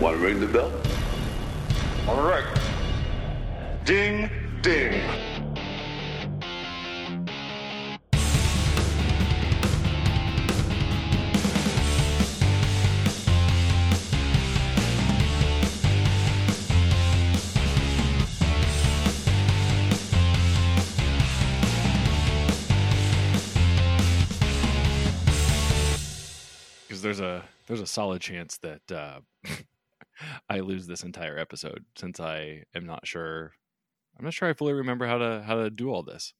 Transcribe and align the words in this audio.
Want 0.00 0.16
to 0.16 0.24
ring 0.24 0.40
the 0.40 0.46
bell? 0.46 0.72
All 2.08 2.26
right. 2.26 2.44
Ding, 3.84 4.30
ding. 4.62 5.02
because 27.00 27.18
there's 27.18 27.20
a 27.20 27.44
there's 27.66 27.80
a 27.80 27.86
solid 27.86 28.20
chance 28.20 28.58
that 28.58 28.92
uh, 28.92 29.20
I 30.48 30.60
lose 30.60 30.86
this 30.86 31.02
entire 31.02 31.38
episode 31.38 31.84
since 31.96 32.20
I 32.20 32.64
am 32.74 32.86
not 32.86 33.06
sure. 33.06 33.52
I'm 34.18 34.24
not 34.24 34.34
sure 34.34 34.48
I 34.48 34.52
fully 34.52 34.72
remember 34.72 35.06
how 35.06 35.18
to 35.18 35.42
how 35.46 35.56
to 35.56 35.70
do 35.70 35.90
all 35.90 36.02
this. 36.02 36.32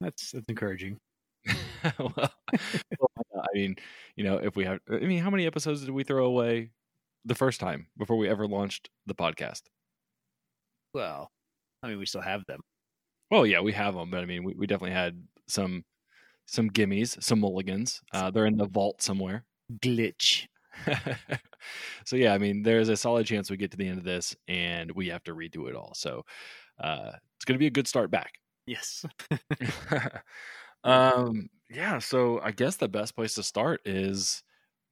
That's 0.00 0.32
that's 0.32 0.48
encouraging. 0.48 0.98
well, 1.98 2.32
I 2.52 3.48
mean, 3.54 3.76
you 4.16 4.24
know, 4.24 4.36
if 4.38 4.56
we 4.56 4.64
have, 4.64 4.80
I 4.90 4.98
mean, 4.98 5.20
how 5.20 5.30
many 5.30 5.46
episodes 5.46 5.82
did 5.82 5.90
we 5.90 6.04
throw 6.04 6.26
away 6.26 6.70
the 7.24 7.34
first 7.34 7.60
time 7.60 7.86
before 7.96 8.16
we 8.16 8.28
ever 8.28 8.46
launched 8.46 8.90
the 9.06 9.14
podcast? 9.14 9.62
Well, 10.92 11.30
I 11.82 11.88
mean, 11.88 11.98
we 11.98 12.06
still 12.06 12.22
have 12.22 12.44
them. 12.46 12.60
Well, 13.30 13.46
yeah, 13.46 13.60
we 13.60 13.72
have 13.72 13.94
them, 13.94 14.10
but 14.10 14.20
I 14.20 14.26
mean, 14.26 14.44
we, 14.44 14.54
we 14.54 14.66
definitely 14.66 14.94
had 14.94 15.22
some 15.46 15.84
some 16.46 16.70
gimmies, 16.70 17.22
some 17.22 17.40
mulligans. 17.40 18.00
Uh, 18.12 18.30
they're 18.30 18.46
in 18.46 18.56
the 18.56 18.68
vault 18.68 19.02
somewhere. 19.02 19.44
Glitch. 19.80 20.46
so 22.04 22.16
yeah, 22.16 22.32
I 22.34 22.38
mean, 22.38 22.62
there's 22.62 22.88
a 22.88 22.96
solid 22.96 23.26
chance 23.26 23.50
we 23.50 23.56
get 23.56 23.70
to 23.72 23.76
the 23.76 23.88
end 23.88 23.98
of 23.98 24.04
this 24.04 24.36
and 24.48 24.90
we 24.92 25.08
have 25.08 25.24
to 25.24 25.34
redo 25.34 25.68
it 25.68 25.74
all. 25.74 25.92
So 25.94 26.24
uh, 26.78 27.12
it's 27.36 27.44
going 27.44 27.54
to 27.54 27.58
be 27.58 27.66
a 27.66 27.70
good 27.70 27.88
start 27.88 28.10
back. 28.10 28.34
Yes. 28.66 29.04
um, 30.84 31.48
yeah. 31.70 31.98
So 31.98 32.40
I 32.42 32.52
guess 32.52 32.76
the 32.76 32.88
best 32.88 33.14
place 33.14 33.34
to 33.34 33.42
start 33.42 33.80
is, 33.84 34.42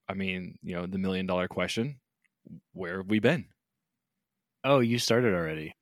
I 0.09 0.15
mean, 0.15 0.59
you 0.63 0.75
know, 0.75 0.87
the 0.87 0.99
million 0.99 1.27
dollar 1.27 1.49
question: 1.49 2.01
Where 2.73 2.99
have 2.99 3.11
we 3.11 3.21
been? 3.21 3.47
oh, 4.65 4.81
you 4.81 4.99
started 4.99 5.35
already. 5.35 5.77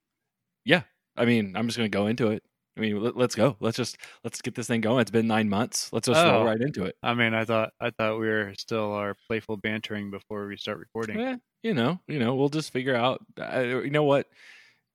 Yeah. 0.64 0.82
I 1.16 1.24
mean, 1.24 1.56
I'm 1.56 1.66
just 1.66 1.78
going 1.78 1.90
to 1.90 1.96
go 1.96 2.06
into 2.06 2.28
it. 2.28 2.42
I 2.76 2.80
mean, 2.80 3.02
let, 3.02 3.16
us 3.16 3.34
go. 3.34 3.56
Let's 3.60 3.76
just 3.76 3.98
let's 4.24 4.40
get 4.40 4.54
this 4.54 4.66
thing 4.66 4.80
going. 4.80 5.00
It's 5.00 5.10
been 5.10 5.26
nine 5.26 5.48
months. 5.48 5.92
Let's 5.92 6.08
just 6.08 6.18
Oh. 6.18 6.32
roll 6.32 6.44
right 6.44 6.60
into 6.60 6.84
it. 6.84 6.96
I 7.02 7.12
mean, 7.14 7.34
I 7.34 7.44
thought 7.44 7.70
I 7.80 7.90
thought 7.90 8.18
we 8.18 8.26
were 8.28 8.54
still 8.58 8.92
our 8.92 9.14
playful 9.26 9.58
bantering 9.58 10.10
before 10.10 10.46
we 10.46 10.56
start 10.56 10.78
recording. 10.78 11.20
Eh, 11.20 11.36
you 11.62 11.74
know, 11.74 12.00
you 12.08 12.18
know, 12.18 12.34
we'll 12.34 12.48
just 12.48 12.72
figure 12.72 12.94
out. 12.96 13.20
Uh, 13.38 13.60
you 13.60 13.90
know 13.90 14.04
what? 14.04 14.26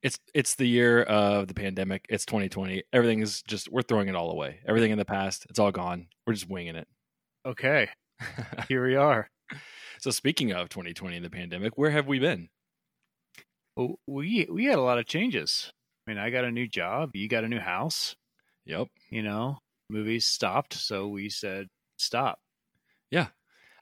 It's 0.01 0.17
it's 0.33 0.55
the 0.55 0.67
year 0.67 1.03
of 1.03 1.47
the 1.47 1.53
pandemic. 1.53 2.05
It's 2.09 2.25
2020. 2.25 2.83
Everything 2.93 3.21
is 3.21 3.41
just 3.43 3.71
we're 3.71 3.81
throwing 3.83 4.07
it 4.07 4.15
all 4.15 4.31
away. 4.31 4.59
Everything 4.67 4.91
in 4.91 4.97
the 4.97 5.05
past, 5.05 5.45
it's 5.49 5.59
all 5.59 5.71
gone. 5.71 6.07
We're 6.25 6.33
just 6.33 6.49
winging 6.49 6.75
it. 6.75 6.87
Okay, 7.45 7.89
here 8.67 8.85
we 8.85 8.95
are. 8.95 9.29
so 9.99 10.09
speaking 10.11 10.51
of 10.51 10.69
2020 10.69 11.15
and 11.17 11.25
the 11.25 11.29
pandemic, 11.29 11.77
where 11.77 11.91
have 11.91 12.07
we 12.07 12.17
been? 12.19 12.49
We 14.07 14.47
we 14.51 14.65
had 14.65 14.79
a 14.79 14.81
lot 14.81 14.97
of 14.97 15.05
changes. 15.05 15.71
I 16.07 16.11
mean, 16.11 16.19
I 16.19 16.29
got 16.29 16.45
a 16.45 16.51
new 16.51 16.67
job. 16.67 17.15
You 17.15 17.27
got 17.27 17.43
a 17.43 17.49
new 17.49 17.59
house. 17.59 18.15
Yep. 18.65 18.87
You 19.09 19.23
know, 19.23 19.57
movies 19.89 20.25
stopped, 20.25 20.73
so 20.73 21.07
we 21.07 21.29
said 21.29 21.67
stop. 21.97 22.39
Yeah. 23.11 23.27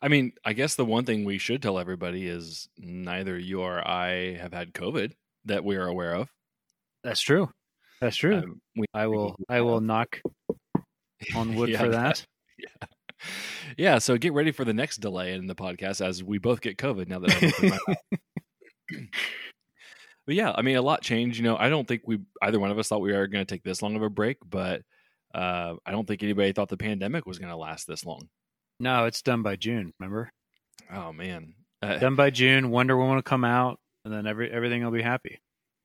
I 0.01 0.07
mean, 0.07 0.33
I 0.43 0.53
guess 0.53 0.75
the 0.75 0.85
one 0.85 1.05
thing 1.05 1.23
we 1.23 1.37
should 1.37 1.61
tell 1.61 1.79
everybody 1.79 2.27
is 2.27 2.67
neither 2.77 3.37
you 3.37 3.61
or 3.61 3.85
I 3.87 4.35
have 4.35 4.53
had 4.53 4.73
COVID 4.73 5.13
that 5.45 5.63
we 5.63 5.75
are 5.75 5.87
aware 5.87 6.15
of. 6.15 6.29
That's 7.03 7.21
true. 7.21 7.49
That's 8.01 8.15
true. 8.17 8.37
Um, 8.37 8.61
we, 8.75 8.85
I 8.93 9.07
will. 9.07 9.35
I 9.47 9.61
will 9.61 9.81
knock 9.81 10.19
on 11.35 11.55
wood 11.55 11.69
Yeah, 11.71 11.79
for 11.79 11.89
that. 11.89 12.25
Yeah. 12.57 12.87
Yeah. 13.77 13.97
So 13.99 14.17
get 14.17 14.33
ready 14.33 14.51
for 14.51 14.65
the 14.65 14.73
next 14.73 14.97
delay 14.97 15.33
in 15.33 15.47
the 15.47 15.55
podcast 15.55 16.05
as 16.05 16.21
we 16.21 16.37
both 16.37 16.61
get 16.61 16.77
COVID 16.77 17.07
now 17.07 17.19
that 17.19 17.31
I'm 17.41 17.47
opening 17.47 17.71
my 17.71 17.79
mouth. 17.87 19.07
But 20.25 20.35
yeah, 20.35 20.53
I 20.55 20.61
mean, 20.61 20.75
a 20.75 20.81
lot 20.81 21.01
changed. 21.01 21.37
You 21.37 21.43
know, 21.43 21.57
I 21.57 21.69
don't 21.69 21.87
think 21.87 22.03
we 22.05 22.19
either 22.41 22.59
one 22.59 22.71
of 22.71 22.79
us 22.79 22.87
thought 22.87 23.01
we 23.01 23.13
were 23.13 23.27
going 23.27 23.45
to 23.45 23.53
take 23.53 23.63
this 23.63 23.81
long 23.81 23.95
of 23.95 24.01
a 24.01 24.09
break, 24.09 24.37
but 24.47 24.81
uh, 25.33 25.75
I 25.85 25.91
don't 25.91 26.07
think 26.07 26.23
anybody 26.23 26.51
thought 26.51 26.69
the 26.69 26.77
pandemic 26.77 27.25
was 27.25 27.39
going 27.39 27.51
to 27.51 27.57
last 27.57 27.87
this 27.87 28.05
long. 28.05 28.29
No, 28.79 29.05
it's 29.05 29.21
done 29.21 29.41
by 29.43 29.55
June. 29.55 29.93
Remember, 29.99 30.31
Oh 30.91 31.13
man, 31.13 31.53
uh, 31.81 31.97
done 31.97 32.15
by 32.15 32.29
June. 32.29 32.69
Wonder 32.69 32.97
Woman 32.97 33.15
will 33.15 33.21
come 33.21 33.43
out, 33.45 33.79
and 34.03 34.13
then 34.13 34.27
every 34.27 34.51
everything 34.51 34.83
will 34.83 34.91
be 34.91 35.01
happy. 35.01 35.39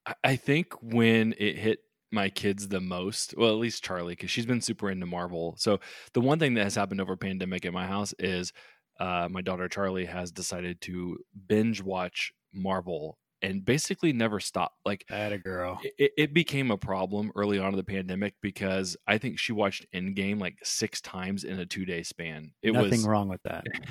I- 0.07 0.15
I 0.25 0.37
think 0.37 0.75
when 0.83 1.35
it 1.39 1.57
hit 1.57 1.79
my 2.13 2.29
kids 2.29 2.67
the 2.69 2.81
most, 2.81 3.35
well, 3.37 3.51
at 3.51 3.57
least 3.57 3.85
Charlie, 3.85 4.15
because 4.15 4.31
she's 4.31 4.47
been 4.47 4.61
super 4.61 4.91
into 4.91 5.07
Marvel. 5.07 5.55
So 5.59 5.79
the 6.13 6.21
one 6.21 6.39
thing 6.41 6.55
that 6.55 6.65
has 6.65 6.75
happened 6.75 7.01
over 7.01 7.17
pandemic 7.17 7.65
at 7.65 7.73
my 7.73 7.87
house 7.87 8.13
is 8.19 8.53
uh, 8.99 9.29
my 9.31 9.43
daughter 9.43 9.69
Charlie 9.69 10.07
has 10.07 10.33
decided 10.33 10.81
to 10.83 11.19
binge 11.47 11.81
watch 11.81 12.33
Marvel 12.53 13.17
and 13.43 13.65
basically 13.65 14.13
never 14.13 14.41
stopped. 14.41 14.79
Like 14.85 15.05
That 15.09 15.33
a 15.33 15.39
girl. 15.39 15.81
it, 15.99 16.13
it 16.17 16.35
became 16.35 16.71
a 16.71 16.77
problem 16.77 17.33
early 17.35 17.59
on 17.59 17.71
in 17.71 17.77
the 17.77 17.85
pandemic 17.85 18.35
because 18.41 18.97
I 19.07 19.19
think 19.19 19.39
she 19.39 19.53
watched 19.53 19.87
Endgame 19.95 20.41
like 20.41 20.59
six 20.63 21.01
times 21.01 21.45
in 21.45 21.59
a 21.59 21.67
two 21.67 21.85
day 21.85 22.03
span. 22.03 22.53
It 22.63 22.73
was 22.73 22.85
Nothing 22.85 22.99
was 22.99 23.07
wrong 23.07 23.29
with 23.29 23.43
that. 23.45 23.65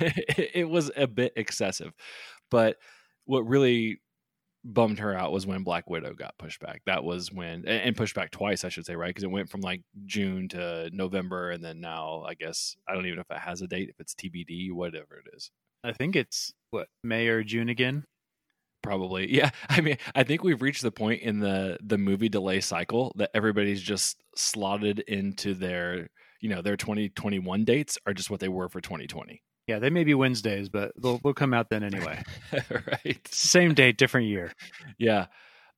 it 0.54 0.68
was 0.68 0.90
a 0.96 1.06
bit 1.06 1.32
excessive. 1.36 1.92
But 2.50 2.76
what 3.24 3.46
really 3.46 4.00
bummed 4.64 4.98
her 4.98 5.16
out 5.16 5.32
was 5.32 5.46
when 5.46 5.62
Black 5.62 5.88
Widow 5.88 6.14
got 6.14 6.36
pushed 6.38 6.60
back. 6.60 6.82
That 6.86 7.04
was 7.04 7.32
when 7.32 7.66
and 7.66 7.96
pushed 7.96 8.14
back 8.14 8.30
twice, 8.30 8.64
I 8.64 8.68
should 8.68 8.86
say, 8.86 8.96
right? 8.96 9.08
Because 9.08 9.24
it 9.24 9.30
went 9.30 9.48
from 9.48 9.60
like 9.60 9.82
June 10.04 10.48
to 10.50 10.90
November, 10.92 11.50
and 11.50 11.64
then 11.64 11.80
now 11.80 12.24
I 12.26 12.34
guess 12.34 12.76
I 12.88 12.94
don't 12.94 13.06
even 13.06 13.16
know 13.16 13.24
if 13.28 13.36
it 13.36 13.40
has 13.40 13.62
a 13.62 13.66
date, 13.66 13.88
if 13.88 14.00
it's 14.00 14.14
TBD, 14.14 14.72
whatever 14.72 15.22
it 15.24 15.34
is. 15.34 15.50
I 15.82 15.92
think 15.92 16.14
it's 16.14 16.52
what 16.70 16.88
May 17.02 17.28
or 17.28 17.42
June 17.42 17.68
again. 17.68 18.04
Probably, 18.82 19.32
yeah. 19.36 19.50
I 19.68 19.80
mean, 19.80 19.96
I 20.14 20.22
think 20.24 20.42
we've 20.42 20.62
reached 20.62 20.82
the 20.82 20.90
point 20.92 21.22
in 21.22 21.40
the 21.40 21.78
the 21.82 21.98
movie 21.98 22.28
delay 22.28 22.60
cycle 22.60 23.12
that 23.16 23.30
everybody's 23.34 23.82
just 23.82 24.16
slotted 24.36 25.00
into 25.00 25.54
their 25.54 26.08
you 26.40 26.48
know 26.48 26.62
their 26.62 26.76
2021 26.76 27.64
dates 27.64 27.98
are 28.06 28.14
just 28.14 28.30
what 28.30 28.40
they 28.40 28.48
were 28.48 28.68
for 28.68 28.80
2020 28.80 29.42
Yeah, 29.66 29.78
they 29.78 29.90
may 29.90 30.04
be 30.04 30.14
Wednesdays, 30.14 30.68
but 30.70 30.92
they'll 31.00 31.18
they'll 31.18 31.34
come 31.34 31.52
out 31.52 31.68
then 31.70 31.82
anyway. 31.84 32.22
right 32.70 33.20
Same 33.28 33.74
date, 33.74 33.98
different 33.98 34.28
year. 34.28 34.52
yeah 34.98 35.26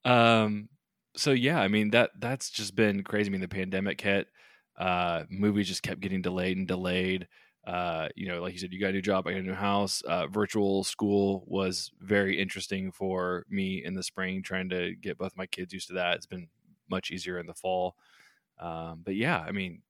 um 0.04 0.68
so 1.16 1.30
yeah 1.30 1.60
i 1.60 1.68
mean 1.68 1.90
that 1.90 2.10
that's 2.18 2.50
just 2.50 2.74
been 2.74 3.04
crazy 3.04 3.28
i 3.28 3.32
mean 3.32 3.40
the 3.40 3.46
pandemic 3.48 4.00
hit 4.00 4.26
uh 4.78 5.22
movies 5.30 5.68
just 5.68 5.82
kept 5.82 6.00
getting 6.00 6.22
delayed 6.22 6.56
and 6.56 6.66
delayed 6.66 7.28
uh 7.66 8.08
you 8.16 8.26
know 8.26 8.42
like 8.42 8.52
you 8.52 8.58
said 8.58 8.72
you 8.72 8.80
got 8.80 8.90
a 8.90 8.92
new 8.92 9.02
job 9.02 9.26
i 9.26 9.30
got 9.32 9.38
a 9.38 9.42
new 9.42 9.54
house 9.54 10.02
uh 10.02 10.26
virtual 10.26 10.82
school 10.82 11.44
was 11.46 11.92
very 12.00 12.40
interesting 12.40 12.90
for 12.90 13.44
me 13.48 13.84
in 13.84 13.94
the 13.94 14.02
spring 14.02 14.42
trying 14.42 14.68
to 14.68 14.94
get 14.96 15.16
both 15.16 15.36
my 15.36 15.46
kids 15.46 15.72
used 15.72 15.86
to 15.86 15.94
that 15.94 16.16
it's 16.16 16.26
been 16.26 16.48
much 16.90 17.10
easier 17.12 17.38
in 17.38 17.46
the 17.46 17.54
fall 17.54 17.94
um 18.58 19.00
but 19.04 19.14
yeah 19.14 19.38
i 19.46 19.52
mean 19.52 19.80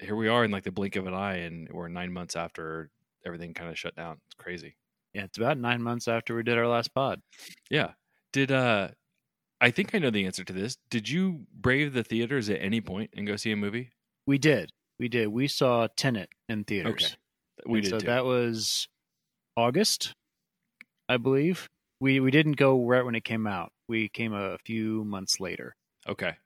here 0.00 0.16
we 0.16 0.28
are 0.28 0.44
in 0.44 0.50
like 0.50 0.64
the 0.64 0.70
blink 0.72 0.96
of 0.96 1.06
an 1.06 1.14
eye 1.14 1.36
and 1.36 1.68
we're 1.72 1.88
nine 1.88 2.12
months 2.12 2.36
after 2.36 2.90
everything 3.24 3.54
kind 3.54 3.70
of 3.70 3.78
shut 3.78 3.94
down 3.96 4.18
it's 4.26 4.34
crazy 4.34 4.76
Yeah, 5.14 5.24
it's 5.24 5.38
about 5.38 5.56
nine 5.56 5.80
months 5.80 6.08
after 6.08 6.34
we 6.36 6.42
did 6.42 6.58
our 6.58 6.66
last 6.68 6.92
pod. 6.92 7.22
yeah. 7.70 7.92
Did 8.32 8.50
uh 8.52 8.88
I 9.60 9.70
think 9.70 9.94
I 9.94 9.98
know 9.98 10.10
the 10.10 10.26
answer 10.26 10.44
to 10.44 10.52
this. 10.52 10.76
Did 10.90 11.08
you 11.08 11.46
brave 11.54 11.92
the 11.94 12.02
theaters 12.04 12.50
at 12.50 12.60
any 12.60 12.80
point 12.82 13.10
and 13.16 13.26
go 13.26 13.36
see 13.36 13.52
a 13.52 13.56
movie? 13.56 13.90
We 14.26 14.36
did. 14.36 14.72
We 14.98 15.08
did. 15.08 15.28
We 15.28 15.48
saw 15.48 15.88
Tenet 15.96 16.28
in 16.48 16.64
theaters. 16.64 16.92
Okay. 16.92 17.72
We 17.72 17.78
And 17.78 17.84
did 17.84 17.90
so 17.90 17.98
too. 17.98 18.06
that 18.06 18.24
was 18.24 18.88
August, 19.56 20.14
I 21.08 21.16
believe. 21.16 21.68
We 22.00 22.20
we 22.20 22.30
didn't 22.30 22.52
go 22.56 22.84
right 22.84 23.04
when 23.04 23.14
it 23.14 23.24
came 23.24 23.46
out. 23.46 23.72
We 23.88 24.08
came 24.08 24.32
a 24.34 24.58
few 24.64 25.04
months 25.04 25.40
later. 25.40 25.74
okay. 26.08 26.36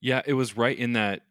Yeah, 0.00 0.20
it 0.26 0.34
was 0.34 0.56
right 0.56 0.76
in 0.76 0.92
that 0.94 1.22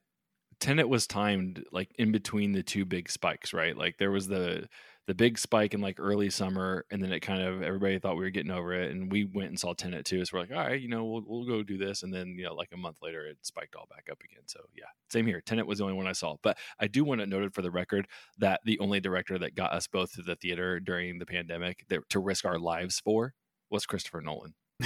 Tenet 0.60 0.88
was 0.90 1.06
timed 1.08 1.64
like 1.72 1.92
in 2.00 2.12
between 2.12 2.54
the 2.54 2.64
two 2.64 2.86
big 2.86 3.10
spikes, 3.10 3.54
right? 3.54 3.78
Like 3.78 3.98
there 3.98 4.12
was 4.12 4.28
the 4.28 4.68
the 5.08 5.14
big 5.14 5.38
spike 5.38 5.74
in 5.76 5.82
like 5.82 6.00
early 6.00 6.30
summer, 6.32 6.86
and 6.90 7.02
then 7.04 7.12
it 7.14 7.20
kind 7.20 7.42
of 7.44 7.62
everybody 7.62 8.00
thought 8.00 8.16
we 8.18 8.24
were 8.24 8.30
getting 8.32 8.52
over 8.52 8.74
it, 8.74 8.92
and 8.92 9.12
we 9.12 9.24
went 9.26 9.50
and 9.50 9.60
saw 9.60 9.74
Tenet 9.74 10.06
too. 10.06 10.26
So 10.26 10.32
we're 10.34 10.42
like, 10.42 10.52
all 10.52 10.58
right, 10.58 10.82
you 10.82 10.88
know, 10.88 11.06
we'll 11.06 11.24
we'll 11.28 11.46
go 11.46 11.62
do 11.64 11.78
this, 11.78 12.02
and 12.04 12.14
then 12.14 12.30
you 12.38 12.44
know, 12.46 12.56
like 12.56 12.70
a 12.74 12.78
month 12.78 12.98
later, 13.04 13.26
it 13.28 13.38
spiked 13.44 13.76
all 13.76 13.86
back 13.90 14.08
up 14.12 14.20
again. 14.24 14.44
So 14.48 14.62
yeah, 14.76 14.86
same 15.12 15.28
here. 15.28 15.42
Tenet 15.42 15.68
was 15.68 15.78
the 15.78 15.84
only 15.84 15.96
one 15.96 16.08
I 16.08 16.14
saw, 16.14 16.38
but 16.42 16.58
I 16.80 16.88
do 16.88 17.04
want 17.04 17.22
it 17.22 17.30
noted 17.30 17.54
for 17.54 17.62
the 17.62 17.72
record 17.72 18.08
that 18.40 18.62
the 18.66 18.80
only 18.80 19.00
director 19.00 19.38
that 19.38 19.54
got 19.56 19.74
us 19.74 19.88
both 19.88 20.14
to 20.14 20.22
the 20.24 20.36
theater 20.36 20.80
during 20.80 21.20
the 21.20 21.26
pandemic 21.28 21.86
that, 21.90 22.08
to 22.10 22.20
risk 22.20 22.44
our 22.46 22.58
lives 22.58 23.00
for 23.00 23.34
was 23.70 23.86
Christopher 23.86 24.22
Nolan. 24.22 24.54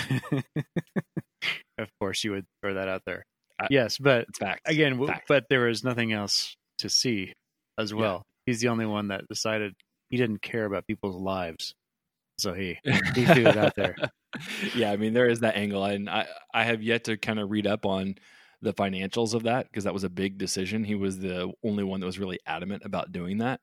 of 1.77 1.87
course, 1.99 2.23
you 2.23 2.31
would 2.31 2.45
throw 2.61 2.73
that 2.75 2.87
out 2.87 3.03
there. 3.05 3.25
I- 3.59 3.67
yes, 3.69 3.97
but 3.97 4.25
It's 4.29 4.39
facts. 4.39 4.61
again, 4.65 5.05
Facts. 5.05 5.25
but 5.27 5.45
there 5.49 5.61
was 5.61 5.83
nothing 5.83 6.11
else 6.11 6.55
to 6.79 6.89
see 6.89 7.33
as 7.77 7.91
Yeah. 7.91 7.97
well. 7.97 8.25
He's 8.45 8.61
the 8.61 8.69
only 8.69 8.85
one 8.85 9.09
that 9.09 9.27
decided 9.27 9.75
he 10.09 10.17
didn't 10.17 10.41
care 10.41 10.65
about 10.65 10.87
people's 10.87 11.15
lives. 11.15 11.75
so 12.37 12.53
he 12.53 12.79
he 13.15 13.25
threw 13.25 13.47
it 13.47 13.57
out 13.57 13.75
there. 13.75 13.95
yeah, 14.75 14.91
I 14.91 14.97
mean 14.97 15.13
there 15.13 15.29
is 15.29 15.41
that 15.41 15.55
angle, 15.55 15.85
and 15.85 16.09
I 16.09 16.27
I 16.53 16.63
have 16.63 16.83
yet 16.83 17.05
to 17.05 17.17
kind 17.17 17.39
of 17.39 17.49
read 17.51 17.67
up 17.67 17.85
on 17.85 18.15
the 18.61 18.73
financials 18.73 19.33
of 19.33 19.43
that 19.43 19.67
because 19.67 19.85
that 19.85 19.93
was 19.93 20.03
a 20.03 20.09
big 20.09 20.37
decision. 20.37 20.83
He 20.83 20.95
was 20.95 21.17
the 21.19 21.51
only 21.63 21.83
one 21.83 21.99
that 22.01 22.05
was 22.05 22.19
really 22.19 22.39
adamant 22.45 22.83
about 22.85 23.11
doing 23.11 23.39
that, 23.39 23.61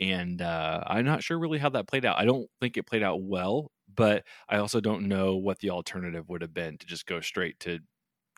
and 0.00 0.42
uh, 0.42 0.82
I'm 0.86 1.04
not 1.04 1.22
sure 1.22 1.38
really 1.38 1.58
how 1.58 1.70
that 1.70 1.88
played 1.88 2.04
out. 2.04 2.18
I 2.18 2.24
don't 2.24 2.48
think 2.60 2.76
it 2.76 2.86
played 2.86 3.02
out 3.02 3.22
well, 3.22 3.70
but 3.94 4.24
I 4.48 4.58
also 4.58 4.80
don't 4.80 5.08
know 5.08 5.36
what 5.36 5.58
the 5.60 5.70
alternative 5.70 6.28
would 6.28 6.42
have 6.42 6.54
been 6.54 6.78
to 6.78 6.86
just 6.86 7.06
go 7.06 7.20
straight 7.20 7.58
to 7.60 7.80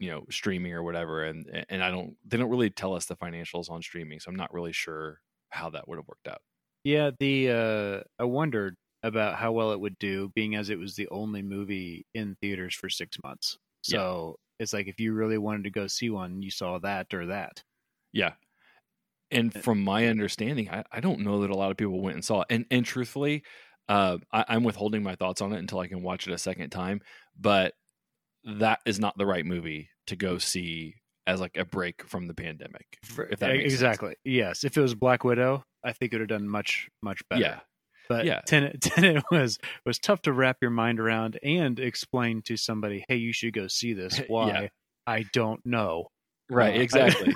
you 0.01 0.11
know 0.11 0.25
streaming 0.31 0.73
or 0.73 0.83
whatever 0.83 1.25
and 1.25 1.65
and 1.69 1.83
i 1.83 1.91
don't 1.91 2.15
they 2.25 2.37
don't 2.37 2.51
really 2.51 2.71
tell 2.71 2.95
us 2.95 3.07
the 3.07 3.17
financials 3.17 3.69
on 3.71 3.83
streaming 3.83 4.21
so 4.21 4.31
i'm 4.31 4.37
not 4.37 4.53
really 4.55 4.73
sure 4.73 5.21
how 5.51 5.69
that 5.71 5.89
would 5.89 5.97
have 5.99 6.07
worked 6.07 6.29
out 6.29 6.41
Yeah, 6.89 7.11
the 7.19 7.51
uh, 7.51 8.01
I 8.19 8.25
wondered 8.25 8.75
about 9.03 9.37
how 9.37 9.53
well 9.53 9.73
it 9.73 9.81
would 9.81 9.99
do, 9.99 10.31
being 10.35 10.55
as 10.55 10.71
it 10.71 10.79
was 10.79 10.97
the 10.97 11.09
only 11.11 11.43
movie 11.43 12.07
in 12.15 12.35
theaters 12.41 12.75
for 12.75 12.89
six 12.89 13.19
months. 13.23 13.59
So 13.83 14.37
it's 14.59 14.73
like 14.73 14.87
if 14.89 14.99
you 14.99 15.13
really 15.13 15.39
wanted 15.39 15.65
to 15.65 15.71
go 15.71 15.87
see 15.87 16.09
one, 16.11 16.41
you 16.43 16.51
saw 16.51 16.79
that 16.79 17.13
or 17.13 17.27
that. 17.27 17.63
yeah 18.13 18.35
and 19.31 19.53
from 19.53 19.83
my 19.83 20.07
understanding 20.07 20.71
I, 20.71 20.85
I 20.91 21.01
don't 21.01 21.21
know 21.21 21.43
that 21.43 21.51
a 21.51 21.55
lot 21.57 21.71
of 21.71 21.77
people 21.77 22.01
went 22.01 22.15
and 22.17 22.25
saw 22.25 22.43
it 22.43 22.47
and 22.51 22.67
and 22.71 22.85
truthfully 22.85 23.45
uh 23.89 24.19
I, 24.33 24.45
i'm 24.49 24.65
withholding 24.65 25.03
my 25.03 25.17
thoughts 25.17 25.41
on 25.43 25.53
it 25.53 25.59
until 25.59 25.81
i 25.81 25.87
can 25.89 26.03
watch 26.03 26.27
it 26.27 26.33
a 26.33 26.39
second 26.39 26.71
time 26.71 27.01
but 27.39 27.75
that 28.45 28.81
is 28.87 28.99
not 28.99 29.19
the 29.19 29.27
right 29.27 29.45
movie 29.45 29.91
to 30.07 30.17
go 30.17 30.39
see 30.39 30.95
as 31.27 31.41
like 31.41 31.57
a 31.57 31.65
break 31.65 32.05
from 32.05 32.27
the 32.27 32.35
pandemic 32.35 32.99
if 33.31 33.41
that 33.41 33.55
E- 33.55 33.59
makes 33.59 33.75
sense. 33.75 33.75
exactly. 33.75 34.15
Yes, 34.25 34.65
if 34.65 34.77
it 34.77 34.81
was 34.81 34.95
Black 34.95 35.25
Widow, 35.25 35.63
I 35.89 35.93
think 35.93 36.13
it 36.13 36.17
would 36.17 36.31
have 36.31 36.39
done 36.41 36.49
much 36.49 36.89
much 37.03 37.21
better. 37.31 37.41
yeah 37.43 37.61
But 38.09 38.25
Yeah. 38.27 38.41
Tenet, 38.47 38.81
Tenet 38.81 39.25
was 39.31 39.59
was 39.87 39.99
tough 39.99 40.23
to 40.23 40.33
wrap 40.33 40.59
your 40.61 40.71
mind 40.71 41.01
around 41.01 41.39
and 41.43 41.79
explain 41.81 42.43
to 42.43 42.57
somebody, 42.57 43.05
"Hey, 43.09 43.17
you 43.17 43.33
should 43.33 43.53
go 43.55 43.69
see 43.69 43.93
this." 43.95 44.21
Why? 44.29 44.49
Yeah. 44.49 44.69
I 45.07 45.25
don't 45.33 45.65
know. 45.65 46.09
Right, 46.51 46.79
Uh, 46.79 46.81
exactly. 46.87 47.35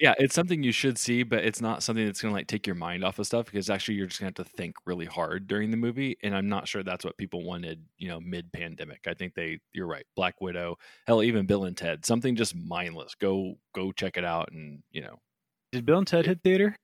yeah, 0.00 0.14
it's 0.18 0.34
something 0.34 0.64
you 0.64 0.72
should 0.72 0.98
see, 0.98 1.22
but 1.22 1.44
it's 1.44 1.60
not 1.60 1.82
something 1.84 2.04
that's 2.04 2.20
going 2.20 2.32
to 2.32 2.36
like 2.36 2.48
take 2.48 2.66
your 2.66 2.74
mind 2.74 3.04
off 3.04 3.20
of 3.20 3.26
stuff 3.26 3.46
because 3.46 3.70
actually 3.70 3.94
you're 3.94 4.08
just 4.08 4.18
going 4.20 4.32
to 4.32 4.40
have 4.42 4.48
to 4.48 4.56
think 4.56 4.74
really 4.84 5.06
hard 5.06 5.46
during 5.46 5.70
the 5.70 5.76
movie, 5.76 6.16
and 6.24 6.34
I'm 6.34 6.48
not 6.48 6.66
sure 6.66 6.82
that's 6.82 7.04
what 7.04 7.16
people 7.16 7.44
wanted, 7.44 7.84
you 7.98 8.08
know, 8.08 8.20
mid-pandemic. 8.20 9.06
I 9.06 9.14
think 9.14 9.34
they, 9.34 9.60
you're 9.72 9.86
right, 9.86 10.04
Black 10.16 10.40
Widow, 10.40 10.76
hell, 11.06 11.22
even 11.22 11.46
Bill 11.46 11.64
and 11.66 11.76
Ted, 11.76 12.04
something 12.04 12.34
just 12.34 12.56
mindless. 12.56 13.14
Go, 13.14 13.54
go 13.76 13.92
check 13.92 14.16
it 14.16 14.24
out, 14.24 14.50
and 14.50 14.82
you 14.90 15.02
know, 15.02 15.20
Did 15.70 15.86
Bill 15.86 15.98
and 15.98 16.06
Ted 16.06 16.26
hit 16.26 16.40
theater? 16.42 16.74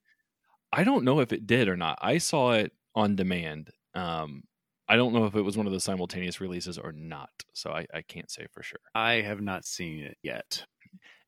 I 0.73 0.85
don't 0.85 1.05
know 1.05 1.21
if 1.21 1.33
it 1.33 1.47
did 1.47 1.69
or 1.69 1.77
not. 1.77 1.99
I 2.03 2.19
saw 2.19 2.53
it 2.53 2.73
on 2.95 3.17
demand. 3.17 3.71
Um, 3.95 4.43
I 4.89 4.97
don't 4.97 5.13
know 5.13 5.27
if 5.27 5.35
it 5.35 5.43
was 5.43 5.57
one 5.57 5.67
of 5.67 5.73
the 5.73 5.81
simultaneous 5.81 6.41
releases 6.41 6.79
or 6.79 6.93
not, 6.93 7.31
so 7.53 7.71
I, 7.71 7.87
I 7.93 8.03
can't 8.03 8.31
say 8.31 8.47
for 8.53 8.63
sure. 8.63 8.81
I 8.95 9.15
have 9.15 9.41
not 9.41 9.65
seen 9.65 10.03
it 10.05 10.17
yet. 10.23 10.65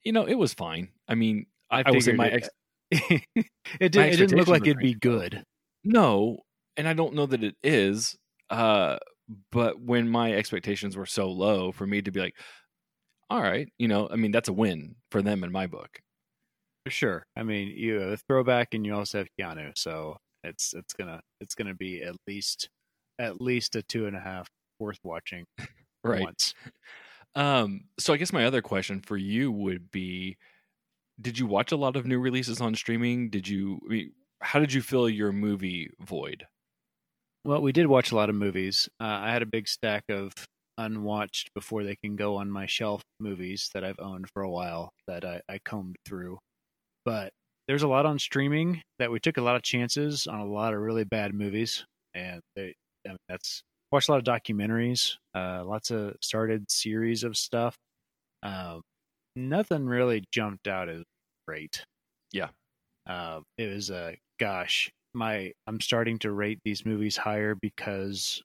You 0.03 0.13
know, 0.13 0.27
it 0.27 0.35
was 0.35 0.55
fine. 0.55 0.89
I 1.09 1.15
mean, 1.15 1.47
I, 1.71 1.81
I 1.85 1.93
say 1.93 1.99
figured 1.99 2.17
my 2.17 2.27
it, 2.27 2.33
ex- 2.33 2.49
it, 3.81 3.93
did, 3.93 3.97
my 3.97 4.07
it 4.07 4.17
didn't 4.17 4.39
look 4.39 4.49
like 4.49 4.63
it'd 4.67 4.79
be 4.79 4.95
good. 4.95 5.45
No, 5.85 6.39
and 6.77 6.89
I 6.89 6.95
don't 6.95 7.15
know 7.15 7.27
that 7.27 7.45
it 7.45 7.57
is. 7.63 8.17
Uh, 8.49 8.97
but 9.53 9.81
when 9.81 10.09
my 10.09 10.33
expectations 10.33 10.97
were 10.97 11.07
so 11.07 11.31
low, 11.31 11.71
for 11.71 11.87
me 11.87 12.03
to 12.03 12.11
be 12.11 12.21
like, 12.21 12.35
all 13.29 13.43
right, 13.43 13.69
you 13.79 13.89
know, 13.89 14.09
I 14.11 14.17
mean, 14.17 14.33
that's 14.33 14.49
a 14.49 14.53
win 14.53 14.97
for 15.11 15.23
them 15.23 15.45
in 15.45 15.53
my 15.53 15.67
book. 15.67 16.01
For 16.85 16.91
sure. 16.91 17.25
I 17.37 17.43
mean, 17.43 17.69
you 17.69 17.95
have 18.01 18.13
a 18.13 18.17
throwback, 18.17 18.75
and 18.75 18.87
you 18.87 18.95
also 18.95 19.19
have 19.19 19.29
Keanu, 19.39 19.77
so 19.77 20.17
it's 20.43 20.73
it's 20.75 20.95
gonna 20.95 21.21
it's 21.41 21.55
gonna 21.55 21.75
be 21.75 22.03
at 22.03 22.17
least 22.27 22.69
at 23.19 23.41
least 23.41 23.77
a 23.77 23.83
two 23.83 24.07
and 24.07 24.17
a 24.17 24.21
half 24.21 24.49
worth 24.79 24.99
watching 25.05 25.45
Right. 26.05 26.21
once. 26.23 26.55
Um, 27.35 27.83
so 27.99 28.13
I 28.15 28.17
guess 28.19 28.33
my 28.33 28.47
other 28.47 28.63
question 28.63 29.01
for 29.03 29.17
you 29.17 29.53
would 29.53 29.91
be 29.91 30.39
Did 31.21 31.39
you 31.39 31.47
watch 31.47 31.73
a 31.73 31.77
lot 31.77 31.97
of 31.97 32.07
new 32.07 32.21
releases 32.21 32.61
on 32.61 32.75
streaming? 32.77 33.31
Did 33.31 33.49
you, 33.49 33.81
I 33.87 33.89
mean, 33.93 34.13
how 34.43 34.61
did 34.61 34.73
you 34.73 34.83
fill 34.83 35.09
your 35.11 35.33
movie 35.33 35.91
void? 36.01 36.47
Well, 37.45 37.63
we 37.63 37.73
did 37.73 37.87
watch 37.87 38.11
a 38.13 38.17
lot 38.17 38.29
of 38.31 38.37
movies. 38.37 38.89
Uh, 39.01 39.05
I 39.05 39.33
had 39.33 39.43
a 39.43 39.47
big 39.47 39.67
stack 39.69 40.05
of 40.09 40.33
unwatched 40.79 41.53
before 41.55 41.85
they 41.85 41.97
can 41.97 42.17
go 42.17 42.37
on 42.37 42.51
my 42.51 42.67
shelf 42.67 43.03
movies 43.19 43.71
that 43.75 43.85
I've 43.85 43.99
owned 43.99 44.29
for 44.31 44.43
a 44.43 44.51
while 44.51 44.91
that 45.07 45.25
I, 45.25 45.41
I 45.49 45.59
combed 45.59 45.97
through. 46.05 46.39
But 47.05 47.33
there's 47.69 47.83
a 47.83 47.89
lot 47.89 48.07
on 48.07 48.19
streaming 48.19 48.83
that 48.99 49.11
we 49.11 49.21
took 49.21 49.37
a 49.37 49.43
lot 49.43 49.57
of 49.57 49.63
chances 49.63 50.27
on 50.27 50.41
a 50.41 50.47
lot 50.47 50.75
of 50.75 50.81
really 50.81 51.05
bad 51.05 51.35
movies, 51.35 51.85
and 52.15 52.41
they, 52.57 52.75
I 53.07 53.11
mean, 53.11 53.19
that's 53.29 53.63
watched 53.93 54.09
a 54.09 54.13
lot 54.13 54.19
of 54.19 54.25
documentaries, 54.43 55.17
uh, 55.35 55.65
lots 55.65 55.91
of 55.91 56.17
started 56.23 56.71
series 56.71 57.25
of 57.25 57.37
stuff. 57.37 57.77
Um, 58.43 58.83
nothing 59.37 59.87
really 59.87 60.25
jumped 60.33 60.69
out 60.69 60.89
as 60.89 61.05
great. 61.49 61.85
Yeah. 62.33 62.51
Uh, 63.07 63.41
it 63.59 63.67
was 63.73 63.91
uh, 63.91 64.15
gosh, 64.39 64.91
my 65.15 65.53
I'm 65.67 65.81
starting 65.81 66.19
to 66.21 66.33
rate 66.33 66.61
these 66.65 66.85
movies 66.85 67.17
higher 67.17 67.55
because 67.55 68.43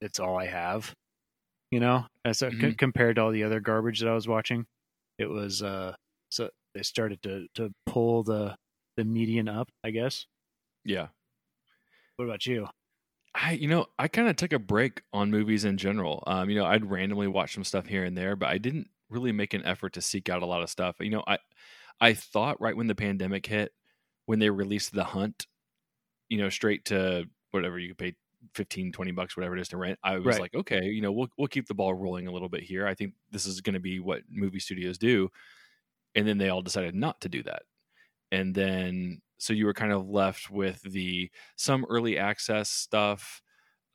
it's 0.00 0.20
all 0.20 0.38
I 0.38 0.46
have. 0.46 0.94
You 1.70 1.80
know, 1.80 2.06
as 2.24 2.42
a, 2.42 2.50
c- 2.60 2.72
Mhm. 2.72 2.78
compared 2.78 3.16
to 3.16 3.22
all 3.22 3.32
the 3.32 3.44
other 3.44 3.60
garbage 3.60 4.00
that 4.00 4.08
I 4.08 4.14
was 4.14 4.28
watching, 4.28 4.66
it 5.18 5.26
was 5.26 5.62
uh 5.62 5.96
so 6.30 6.50
they 6.74 6.82
started 6.82 7.22
to 7.22 7.46
to 7.54 7.72
pull 7.86 8.22
the 8.22 8.56
the 8.96 9.04
median 9.04 9.48
up. 9.48 9.70
I 9.82 9.90
guess. 9.90 10.26
Yeah. 10.84 11.08
What 12.16 12.26
about 12.26 12.46
you? 12.46 12.68
I, 13.34 13.52
you 13.52 13.66
know, 13.66 13.86
I 13.98 14.06
kind 14.06 14.28
of 14.28 14.36
took 14.36 14.52
a 14.52 14.58
break 14.60 15.02
on 15.12 15.30
movies 15.30 15.64
in 15.64 15.76
general. 15.76 16.22
Um, 16.26 16.48
you 16.50 16.56
know, 16.56 16.64
I'd 16.66 16.88
randomly 16.88 17.26
watch 17.26 17.54
some 17.54 17.64
stuff 17.64 17.86
here 17.86 18.04
and 18.04 18.16
there, 18.16 18.36
but 18.36 18.48
I 18.48 18.58
didn't 18.58 18.88
really 19.10 19.32
make 19.32 19.54
an 19.54 19.64
effort 19.64 19.94
to 19.94 20.00
seek 20.00 20.28
out 20.28 20.42
a 20.42 20.46
lot 20.46 20.62
of 20.62 20.70
stuff. 20.70 20.96
You 21.00 21.10
know, 21.10 21.24
I, 21.26 21.38
I 22.00 22.14
thought 22.14 22.60
right 22.60 22.76
when 22.76 22.86
the 22.86 22.94
pandemic 22.94 23.44
hit, 23.46 23.72
when 24.26 24.38
they 24.38 24.50
released 24.50 24.92
The 24.92 25.02
Hunt, 25.02 25.48
you 26.28 26.38
know, 26.38 26.48
straight 26.48 26.84
to 26.86 27.28
whatever 27.50 27.76
you 27.78 27.88
could 27.88 27.98
pay 27.98 28.14
15, 28.54 28.92
20 28.92 29.10
bucks, 29.10 29.36
whatever 29.36 29.56
it 29.56 29.60
is 29.60 29.68
to 29.70 29.78
rent. 29.78 29.98
I 30.04 30.18
was 30.18 30.26
Right. 30.26 30.40
like, 30.40 30.54
okay, 30.54 30.84
you 30.84 31.00
know, 31.00 31.10
we'll, 31.10 31.28
we'll 31.36 31.48
keep 31.48 31.66
the 31.66 31.74
ball 31.74 31.92
rolling 31.92 32.28
a 32.28 32.32
little 32.32 32.48
bit 32.48 32.62
here. 32.62 32.86
I 32.86 32.94
think 32.94 33.14
this 33.32 33.46
is 33.46 33.60
going 33.60 33.74
to 33.74 33.80
be 33.80 33.98
what 33.98 34.22
movie 34.30 34.60
studios 34.60 34.96
do. 34.96 35.28
And 36.14 36.26
then 36.26 36.38
they 36.38 36.48
all 36.48 36.62
decided 36.62 36.94
not 36.94 37.20
to 37.22 37.28
do 37.28 37.42
that. 37.44 37.62
And 38.30 38.54
then, 38.54 39.20
so 39.38 39.52
you 39.52 39.66
were 39.66 39.74
kind 39.74 39.92
of 39.92 40.08
left 40.08 40.50
with 40.50 40.80
the, 40.82 41.30
some 41.56 41.84
early 41.88 42.18
access 42.18 42.70
stuff 42.70 43.40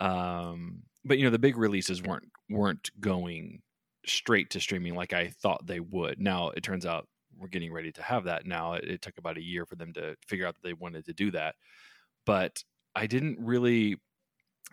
um 0.02 0.82
but 1.04 1.18
you 1.18 1.26
know 1.26 1.30
the 1.30 1.40
big 1.40 1.58
releases 1.58 2.02
weren't 2.02 2.30
weren't 2.50 2.90
going 3.02 3.62
straight 4.06 4.50
to 4.50 4.60
streaming 4.60 4.96
like 4.96 5.14
i 5.14 5.28
thought 5.28 5.66
they 5.66 5.80
would. 5.80 6.20
Now 6.20 6.50
it 6.50 6.64
turns 6.64 6.86
out 6.86 7.08
we're 7.38 7.48
getting 7.48 7.72
ready 7.72 7.92
to 7.94 8.02
have 8.02 8.26
that 8.26 8.46
now. 8.46 8.74
It, 8.74 8.84
it 8.86 9.02
took 9.02 9.18
about 9.18 9.38
a 9.38 9.44
year 9.44 9.66
for 9.66 9.76
them 9.76 9.94
to 9.94 10.16
figure 10.28 10.46
out 10.46 10.56
that 10.56 10.64
they 10.64 10.74
wanted 10.74 11.06
to 11.06 11.14
do 11.14 11.32
that. 11.32 11.56
But 12.26 12.64
i 12.96 13.08
didn't 13.08 13.38
really 13.40 13.98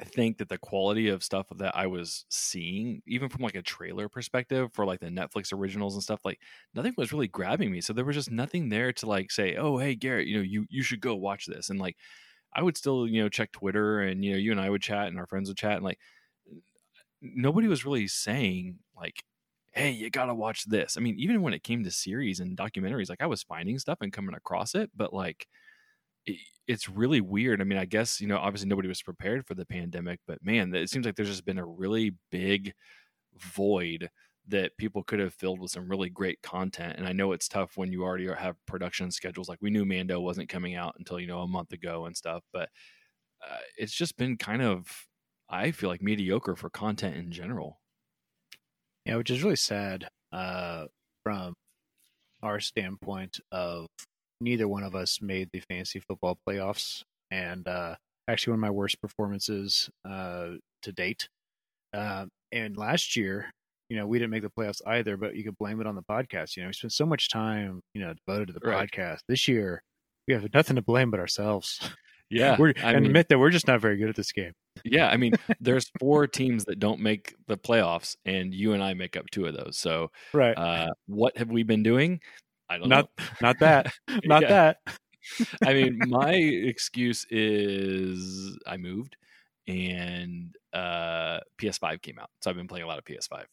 think 0.04 0.38
that 0.38 0.48
the 0.48 0.58
quality 0.58 1.08
of 1.08 1.22
stuff 1.22 1.46
that 1.56 1.74
i 1.76 1.86
was 1.86 2.24
seeing 2.28 3.02
even 3.06 3.28
from 3.28 3.42
like 3.42 3.54
a 3.54 3.62
trailer 3.62 4.08
perspective 4.08 4.70
for 4.72 4.84
like 4.84 5.00
the 5.00 5.06
netflix 5.06 5.52
originals 5.52 5.94
and 5.94 6.02
stuff 6.02 6.20
like 6.24 6.38
nothing 6.74 6.92
was 6.96 7.12
really 7.12 7.28
grabbing 7.28 7.70
me 7.70 7.80
so 7.80 7.92
there 7.92 8.04
was 8.04 8.16
just 8.16 8.30
nothing 8.30 8.68
there 8.68 8.92
to 8.92 9.06
like 9.06 9.30
say 9.30 9.56
oh 9.56 9.78
hey 9.78 9.94
garrett 9.94 10.26
you 10.26 10.36
know 10.36 10.42
you 10.42 10.66
you 10.68 10.82
should 10.82 11.00
go 11.00 11.14
watch 11.14 11.46
this 11.46 11.70
and 11.70 11.78
like 11.80 11.96
I 12.54 12.62
would 12.62 12.78
still, 12.78 13.06
you 13.06 13.22
know, 13.22 13.28
check 13.28 13.52
Twitter 13.52 14.00
and, 14.00 14.24
you 14.24 14.32
know, 14.32 14.38
you 14.38 14.50
and 14.50 14.60
I 14.60 14.70
would 14.70 14.80
chat 14.80 15.08
and 15.08 15.18
our 15.18 15.26
friends 15.26 15.48
would 15.50 15.58
chat 15.58 15.72
and 15.76 15.84
like 15.84 15.98
nobody 17.20 17.68
was 17.68 17.84
really 17.84 18.08
saying 18.08 18.78
like, 18.96 19.22
hey, 19.72 19.90
you 19.90 20.10
got 20.10 20.26
to 20.26 20.34
watch 20.34 20.64
this. 20.64 20.96
I 20.96 21.00
mean, 21.00 21.18
even 21.18 21.42
when 21.42 21.52
it 21.52 21.62
came 21.62 21.84
to 21.84 21.90
series 21.90 22.40
and 22.40 22.56
documentaries, 22.56 23.10
like 23.10 23.20
I 23.20 23.26
was 23.26 23.42
finding 23.42 23.78
stuff 23.78 23.98
and 24.00 24.12
coming 24.12 24.34
across 24.34 24.74
it, 24.74 24.90
but 24.96 25.12
like 25.12 25.46
it, 26.26 26.38
it's 26.66 26.88
really 26.88 27.20
weird. 27.20 27.60
I 27.60 27.64
mean, 27.64 27.78
I 27.78 27.84
guess, 27.84 28.20
you 28.20 28.26
know, 28.26 28.38
obviously 28.38 28.68
nobody 28.68 28.88
was 28.88 29.02
prepared 29.02 29.46
for 29.46 29.54
the 29.54 29.66
pandemic, 29.66 30.20
but 30.26 30.38
man, 30.42 30.74
it 30.74 30.90
seems 30.90 31.06
like 31.06 31.16
there's 31.16 31.28
just 31.28 31.44
been 31.44 31.58
a 31.58 31.66
really 31.66 32.14
big 32.30 32.72
void 33.36 34.10
that 34.48 34.76
people 34.76 35.02
could 35.02 35.18
have 35.18 35.34
filled 35.34 35.60
with 35.60 35.70
some 35.70 35.88
really 35.88 36.08
great 36.08 36.40
content. 36.42 36.94
And 36.96 37.06
I 37.06 37.12
know 37.12 37.32
it's 37.32 37.48
tough 37.48 37.72
when 37.76 37.92
you 37.92 38.02
already 38.04 38.28
have 38.28 38.56
production 38.66 39.10
schedules. 39.10 39.48
Like 39.48 39.58
we 39.60 39.70
knew 39.70 39.84
Mando 39.84 40.20
wasn't 40.20 40.48
coming 40.48 40.76
out 40.76 40.94
until, 40.98 41.18
you 41.18 41.26
know, 41.26 41.40
a 41.40 41.48
month 41.48 41.72
ago 41.72 42.06
and 42.06 42.16
stuff, 42.16 42.44
but 42.52 42.68
uh, 43.44 43.58
it's 43.76 43.92
just 43.94 44.16
been 44.16 44.36
kind 44.36 44.62
of, 44.62 45.06
I 45.48 45.72
feel 45.72 45.90
like 45.90 46.02
mediocre 46.02 46.56
for 46.56 46.70
content 46.70 47.16
in 47.16 47.30
general. 47.32 47.80
Yeah, 49.04 49.16
which 49.16 49.30
is 49.30 49.42
really 49.42 49.56
sad 49.56 50.08
uh, 50.32 50.86
from 51.22 51.54
our 52.42 52.60
standpoint 52.60 53.40
of 53.52 53.86
neither 54.40 54.68
one 54.68 54.82
of 54.82 54.94
us 54.94 55.20
made 55.22 55.48
the 55.52 55.60
fantasy 55.60 56.00
football 56.00 56.38
playoffs, 56.48 57.02
and 57.30 57.66
uh, 57.66 57.96
actually 58.28 58.52
one 58.52 58.58
of 58.58 58.62
my 58.62 58.70
worst 58.70 59.00
performances 59.00 59.88
uh, 60.08 60.48
to 60.82 60.92
date. 60.92 61.28
Uh, 61.92 62.26
and 62.52 62.76
last 62.76 63.16
year, 63.16 63.50
you 63.88 63.96
know, 63.96 64.06
we 64.06 64.18
didn't 64.18 64.30
make 64.32 64.42
the 64.42 64.50
playoffs 64.50 64.80
either, 64.86 65.16
but 65.16 65.36
you 65.36 65.44
could 65.44 65.56
blame 65.58 65.80
it 65.80 65.86
on 65.86 65.94
the 65.94 66.02
podcast. 66.02 66.56
You 66.56 66.62
know, 66.62 66.68
we 66.68 66.72
spent 66.72 66.92
so 66.92 67.06
much 67.06 67.28
time, 67.30 67.80
you 67.94 68.00
know, 68.00 68.12
devoted 68.26 68.48
to 68.48 68.52
the 68.54 68.60
Right. 68.68 68.90
podcast. 68.90 69.20
This 69.28 69.46
year, 69.48 69.82
we 70.26 70.34
have 70.34 70.52
nothing 70.52 70.76
to 70.76 70.82
blame 70.82 71.10
but 71.10 71.20
ourselves. 71.20 71.78
Yeah. 72.28 72.56
we're, 72.58 72.72
I 72.82 72.90
and 72.90 73.02
mean, 73.02 73.06
admit 73.06 73.28
that 73.28 73.38
we're 73.38 73.50
just 73.50 73.68
not 73.68 73.80
very 73.80 73.96
good 73.98 74.08
at 74.08 74.16
this 74.16 74.32
game. 74.32 74.50
yeah, 74.84 75.08
I 75.08 75.16
mean, 75.16 75.34
there's 75.60 75.88
four 76.00 76.26
teams 76.26 76.64
that 76.64 76.80
don't 76.80 76.98
make 76.98 77.32
the 77.46 77.56
playoffs, 77.56 78.16
and 78.24 78.52
you 78.52 78.72
and 78.72 78.82
I 78.82 78.94
make 78.94 79.16
up 79.16 79.30
two 79.30 79.46
of 79.46 79.54
those. 79.54 79.78
So, 79.78 80.10
right. 80.34 80.58
uh, 80.58 80.88
what 81.06 81.36
have 81.38 81.50
we 81.50 81.62
been 81.62 81.84
doing? 81.84 82.18
I 82.68 82.78
don't 82.78 82.88
not 82.88 83.08
know. 83.18 83.24
not 83.40 83.58
that. 83.60 83.92
Not 84.24 84.42
Yeah. 84.42 84.48
that. 84.48 84.76
I 85.64 85.74
mean, 85.74 86.08
my 86.08 86.32
excuse 86.32 87.26
is 87.30 88.58
I 88.66 88.76
moved, 88.76 89.16
and 89.66 90.54
uh, 90.72 91.40
PS5 91.58 92.00
came 92.02 92.18
out, 92.18 92.30
so 92.40 92.50
I've 92.50 92.56
been 92.56 92.68
playing 92.68 92.84
a 92.84 92.86
lot 92.88 92.98
of 92.98 93.04
PS5. 93.04 93.46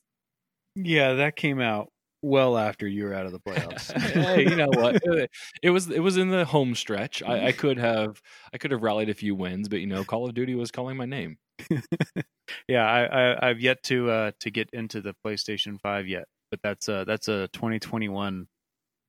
Yeah, 0.75 1.13
that 1.13 1.35
came 1.35 1.59
out 1.59 1.91
well 2.21 2.57
after 2.57 2.87
you 2.87 3.03
were 3.03 3.13
out 3.13 3.25
of 3.25 3.31
the 3.31 3.39
playoffs. 3.39 3.91
hey, 4.01 4.49
you 4.49 4.55
know 4.55 4.69
what? 4.69 4.95
It, 5.03 5.29
it 5.61 5.69
was 5.69 5.89
it 5.89 5.99
was 5.99 6.17
in 6.17 6.29
the 6.29 6.45
home 6.45 6.73
stretch. 6.75 7.21
I, 7.21 7.47
I 7.47 7.51
could 7.51 7.77
have 7.77 8.21
I 8.53 8.57
could 8.57 8.71
have 8.71 8.81
rallied 8.81 9.09
a 9.09 9.13
few 9.13 9.35
wins, 9.35 9.67
but 9.69 9.79
you 9.79 9.87
know, 9.87 10.03
Call 10.03 10.27
of 10.27 10.33
Duty 10.33 10.55
was 10.55 10.71
calling 10.71 10.97
my 10.97 11.05
name. 11.05 11.37
yeah, 12.67 12.85
I, 12.85 13.31
I 13.33 13.49
I've 13.49 13.59
yet 13.59 13.83
to 13.83 14.09
uh 14.09 14.31
to 14.39 14.51
get 14.51 14.69
into 14.73 15.01
the 15.01 15.15
PlayStation 15.25 15.79
5 15.79 16.07
yet, 16.07 16.25
but 16.49 16.59
that's 16.63 16.89
uh 16.89 17.03
that's 17.03 17.27
a 17.27 17.47
2021 17.49 18.47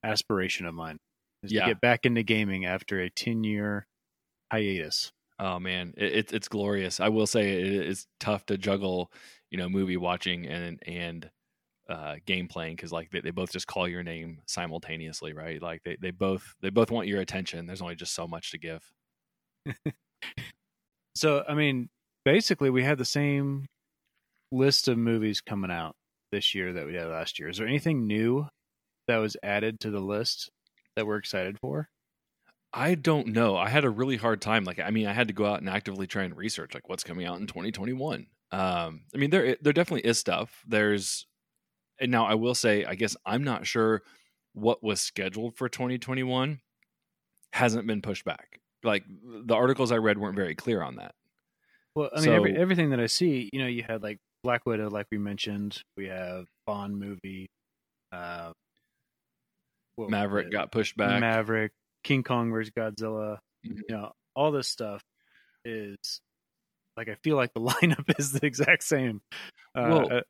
aspiration 0.05 0.67
of 0.67 0.75
mine. 0.75 0.99
Is 1.43 1.53
Yeah. 1.53 1.63
to 1.63 1.71
get 1.71 1.81
back 1.81 2.07
into 2.07 2.23
gaming 2.23 2.65
after 2.65 3.01
a 3.01 3.11
10 3.11 3.45
year 3.45 3.87
hiatus. 4.51 5.13
Oh 5.39 5.59
man, 5.59 5.95
it, 5.97 6.13
it's 6.13 6.33
it's 6.33 6.49
glorious. 6.49 7.01
I 7.01 7.09
will 7.09 7.27
say 7.27 7.61
it 7.61 7.67
is 7.87 8.07
tough 8.21 8.47
to 8.47 8.57
juggle, 8.57 9.11
you 9.51 9.59
know, 9.59 9.69
movie 9.69 9.97
watching 9.97 10.47
and 10.47 10.81
and 10.87 11.31
uh, 11.89 12.17
game 12.25 12.49
playing 12.49 12.77
because 12.77 12.93
like 12.93 13.11
they, 13.11 13.21
they 13.21 13.31
both 13.31 13.53
just 13.53 13.67
call 13.67 13.87
your 13.89 14.03
name 14.03 14.39
simultaneously, 14.47 15.33
right? 15.35 15.61
Like 15.61 15.83
they, 15.85 15.97
they 16.01 16.13
both 16.13 16.55
they 16.63 16.71
both 16.71 16.91
want 16.91 17.09
your 17.09 17.21
attention. 17.21 17.67
There's 17.67 17.83
only 17.83 17.97
just 17.97 18.15
so 18.15 18.27
much 18.29 18.53
to 18.53 18.59
give. 18.59 18.93
So, 21.17 21.45
I 21.49 21.55
mean, 21.55 21.89
basically 22.25 22.71
we 22.71 22.83
had 22.83 22.99
the 22.99 23.05
same 23.05 23.67
list 24.51 24.89
of 24.89 24.99
movies 24.99 25.41
coming 25.41 25.71
out 25.71 25.95
this 26.33 26.55
year 26.55 26.73
that 26.73 26.87
we 26.87 26.95
had 26.95 27.07
last 27.07 27.39
year. 27.39 27.49
Is 27.49 27.59
there 27.59 27.69
anything 27.69 28.07
new 28.07 28.49
that 29.09 29.17
was 29.19 29.37
added 29.43 29.81
to 29.81 29.91
the 29.91 30.01
list 30.01 30.51
that 30.97 31.07
we're 31.07 31.17
excited 31.17 31.59
for? 31.61 31.89
I 32.73 32.97
don't 32.97 33.29
know. 33.29 33.57
I 33.57 33.69
had 33.69 33.85
a 33.85 33.91
really 33.91 34.17
hard 34.17 34.41
time. 34.41 34.65
Like, 34.65 34.81
I 34.81 34.91
mean, 34.91 35.07
I 35.07 35.13
had 35.13 35.29
to 35.29 35.35
go 35.35 35.47
out 35.47 35.61
and 35.61 35.69
actively 35.69 36.07
try 36.07 36.25
and 36.25 36.37
research 36.37 36.75
like 36.75 36.89
what's 36.89 37.05
coming 37.05 37.25
out 37.25 37.39
in 37.39 37.47
2021. 37.47 38.27
Um, 38.51 39.03
I 39.15 39.19
mean, 39.19 39.31
there 39.31 39.57
there 39.61 39.73
definitely 39.73 40.09
is 40.09 40.19
stuff. 40.19 40.63
There's, 40.67 41.27
and 42.01 42.11
now 42.11 42.27
I 42.27 42.35
will 42.35 42.55
say, 42.55 42.85
I 42.85 42.97
guess 42.97 43.17
I'm 43.25 43.45
not 43.45 43.67
sure 43.67 44.03
what 44.55 44.83
was 44.83 45.01
scheduled 45.01 45.57
for 45.57 45.69
2021 45.69 46.61
hasn't 47.53 47.87
been 47.87 48.03
pushed 48.03 48.25
back. 48.25 48.61
Like 48.83 49.05
the 49.09 49.55
articles 49.55 49.93
I 49.93 49.97
read 49.97 50.19
weren't 50.19 50.37
very 50.37 50.55
clear 50.55 50.83
on 50.83 50.97
that. 50.97 51.15
Well, 51.95 52.11
I 52.15 52.21
mean, 52.21 52.31
every, 52.31 52.57
everything 52.57 52.91
that 52.91 53.01
I 53.01 53.07
see, 53.07 53.49
you 53.53 53.61
know, 53.61 53.69
you 53.69 53.85
had 53.85 54.03
like 54.03 54.19
Black 54.43 54.67
Widow, 54.67 54.91
like 54.91 55.07
we 55.13 55.19
mentioned. 55.19 55.81
We 55.97 56.07
have 56.07 56.47
Bond 56.67 56.99
movie. 56.99 57.47
Uh, 58.13 58.51
what 59.97 60.11
Maverick 60.11 60.51
got 60.51 60.73
pushed 60.73 60.97
back. 60.97 61.21
Maverick, 61.21 61.73
King 62.03 62.23
Kong 62.23 62.51
vs. 62.51 62.73
Godzilla. 62.77 63.39
Mhm. 63.67 63.81
You 63.89 63.97
know, 63.97 64.13
all 64.35 64.51
this 64.53 64.69
stuff 64.69 65.03
is 65.65 66.21
like 66.97 67.09
I 67.09 67.17
feel 67.23 67.37
like 67.37 67.53
the 67.55 67.61
lineup 67.73 68.19
is 68.19 68.33
the 68.33 68.45
exact 68.47 68.83
same. 68.85 69.21
Uh, 69.75 69.87
Well, 69.89 70.13
uh, 70.13 70.21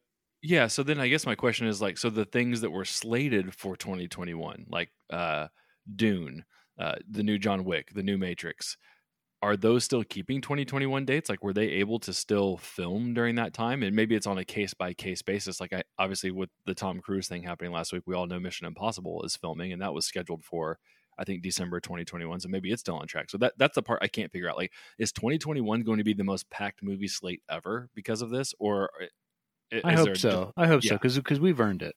Yeah, 0.42 0.66
so 0.68 0.83
then 0.83 1.00
I 1.00 1.09
guess 1.09 1.26
my 1.26 1.35
question 1.35 1.66
is 1.66 1.80
like, 1.83 1.99
so 1.99 2.11
the 2.11 2.25
things 2.26 2.61
that 2.61 2.71
were 2.71 2.85
slated 2.85 3.54
for 3.54 3.76
2021, 3.76 4.66
like 4.68 4.90
uh, 5.11 5.49
Dune, 5.97 6.44
uh, 6.78 6.97
the 7.11 7.23
new 7.23 7.38
John 7.38 7.64
Wick, 7.64 7.92
the 7.94 8.02
new 8.02 8.18
Matrix, 8.18 8.76
are 9.44 9.58
those 9.58 9.84
still 9.84 10.02
keeping 10.02 10.40
2021 10.40 11.04
dates? 11.04 11.28
Like, 11.28 11.44
were 11.44 11.52
they 11.52 11.68
able 11.68 11.98
to 12.00 12.14
still 12.14 12.56
film 12.56 13.12
during 13.12 13.34
that 13.34 13.52
time? 13.52 13.82
And 13.82 13.94
maybe 13.94 14.14
it's 14.14 14.26
on 14.26 14.38
a 14.38 14.44
case 14.44 14.72
by 14.72 14.94
case 14.94 15.20
basis. 15.20 15.60
Like, 15.60 15.74
I 15.74 15.82
obviously 15.98 16.30
with 16.30 16.48
the 16.64 16.74
Tom 16.74 17.00
Cruise 17.00 17.28
thing 17.28 17.42
happening 17.42 17.70
last 17.70 17.92
week, 17.92 18.04
we 18.06 18.14
all 18.14 18.26
know 18.26 18.40
Mission 18.40 18.66
Impossible 18.66 19.22
is 19.22 19.36
filming, 19.36 19.70
and 19.70 19.82
that 19.82 19.92
was 19.92 20.06
scheduled 20.06 20.44
for. 20.44 20.78
I 21.18 21.24
think 21.24 21.42
December 21.42 21.78
2021, 21.78 22.40
so 22.40 22.48
maybe 22.48 22.72
it's 22.72 22.80
still 22.80 22.96
on 22.96 23.06
track. 23.06 23.30
So 23.30 23.38
that 23.38 23.52
that's 23.58 23.74
the 23.74 23.82
part 23.82 24.00
I 24.02 24.08
can't 24.08 24.32
figure 24.32 24.48
out. 24.48 24.56
Like, 24.56 24.72
is 24.98 25.12
2021 25.12 25.82
going 25.82 25.98
to 25.98 26.04
be 26.04 26.14
the 26.14 26.24
most 26.24 26.48
packed 26.48 26.82
movie 26.82 27.06
slate 27.06 27.42
ever 27.48 27.90
because 27.94 28.22
of 28.22 28.30
this, 28.30 28.54
or 28.58 28.90
i- 29.70 29.80
I 29.84 29.92
hope 29.92 30.16
so. 30.16 30.52
I 30.56 30.66
hope 30.66 30.82
so 30.82 30.88
yeah. 30.88 30.92
because 30.94 31.16
because 31.16 31.38
we've 31.38 31.60
earned 31.60 31.82
it. 31.82 31.94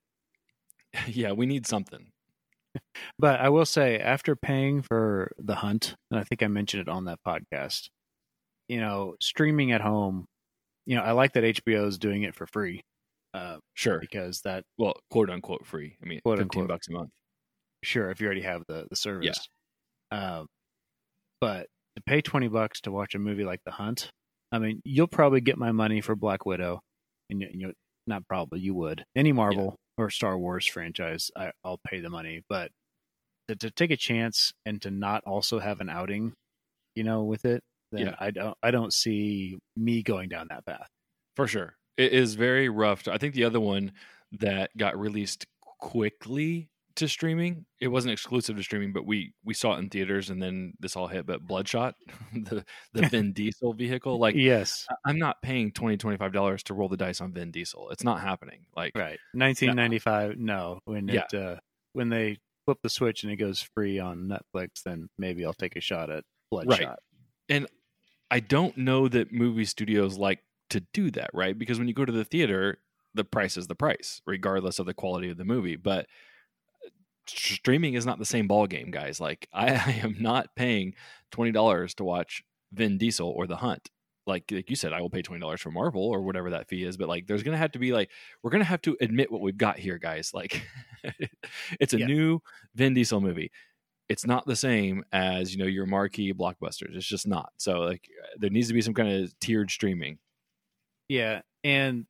yeah, 1.08 1.32
we 1.32 1.46
need 1.46 1.66
something. 1.66 2.12
But 3.20 3.40
I 3.40 3.50
will 3.50 3.66
say, 3.66 3.98
after 4.00 4.36
paying 4.36 4.82
for 4.84 5.32
the 5.40 5.56
hunt, 5.56 5.96
and 6.12 6.20
I 6.20 6.24
think 6.24 6.44
I 6.44 6.48
mentioned 6.48 6.82
it 6.82 6.90
on 6.90 7.06
that 7.06 7.20
podcast, 7.26 7.90
you 8.68 8.80
know, 8.80 9.16
streaming 9.22 9.72
at 9.72 9.82
home, 9.82 10.26
you 10.86 10.96
know, 10.96 11.02
I 11.04 11.12
like 11.12 11.34
that 11.34 11.44
HBO 11.44 11.88
is 11.88 11.98
doing 11.98 12.24
it 12.24 12.36
for 12.36 12.46
free 12.48 12.82
uh, 13.34 13.58
Sure. 13.74 14.00
because 14.00 14.42
that, 14.42 14.64
Well, 14.78 14.94
quote 15.10 15.30
unquote 15.30 15.66
free. 15.66 15.98
I 16.04 16.06
mean, 16.08 16.20
Quote, 16.24 16.38
15 16.40 16.62
unquote. 16.62 16.68
bucks 16.76 16.88
a 16.88 16.92
month. 16.92 17.10
sure, 17.84 18.10
if 18.12 18.20
you 18.22 18.28
already 18.28 18.42
have 18.42 18.64
the, 18.68 18.86
the 18.90 18.96
service. 18.96 19.48
Um, 20.12 20.48
but 21.42 21.68
to 21.96 22.04
pay 22.06 22.22
20 22.22 22.48
bucks 22.50 22.82
to 22.82 22.92
watch 22.92 23.16
a 23.16 23.20
movie 23.20 23.44
like 23.46 23.62
The 23.66 23.72
Hunt, 23.72 24.12
I 24.52 24.60
mean, 24.60 24.82
you'll 24.86 25.08
probably 25.08 25.42
get 25.42 25.58
my 25.58 25.72
money 25.72 26.02
for 26.02 26.16
Black 26.16 26.46
Widow. 26.46 26.82
And 27.30 27.42
you, 27.42 27.48
you 27.52 27.74
not 28.06 28.28
probably, 28.28 28.60
you 28.62 28.74
would. 28.76 29.04
Any 29.16 29.32
Marvel 29.34 29.76
or 29.98 30.10
Star 30.10 30.38
Wars 30.38 30.66
franchise, 30.66 31.32
I, 31.36 31.52
I'll 31.64 31.80
pay 31.88 32.00
the 32.00 32.10
money. 32.10 32.44
But 32.48 32.72
to, 33.48 33.56
to 33.56 33.72
take 33.72 33.92
a 33.92 33.98
chance 33.98 34.54
and 34.66 34.82
to 34.82 34.92
not 34.92 35.24
also 35.26 35.60
have 35.60 35.82
an 35.82 35.90
outing, 35.90 36.34
you 36.96 37.04
know, 37.04 37.24
with 37.24 37.46
it, 37.46 37.64
then 37.92 38.08
Yeah. 38.08 38.16
I 38.20 38.32
don't 38.32 38.58
I 38.62 38.72
don't 38.72 38.94
see 38.94 39.58
me 39.76 40.04
going 40.04 40.30
down 40.30 40.48
that 40.50 40.66
path. 40.66 40.90
For 41.36 41.48
sure. 41.48 41.76
It 41.98 42.14
is 42.14 42.36
very 42.36 42.70
rough. 42.70 43.08
I 43.08 43.18
think 43.18 43.34
the 43.34 43.46
other 43.46 43.60
one 43.60 43.94
that 44.40 44.72
got 44.78 45.00
released 45.00 45.46
quickly 45.80 46.70
to 46.98 47.08
streaming, 47.08 47.66
it 47.80 47.88
wasn't 47.88 48.12
exclusive 48.12 48.56
to 48.58 48.64
streaming, 48.64 48.94
but 48.94 49.06
we 49.06 49.34
we 49.44 49.54
saw 49.54 49.76
it 49.76 49.80
in 49.80 49.90
theaters 49.90 50.30
and 50.30 50.42
then 50.42 50.74
this 50.80 50.96
all 50.96 51.08
hit. 51.08 51.26
But 51.26 51.42
Bloodshot, 51.48 51.96
the 52.34 52.64
the 52.94 53.08
Vin 53.10 53.34
Diesel 53.34 53.74
vehicle, 53.74 54.20
like 54.20 54.36
yes, 54.36 54.86
I- 54.90 55.10
I'm 55.10 55.18
not 55.20 55.42
paying 55.42 55.72
20 55.72 55.98
25 55.98 56.32
dollars 56.34 56.64
to 56.64 56.74
roll 56.74 56.90
the 56.90 56.98
dice 56.98 57.22
on 57.22 57.34
Vin 57.34 57.52
Diesel. 57.52 57.90
It's 57.92 58.04
not 58.04 58.20
happening. 58.22 58.66
Like 58.76 58.96
right. 58.96 59.18
1995. 59.34 60.38
No, 60.38 60.80
when 60.86 61.08
Yeah. 61.08 61.24
it 61.32 61.38
uh, 61.38 61.56
when 61.94 62.10
they 62.10 62.38
flip 62.66 62.80
the 62.84 62.90
switch 62.90 63.24
and 63.24 63.32
it 63.32 63.38
goes 63.38 63.62
free 63.76 63.98
on 64.00 64.28
Netflix, 64.30 64.84
then 64.84 65.10
maybe 65.18 65.46
I'll 65.46 65.54
take 65.54 65.76
a 65.76 65.82
shot 65.82 66.10
at 66.10 66.24
Bloodshot. 66.52 67.00
And 67.50 67.68
I 68.30 68.42
don't 68.42 68.78
know 68.78 69.08
that 69.08 69.32
movie 69.32 69.64
studios 69.66 70.18
like 70.18 70.40
to 70.72 70.82
do 70.94 71.10
that, 71.12 71.30
right? 71.34 71.58
Because 71.58 71.80
when 71.80 71.88
you 71.88 71.94
go 71.94 72.04
to 72.04 72.12
the 72.12 72.26
theater, 72.26 72.80
the 73.14 73.24
price 73.24 73.56
is 73.56 73.68
the 73.68 73.76
price, 73.76 74.22
regardless 74.28 74.80
of 74.80 74.86
the 74.86 74.94
quality 74.94 75.30
of 75.30 75.38
the 75.38 75.46
movie. 75.46 75.78
But 75.78 76.08
streaming 77.30 77.94
is 77.96 78.06
not 78.06 78.20
the 78.20 78.26
same 78.26 78.48
ball 78.48 78.68
game, 78.68 78.92
guys. 78.92 79.20
Like 79.20 79.48
I, 79.54 79.68
I 79.74 80.00
am 80.04 80.16
not 80.20 80.56
paying 80.56 80.94
twenty 81.32 81.52
dollars 81.52 81.94
to 81.96 82.04
watch 82.04 82.44
Vin 82.74 82.98
Diesel 82.98 83.30
or 83.30 83.48
The 83.48 83.58
Hunt. 83.58 83.90
Like 84.26 84.44
like 84.52 84.70
you 84.70 84.76
said, 84.76 84.92
I 84.94 85.02
will 85.02 85.10
pay 85.10 85.22
twenty 85.22 85.40
dollars 85.42 85.62
for 85.62 85.72
Marvel 85.72 86.04
or 86.04 86.22
whatever 86.22 86.50
that 86.52 86.68
fee 86.68 86.84
is. 86.84 86.98
But 86.98 87.08
like, 87.08 87.28
there's 87.28 87.44
gonna 87.44 87.58
have 87.58 87.72
to 87.74 87.80
be 87.80 87.94
like 87.94 88.10
we're 88.44 88.52
gonna 88.52 88.64
have 88.66 88.82
to 88.84 88.98
admit 89.00 89.32
what 89.32 89.42
we've 89.42 89.58
got 89.58 89.80
here, 89.80 89.98
guys. 89.98 90.32
Like, 90.34 90.62
it's 91.80 91.94
a 91.94 92.00
Yeah. 92.00 92.08
new 92.08 92.42
Vin 92.76 92.94
Diesel 92.94 93.22
movie 93.22 93.52
it's 94.10 94.26
not 94.26 94.46
the 94.46 94.56
same 94.56 95.04
as 95.12 95.52
you 95.54 95.60
know 95.60 95.66
your 95.66 95.86
marquee 95.86 96.32
blockbusters. 96.34 96.96
It's 96.96 97.06
just 97.06 97.28
not. 97.28 97.52
So 97.58 97.80
like 97.82 98.08
there 98.38 98.50
needs 98.50 98.70
to 98.70 98.74
be 98.74 98.80
some 98.82 98.94
kind 98.94 99.12
of 99.12 99.38
tiered 99.42 99.70
streaming. 99.70 100.20
Yeah, 101.10 101.42
and 101.66 102.06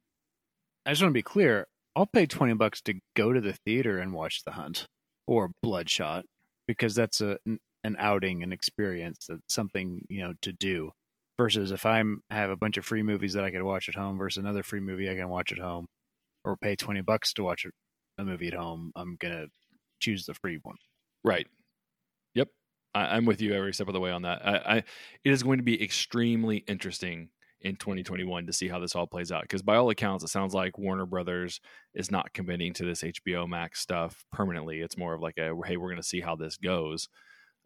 I 0.86 0.91
just 0.91 1.01
want 1.01 1.09
to 1.09 1.17
be 1.17 1.24
clear. 1.24 1.67
I'll 1.95 2.05
pay 2.05 2.27
twenty 2.27 2.53
bucks 2.53 2.81
to 2.81 3.00
go 3.15 3.33
to 3.33 3.41
the 3.41 3.53
theater 3.53 3.97
and 3.97 4.13
watch 4.13 4.43
The 4.43 4.51
Hunt 4.51 4.86
or 5.27 5.51
Bloodshot 5.62 6.25
because 6.67 6.96
that's 6.96 7.22
a 7.22 7.38
an 7.84 7.96
outing, 8.00 8.43
an 8.43 8.51
experience, 8.51 9.27
that's 9.29 9.53
something 9.53 10.05
you 10.10 10.22
know 10.22 10.34
to 10.41 10.51
do. 10.53 10.91
Versus 11.38 11.72
if 11.72 11.86
I'm 11.86 12.22
have 12.31 12.50
a 12.50 12.57
bunch 12.57 12.77
of 12.77 12.86
free 12.86 13.03
movies 13.03 13.34
that 13.34 13.43
I 13.43 13.51
could 13.51 13.62
watch 13.63 13.89
at 13.89 13.96
home 13.96 14.17
versus 14.17 14.41
another 14.41 14.63
free 14.63 14.79
movie 14.79 15.10
I 15.10 15.15
can 15.15 15.29
watch 15.29 15.51
at 15.51 15.60
home, 15.60 15.86
or 16.43 16.57
pay 16.57 16.75
twenty 16.75 17.01
bucks 17.01 17.34
to 17.34 17.43
watch 17.43 17.65
a 18.17 18.24
movie 18.24 18.48
at 18.48 18.53
home, 18.55 18.91
I'm 18.96 19.17
gonna 19.19 19.46
choose 20.00 20.25
the 20.25 20.34
free 20.34 20.60
one. 20.63 20.77
Right. 21.24 21.48
Yep. 22.36 22.50
I, 22.96 23.17
I'm 23.17 23.25
with 23.25 23.41
you 23.41 23.53
every 23.53 23.74
step 23.74 23.88
of 23.88 23.93
the 23.93 24.00
way 24.00 24.12
on 24.12 24.24
that. 24.24 24.46
I, 24.46 24.55
I 24.57 24.77
it 24.77 25.31
is 25.31 25.43
going 25.43 25.60
to 25.60 25.63
be 25.63 25.81
extremely 25.81 26.57
interesting 26.57 27.29
in 27.62 27.76
2021 27.76 28.46
to 28.46 28.54
see 28.54 28.68
how 28.68 28.80
this 28.80 28.96
all 28.96 29.08
plays 29.08 29.32
out 29.32 29.42
because 29.42 29.64
by 29.64 29.76
all 29.76 29.90
accounts 29.90 30.24
it 30.24 30.30
sounds 30.30 30.54
like 30.54 30.78
Warner 30.78 31.08
Brothers 31.08 31.60
is 31.96 32.12
not 32.12 32.32
committing 32.34 32.74
to 32.74 32.86
this 32.86 33.02
HBO 33.02 33.48
Max 33.48 33.80
stuff 33.80 34.24
permanently. 34.32 34.80
It's 34.80 34.98
more 34.98 35.14
of 35.14 35.22
like 35.22 35.38
a 35.38 35.56
hey, 35.66 35.78
we're 35.78 35.90
going 35.90 35.98
to 35.98 36.04
see 36.04 36.22
how 36.22 36.36
this 36.36 36.58
goes. 36.58 37.10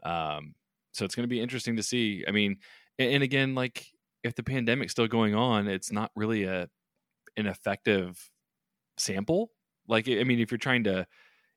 Um, 0.04 0.56
so 0.94 1.06
it's 1.06 1.16
going 1.16 1.26
to 1.26 1.34
be 1.34 1.42
interesting 1.42 1.76
to 1.76 1.84
see. 1.84 2.24
I 2.28 2.32
mean, 2.32 2.58
and, 2.98 3.16
and 3.16 3.24
again, 3.24 3.56
like 3.56 3.86
if 4.24 4.36
the 4.36 4.44
pandemic's 4.44 4.92
still 4.92 5.08
going 5.08 5.36
on, 5.36 5.68
it's 5.68 5.92
not 5.92 6.12
really 6.16 6.44
a 6.44 6.70
an 7.38 7.48
effective 7.48 8.30
sample. 8.98 9.52
Like, 9.88 10.08
I 10.08 10.24
mean, 10.24 10.40
if 10.40 10.52
you're 10.52 10.58
trying 10.58 10.84
to 10.86 11.06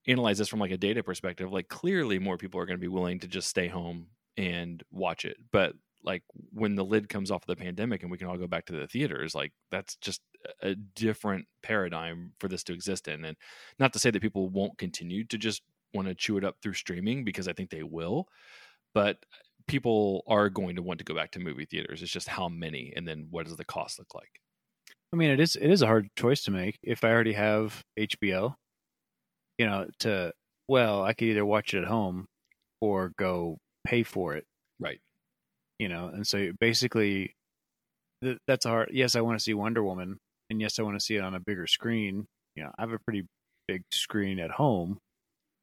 analyze 0.06 0.38
this 0.38 0.48
from 0.48 0.60
like 0.60 0.70
a 0.70 0.76
data 0.76 1.02
perspective, 1.02 1.52
like 1.52 1.68
clearly 1.68 2.18
more 2.18 2.36
people 2.36 2.60
are 2.60 2.66
going 2.66 2.78
to 2.78 2.80
be 2.80 2.88
willing 2.88 3.20
to 3.20 3.28
just 3.28 3.48
stay 3.48 3.68
home 3.68 4.08
and 4.36 4.82
watch 4.90 5.24
it. 5.24 5.36
But 5.52 5.74
like 6.04 6.22
when 6.52 6.74
the 6.74 6.84
lid 6.84 7.08
comes 7.08 7.30
off 7.30 7.42
of 7.42 7.46
the 7.46 7.62
pandemic 7.62 8.02
and 8.02 8.10
we 8.10 8.18
can 8.18 8.28
all 8.28 8.36
go 8.36 8.46
back 8.46 8.66
to 8.66 8.72
the 8.72 8.86
theaters, 8.86 9.34
like 9.34 9.52
that's 9.70 9.96
just 9.96 10.20
a 10.62 10.74
different 10.74 11.46
paradigm 11.62 12.32
for 12.38 12.48
this 12.48 12.62
to 12.64 12.74
exist 12.74 13.08
in. 13.08 13.24
And 13.24 13.36
not 13.78 13.92
to 13.94 13.98
say 13.98 14.10
that 14.10 14.22
people 14.22 14.48
won't 14.50 14.78
continue 14.78 15.24
to 15.24 15.38
just 15.38 15.62
want 15.94 16.08
to 16.08 16.14
chew 16.14 16.36
it 16.36 16.44
up 16.44 16.56
through 16.62 16.74
streaming 16.74 17.24
because 17.24 17.48
I 17.48 17.52
think 17.52 17.70
they 17.70 17.82
will, 17.82 18.28
but 18.92 19.16
people 19.66 20.22
are 20.26 20.50
going 20.50 20.76
to 20.76 20.82
want 20.82 20.98
to 20.98 21.04
go 21.04 21.14
back 21.14 21.30
to 21.32 21.38
movie 21.38 21.64
theaters. 21.64 22.02
It's 22.02 22.12
just 22.12 22.28
how 22.28 22.48
many 22.48 22.92
and 22.94 23.08
then 23.08 23.28
what 23.30 23.46
does 23.46 23.56
the 23.56 23.64
cost 23.64 23.98
look 23.98 24.14
like? 24.14 24.40
I 25.12 25.16
mean, 25.16 25.30
it 25.30 25.40
is 25.40 25.56
it 25.56 25.70
is 25.70 25.82
a 25.82 25.86
hard 25.86 26.08
choice 26.16 26.42
to 26.44 26.50
make. 26.50 26.78
If 26.82 27.04
I 27.04 27.10
already 27.10 27.32
have 27.34 27.82
HBO, 27.98 28.56
you 29.58 29.66
know, 29.66 29.86
to 30.00 30.32
well, 30.68 31.02
I 31.02 31.12
could 31.12 31.28
either 31.28 31.46
watch 31.46 31.72
it 31.72 31.78
at 31.78 31.88
home 31.88 32.26
or 32.80 33.12
go 33.16 33.58
pay 33.84 34.02
for 34.02 34.34
it. 34.34 34.44
Right. 34.80 35.00
You 35.78 35.88
know, 35.88 36.08
and 36.08 36.26
so 36.26 36.52
basically, 36.60 37.34
th- 38.22 38.38
that's 38.46 38.66
hard. 38.66 38.90
Yes, 38.92 39.16
I 39.16 39.20
want 39.22 39.38
to 39.38 39.42
see 39.42 39.54
Wonder 39.54 39.82
Woman, 39.84 40.18
and 40.50 40.60
yes, 40.60 40.78
I 40.78 40.82
want 40.82 40.98
to 40.98 41.04
see 41.04 41.16
it 41.16 41.22
on 41.22 41.34
a 41.34 41.40
bigger 41.40 41.66
screen. 41.66 42.26
You 42.56 42.64
know, 42.64 42.70
I 42.78 42.82
have 42.82 42.92
a 42.92 42.98
pretty 42.98 43.26
big 43.68 43.82
screen 43.92 44.38
at 44.40 44.50
home. 44.52 44.98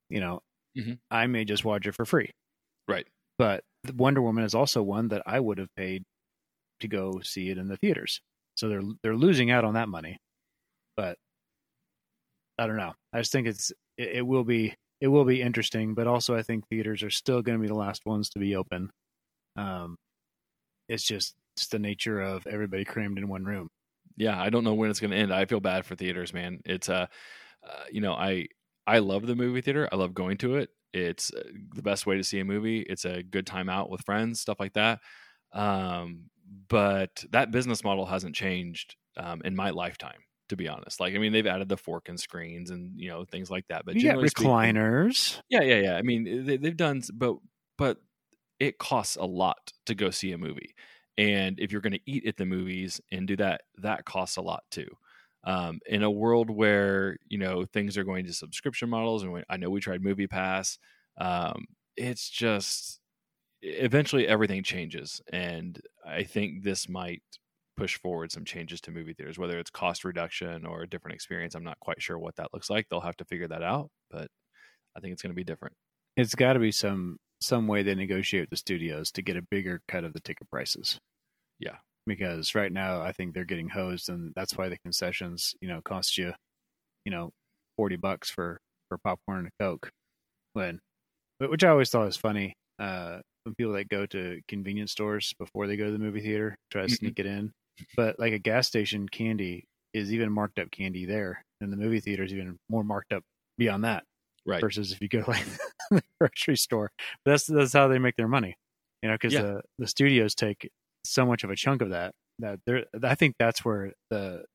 You 0.09 0.21
know, 0.21 0.41
Mhm. 0.77 0.99
I 1.11 1.27
may 1.27 1.45
just 1.45 1.65
watch 1.65 1.87
it 1.87 1.93
for 1.95 2.05
free. 2.05 2.31
Right. 2.87 3.07
But 3.37 3.63
Wonder 3.95 4.21
Woman 4.21 4.43
is 4.43 4.55
also 4.55 4.83
one 4.83 5.09
that 5.09 5.23
I 5.25 5.39
would 5.39 5.57
have 5.59 5.73
paid 5.75 6.03
to 6.81 6.87
go 6.87 7.21
see 7.21 7.49
it 7.49 7.57
in 7.57 7.67
the 7.67 7.77
theaters. 7.77 8.21
So 8.57 8.69
they're 8.69 8.83
they're 9.03 9.15
losing 9.17 9.51
out 9.51 9.65
on 9.65 9.75
that 9.75 9.89
money. 9.89 10.17
But 10.97 11.17
I 12.57 12.67
don't 12.67 12.77
know. 12.77 12.93
I 13.13 13.19
just 13.19 13.31
think 13.31 13.47
it's 13.47 13.71
it, 13.97 14.09
it 14.17 14.21
will 14.27 14.43
be 14.43 14.75
it 14.99 15.07
will 15.07 15.25
be 15.25 15.41
interesting, 15.41 15.93
but 15.95 16.07
also 16.07 16.35
I 16.35 16.43
think 16.43 16.67
theaters 16.67 17.01
are 17.03 17.09
still 17.09 17.41
going 17.41 17.57
to 17.57 17.61
be 17.61 17.67
the 17.67 17.73
last 17.75 18.05
ones 18.05 18.29
to 18.31 18.39
be 18.39 18.55
open. 18.55 18.91
Um, 19.55 19.97
it's 20.87 21.03
just 21.03 21.35
it's 21.55 21.67
the 21.67 21.79
nature 21.79 22.19
of 22.21 22.47
everybody 22.47 22.85
crammed 22.85 23.17
in 23.17 23.27
one 23.27 23.43
room. 23.43 23.69
Yeah, 24.17 24.39
I 24.39 24.49
don't 24.49 24.63
know 24.63 24.73
when 24.73 24.89
it's 24.89 24.99
going 24.99 25.11
to 25.11 25.17
end. 25.17 25.33
I 25.33 25.45
feel 25.45 25.59
bad 25.59 25.85
for 25.85 25.95
theaters, 25.95 26.33
man. 26.33 26.59
It's 26.65 26.89
uh, 26.89 27.07
uh 27.67 27.83
you 27.91 28.01
know, 28.01 28.13
I 28.13 28.47
I 28.85 28.99
love 28.99 29.25
the 29.25 29.35
movie 29.35 29.61
theater. 29.61 29.87
I 29.91 29.95
love 29.95 30.13
going 30.13 30.37
to 30.37 30.55
it. 30.57 30.69
It's 30.93 31.33
uh, 31.33 31.43
the 31.75 31.81
best 31.81 32.05
way 32.05 32.17
to 32.17 32.23
see 32.23 32.39
a 32.39 32.45
movie. 32.45 32.81
It's 32.81 33.05
a 33.05 33.23
good 33.23 33.47
time 33.47 33.69
out 33.69 33.89
with 33.89 34.01
friends, 34.01 34.41
stuff 34.41 34.59
like 34.59 34.73
that. 34.73 34.99
Um, 35.53 36.29
but 36.67 37.23
that 37.31 37.51
business 37.51 37.83
model 37.83 38.05
hasn't 38.05 38.35
changed 38.35 38.95
um, 39.17 39.41
in 39.45 39.55
my 39.55 39.69
lifetime, 39.69 40.19
to 40.49 40.57
be 40.57 40.67
honest. 40.67 40.99
Like, 40.99 41.15
I 41.15 41.17
mean, 41.17 41.31
they've 41.31 41.47
added 41.47 41.69
the 41.69 41.77
fork 41.77 42.09
and 42.09 42.19
screens 42.19 42.71
and 42.71 42.99
you 42.99 43.09
know 43.09 43.25
things 43.25 43.49
like 43.49 43.65
that. 43.69 43.85
But 43.85 43.95
you 43.95 44.01
got 44.01 44.09
generally 44.09 44.29
speaking- 44.29 44.51
recliners. 44.51 45.41
yeah, 45.49 45.61
yeah, 45.61 45.79
yeah. 45.79 45.95
I 45.95 46.01
mean, 46.01 46.45
they, 46.45 46.57
they've 46.57 46.75
done, 46.75 47.01
but 47.13 47.37
but 47.77 47.97
it 48.61 48.77
costs 48.77 49.15
a 49.15 49.25
lot 49.25 49.73
to 49.87 49.95
go 49.95 50.11
see 50.11 50.31
a 50.31 50.37
movie, 50.37 50.75
and 51.17 51.59
if 51.59 51.71
you're 51.71 51.81
going 51.81 51.93
to 51.93 51.99
eat 52.11 52.27
at 52.27 52.37
the 52.37 52.45
movies 52.45 53.01
and 53.11 53.27
do 53.27 53.35
that, 53.37 53.61
that 53.79 54.05
costs 54.05 54.37
a 54.37 54.41
lot 54.41 54.63
too. 54.69 54.87
Um, 55.43 55.79
in 55.87 56.03
a 56.03 56.11
world 56.11 56.51
where 56.51 57.17
you 57.27 57.39
know 57.39 57.65
things 57.65 57.97
are 57.97 58.03
going 58.03 58.25
to 58.27 58.33
subscription 58.33 58.89
models, 58.89 59.23
and 59.23 59.33
we, 59.33 59.43
I 59.49 59.57
know 59.57 59.71
we 59.71 59.81
tried 59.81 60.03
MoviePass, 60.03 60.77
um, 61.19 61.65
it's 61.97 62.29
just 62.29 62.99
eventually 63.63 64.27
everything 64.27 64.61
changes, 64.63 65.21
and 65.33 65.81
I 66.05 66.23
think 66.23 66.63
this 66.63 66.87
might 66.87 67.23
push 67.77 67.97
forward 67.97 68.31
some 68.31 68.45
changes 68.45 68.79
to 68.81 68.91
movie 68.91 69.13
theaters, 69.13 69.39
whether 69.39 69.57
it's 69.57 69.71
cost 69.71 70.05
reduction 70.05 70.67
or 70.67 70.83
a 70.83 70.89
different 70.89 71.15
experience. 71.15 71.55
I'm 71.55 71.63
not 71.63 71.79
quite 71.79 71.99
sure 71.99 72.19
what 72.19 72.35
that 72.35 72.49
looks 72.53 72.69
like. 72.69 72.87
They'll 72.89 73.01
have 73.01 73.17
to 73.17 73.25
figure 73.25 73.47
that 73.47 73.63
out, 73.63 73.89
but 74.11 74.29
I 74.95 74.99
think 74.99 75.13
it's 75.13 75.23
going 75.23 75.31
to 75.31 75.35
be 75.35 75.43
different. 75.43 75.75
It's 76.15 76.35
got 76.35 76.53
to 76.53 76.59
be 76.59 76.71
some 76.71 77.17
some 77.41 77.67
way 77.67 77.83
they 77.83 77.95
negotiate 77.95 78.43
with 78.43 78.49
the 78.51 78.57
studios 78.57 79.11
to 79.13 79.21
get 79.21 79.37
a 79.37 79.41
bigger 79.51 79.81
cut 79.87 80.03
of 80.03 80.13
the 80.13 80.21
ticket 80.21 80.49
prices. 80.49 80.99
Yeah. 81.59 81.77
because 82.07 82.55
right 82.55 82.71
now 82.71 83.01
I 83.01 83.11
think 83.11 83.33
they're 83.33 83.45
getting 83.45 83.69
hosed, 83.69 84.09
and 84.09 84.33
that's 84.35 84.57
why 84.57 84.69
the 84.69 84.77
concessions, 84.79 85.55
you 85.61 85.67
know, 85.67 85.81
cost 85.81 86.17
you, 86.17 86.33
you 87.05 87.11
know, 87.11 87.31
forty 87.77 87.95
bucks 87.97 88.29
for 88.29 88.59
for 88.89 88.97
popcorn 88.99 89.39
and 89.39 89.47
a 89.49 89.63
coke. 89.63 89.91
When, 90.53 90.79
which 91.39 91.63
I 91.63 91.69
always 91.69 91.89
thought 91.89 92.05
was 92.05 92.17
funny. 92.17 92.55
Uh, 92.79 93.21
when 93.43 93.55
people 93.55 93.73
that 93.73 93.89
go 93.89 94.05
to 94.07 94.41
convenience 94.47 94.91
stores 94.91 95.33
before 95.39 95.67
they 95.67 95.77
go 95.77 95.85
to 95.87 95.91
the 95.91 95.99
movie 95.99 96.21
theater 96.21 96.55
try 96.71 96.83
to 96.83 96.87
Mhm. 96.87 96.97
sneak 96.97 97.19
it 97.19 97.25
in, 97.27 97.51
but 97.95 98.19
like 98.19 98.33
a 98.33 98.39
gas 98.39 98.67
station 98.67 99.09
candy 99.09 99.65
is 99.93 100.13
even 100.13 100.31
marked 100.31 100.59
up 100.59 100.71
candy 100.71 101.05
there, 101.05 101.43
and 101.61 101.71
the 101.73 101.77
movie 101.77 101.99
theater 102.01 102.23
is 102.23 102.33
even 102.33 102.57
more 102.69 102.83
marked 102.83 103.13
up 103.13 103.23
beyond 103.57 103.83
that 103.85 104.03
Right. 104.45 104.61
versus 104.61 104.91
if 104.91 105.01
you 105.01 105.09
go 105.09 105.23
like 105.27 105.45
the 105.97 106.03
grocery 106.19 106.57
store. 106.57 106.91
But 107.25 107.31
that's 107.31 107.45
that's 107.45 107.73
how 107.73 107.87
they 107.87 107.99
make 107.99 108.15
their 108.17 108.27
money, 108.27 108.55
you 109.01 109.09
know, 109.09 109.15
because 109.15 109.33
Yeah. 109.33 109.41
the 109.41 109.61
the 109.79 109.87
studios 109.87 110.35
take 110.35 110.69
so 111.05 111.25
much 111.25 111.43
of 111.43 111.49
a 111.49 111.55
chunk 111.55 111.81
of 111.81 111.89
that 111.91 112.13
that 112.39 112.59
they're. 112.65 112.85
I 113.03 113.15
think 113.15 113.35
that's 113.39 113.65
where 113.65 113.93
the 114.09 114.45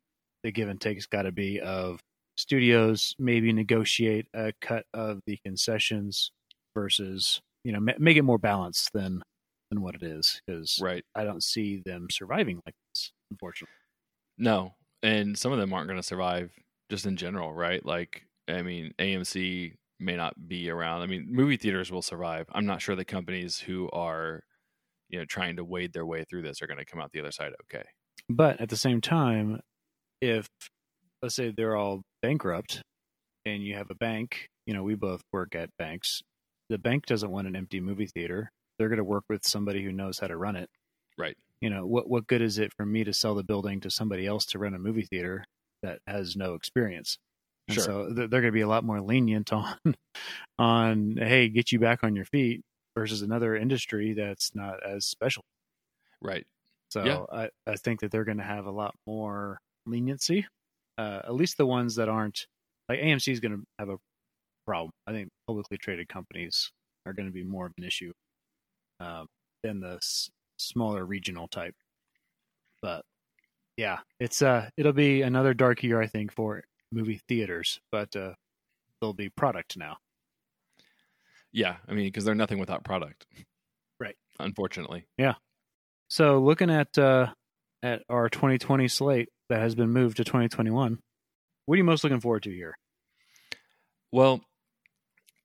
the 0.45 0.53
give 0.53 0.69
and 0.69 0.81
take's 0.81 1.07
got 1.07 1.23
to 1.23 1.33
be 1.33 1.61
of 1.61 2.01
studios 2.39 3.15
maybe 3.19 3.53
negotiate 3.53 4.27
a 4.35 4.53
cut 4.61 4.85
of 4.95 5.21
the 5.27 5.39
concessions 5.45 6.31
versus 6.75 7.41
you 7.65 7.73
know 7.73 7.81
ma- 7.81 7.93
make 7.99 8.17
it 8.17 8.23
more 8.23 8.39
balanced 8.39 8.91
than 8.93 9.23
than 9.71 9.81
what 9.81 9.95
it 9.95 10.03
is 10.03 10.41
because 10.47 10.79
Right. 10.79 11.05
I 11.15 11.25
don't 11.25 11.43
see 11.43 11.83
them 11.85 12.09
surviving 12.11 12.61
like 12.67 12.75
this 12.95 13.13
unfortunately. 13.31 13.73
No, 14.39 14.75
and 15.03 15.39
some 15.39 15.53
of 15.53 15.59
them 15.59 15.73
aren't 15.73 15.89
going 15.89 15.99
to 15.99 16.03
survive 16.07 16.53
just 16.91 17.07
in 17.07 17.17
general, 17.17 17.53
right? 17.53 17.85
Like, 17.85 18.27
I 18.49 18.63
mean, 18.63 18.95
AMC 18.99 19.75
may 19.99 20.17
not 20.17 20.35
be 20.49 20.71
around. 20.71 21.03
I 21.03 21.07
mean, 21.07 21.27
movie 21.29 21.57
theaters 21.57 21.91
will 21.91 22.03
survive. 22.03 22.47
I'm 22.53 22.67
not 22.67 22.83
sure 22.83 22.97
the 22.97 23.05
companies 23.05 23.59
who 23.59 23.89
are, 23.93 24.43
you 25.09 25.19
know, 25.19 25.25
trying 25.25 25.57
to 25.57 25.65
wade 25.65 25.93
their 25.93 26.07
way 26.07 26.25
through 26.25 26.43
this 26.43 26.61
are 26.63 26.67
going 26.67 26.79
to 26.79 26.85
come 26.85 27.01
out 27.01 27.11
the 27.13 27.21
other 27.21 27.33
side 27.33 27.53
okay. 27.65 27.85
But 28.29 28.61
at 28.61 28.69
the 28.69 28.77
same 28.77 29.01
time, 29.01 29.61
if 30.21 30.47
let's 31.23 31.35
say 31.35 31.53
they're 31.57 31.77
all 31.77 32.03
bankrupt 32.23 32.83
and 33.45 33.63
you 33.63 33.75
have 33.75 33.91
a 33.91 33.95
bank, 33.95 34.49
you 34.67 34.75
know, 34.75 34.83
we 34.83 34.95
both 34.95 35.23
work 35.33 35.55
at 35.55 35.71
banks. 35.79 36.23
The 36.69 36.79
bank 36.79 37.07
doesn't 37.07 37.31
want 37.31 37.47
an 37.47 37.57
empty 37.57 37.81
movie 37.81 38.07
theater. 38.07 38.51
They're 38.79 38.89
going 38.89 38.99
to 38.99 39.05
work 39.05 39.25
with 39.29 39.47
somebody 39.47 39.83
who 39.83 39.93
knows 39.93 40.19
how 40.19 40.27
to 40.27 40.37
run 40.37 40.57
it. 40.57 40.69
Right. 41.17 41.37
You 41.61 41.71
know, 41.71 41.87
what 41.87 42.11
what 42.11 42.27
good 42.27 42.43
is 42.43 42.59
it 42.59 42.73
for 42.77 42.85
me 42.85 43.05
to 43.05 43.13
sell 43.13 43.35
the 43.35 43.45
building 43.45 43.81
to 43.81 43.91
somebody 43.91 44.27
else 44.27 44.45
to 44.47 44.59
run 44.59 44.75
a 44.75 44.79
movie 44.79 45.07
theater 45.11 45.45
that 45.83 46.01
has 46.07 46.37
no 46.37 46.55
experience? 46.55 47.19
And 47.69 47.75
Sure. 47.75 47.85
so 47.85 48.11
they're, 48.11 48.29
going 48.29 48.45
to 48.45 48.53
be 48.53 48.61
a 48.61 48.69
lot 48.69 48.85
more 48.85 49.01
lenient 49.01 49.53
on 49.55 49.77
on 50.59 51.17
hey, 51.17 51.49
get 51.49 51.73
you 51.73 51.79
back 51.79 52.05
on 52.05 52.15
your 52.17 52.25
feet 52.25 52.63
versus 52.97 53.23
another 53.23 53.57
industry 53.57 54.15
that's 54.15 54.55
not 54.55 54.83
as 54.83 55.05
special. 55.07 55.43
Right. 56.23 56.47
So 56.91 57.03
Yeah. 57.03 57.25
I, 57.31 57.51
I 57.67 57.77
think 57.77 58.01
that 58.01 58.11
they're 58.11 58.25
going 58.25 58.39
to 58.39 58.45
have 58.45 58.67
a 58.67 58.71
lot 58.71 58.95
more 59.07 59.59
leniency. 59.87 60.47
Uh, 60.99 61.21
at 61.25 61.35
least 61.35 61.59
the 61.59 61.67
ones 61.67 61.97
that 61.97 62.09
aren't 62.09 62.47
like 62.89 63.01
AMC 63.01 63.33
is 63.33 63.41
going 63.41 63.53
to 63.57 63.65
have 63.79 63.89
a 63.89 63.99
problem. 64.67 64.93
I 65.07 65.13
think 65.13 65.29
publicly 65.47 65.77
traded 65.79 66.09
companies 66.09 66.71
are 67.05 67.13
going 67.13 67.27
to 67.27 67.33
be 67.33 67.45
more 67.45 67.67
of 67.67 67.73
an 67.79 67.85
issue 67.85 68.13
um, 69.01 69.27
than 69.63 69.81
the 69.81 69.97
s- 69.97 70.31
smaller 70.59 71.05
regional 71.05 71.49
type. 71.49 71.75
But 72.83 73.05
yeah, 73.77 74.01
it's 74.21 74.43
uh, 74.43 74.71
it'll 74.77 74.93
be 74.93 75.23
another 75.23 75.55
dark 75.55 75.83
year, 75.83 76.01
I 76.01 76.07
think, 76.07 76.33
for 76.33 76.63
movie 76.97 77.21
theaters. 77.29 77.81
But 77.93 78.17
uh, 78.17 78.33
they'll 79.01 79.13
be 79.13 79.29
product 79.29 79.77
now. 79.77 79.99
Yeah. 81.53 81.77
I 81.89 81.93
mean, 81.93 82.07
because 82.07 82.25
they're 82.25 82.35
nothing 82.35 82.59
without 82.59 82.85
product. 82.85 83.27
Right. 84.01 84.17
Unfortunately. 84.41 85.07
Yeah. 85.17 85.35
So 86.09 86.39
looking 86.39 86.71
at 86.71 86.97
uh, 86.99 87.29
at 87.83 88.03
our 88.09 88.29
2020 88.29 88.89
slate 88.89 89.29
that 89.49 89.61
has 89.61 89.75
been 89.75 89.91
moved 89.91 90.17
to 90.19 90.25
2021, 90.25 90.99
what 91.67 91.75
are 91.75 91.79
you 91.79 91.85
most 91.85 92.05
looking 92.05 92.21
forward 92.21 92.45
to 92.45 92.51
here? 92.51 92.77
Well, 94.13 94.41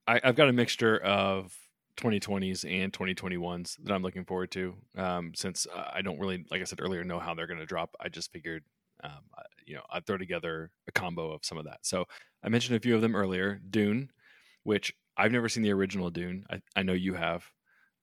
I, 0.08 0.22
I've 0.24 0.36
got 0.36 0.50
a 0.50 0.54
mixture 0.54 0.98
of 0.98 1.56
2020s 1.98 2.70
and 2.70 2.94
2021s 2.94 3.78
that 3.84 3.94
I'm 3.94 4.04
looking 4.04 4.26
forward 4.26 4.52
to. 4.52 4.76
Um, 4.98 5.34
since 5.36 5.68
I 5.76 5.92
I 5.96 6.02
don't 6.02 6.20
really, 6.20 6.46
like 6.50 6.62
I 6.62 6.66
said 6.66 6.80
earlier, 6.82 7.04
know 7.04 7.20
how 7.20 7.34
they're 7.34 7.48
going 7.48 7.60
to 7.60 7.66
drop, 7.66 7.96
I 8.00 8.10
just 8.10 8.32
figured, 8.32 8.64
um, 9.04 9.24
you 9.66 9.76
know, 9.76 9.84
I'd 9.90 10.06
throw 10.06 10.18
together 10.18 10.72
a 10.88 10.92
combo 10.92 11.32
of 11.32 11.46
some 11.46 11.58
of 11.58 11.66
that. 11.66 11.80
So 11.84 12.06
I 12.44 12.50
mentioned 12.50 12.76
a 12.76 12.80
few 12.82 12.96
of 12.96 13.02
them 13.02 13.16
earlier. 13.16 13.60
Dune, 13.70 14.12
which 14.64 14.94
I've 15.18 15.32
never 15.32 15.50
seen 15.50 15.64
the 15.64 15.72
original 15.72 16.10
Dune. 16.10 16.46
I, 16.50 16.62
I 16.76 16.84
know 16.84 16.94
you 16.94 17.14
have. 17.14 17.46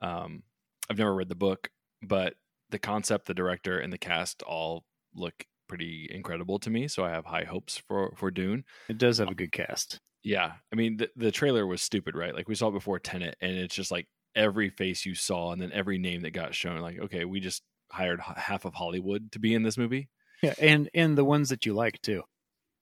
Um, 0.01 0.43
I've 0.89 0.99
never 0.99 1.15
read 1.15 1.29
the 1.29 1.35
book, 1.35 1.71
but 2.03 2.35
the 2.71 2.79
concept, 2.79 3.27
the 3.27 3.35
director, 3.35 3.79
and 3.79 3.93
the 3.93 3.99
cast 3.99 4.43
all 4.43 4.85
look 5.15 5.45
pretty 5.69 6.09
incredible 6.11 6.59
to 6.61 6.71
me. 6.71 6.89
So 6.89 7.05
I 7.05 7.11
have 7.11 7.27
high 7.27 7.45
hopes 7.45 7.77
for 7.77 8.13
for 8.17 8.31
Dune. 8.31 8.65
It 8.89 8.99
does 8.99 9.19
have 9.19 9.29
a 9.29 9.35
good 9.35 9.53
cast. 9.53 10.01
Yeah, 10.23 10.53
I 10.73 10.77
mean 10.77 10.97
the 10.97 11.11
the 11.17 11.31
trailer 11.31 11.67
was 11.67 11.83
stupid, 11.83 12.15
right? 12.17 12.35
Like 12.35 12.49
we 12.49 12.55
saw 12.55 12.69
it 12.69 12.73
before 12.73 12.99
Tenet, 12.99 13.37
and 13.41 13.53
it's 13.53 13.75
just 13.75 13.91
like 13.91 14.07
every 14.35 14.71
face 14.71 15.05
you 15.05 15.15
saw, 15.15 15.53
and 15.53 15.61
then 15.61 15.73
every 15.73 15.99
name 15.99 16.23
that 16.23 16.33
got 16.33 16.55
shown. 16.55 16.81
Like, 16.81 16.99
okay, 17.01 17.25
we 17.25 17.41
just 17.41 17.63
hired 17.91 18.21
h- 18.21 18.37
half 18.37 18.65
of 18.65 18.75
Hollywood 18.75 19.33
to 19.33 19.39
be 19.39 19.55
in 19.55 19.63
this 19.63 19.79
movie. 19.79 20.09
Yeah, 20.43 20.55
and 20.61 20.89
and 20.95 21.17
the 21.19 21.25
ones 21.25 21.49
that 21.51 21.67
you 21.67 21.75
like 21.75 22.01
too. 22.03 22.23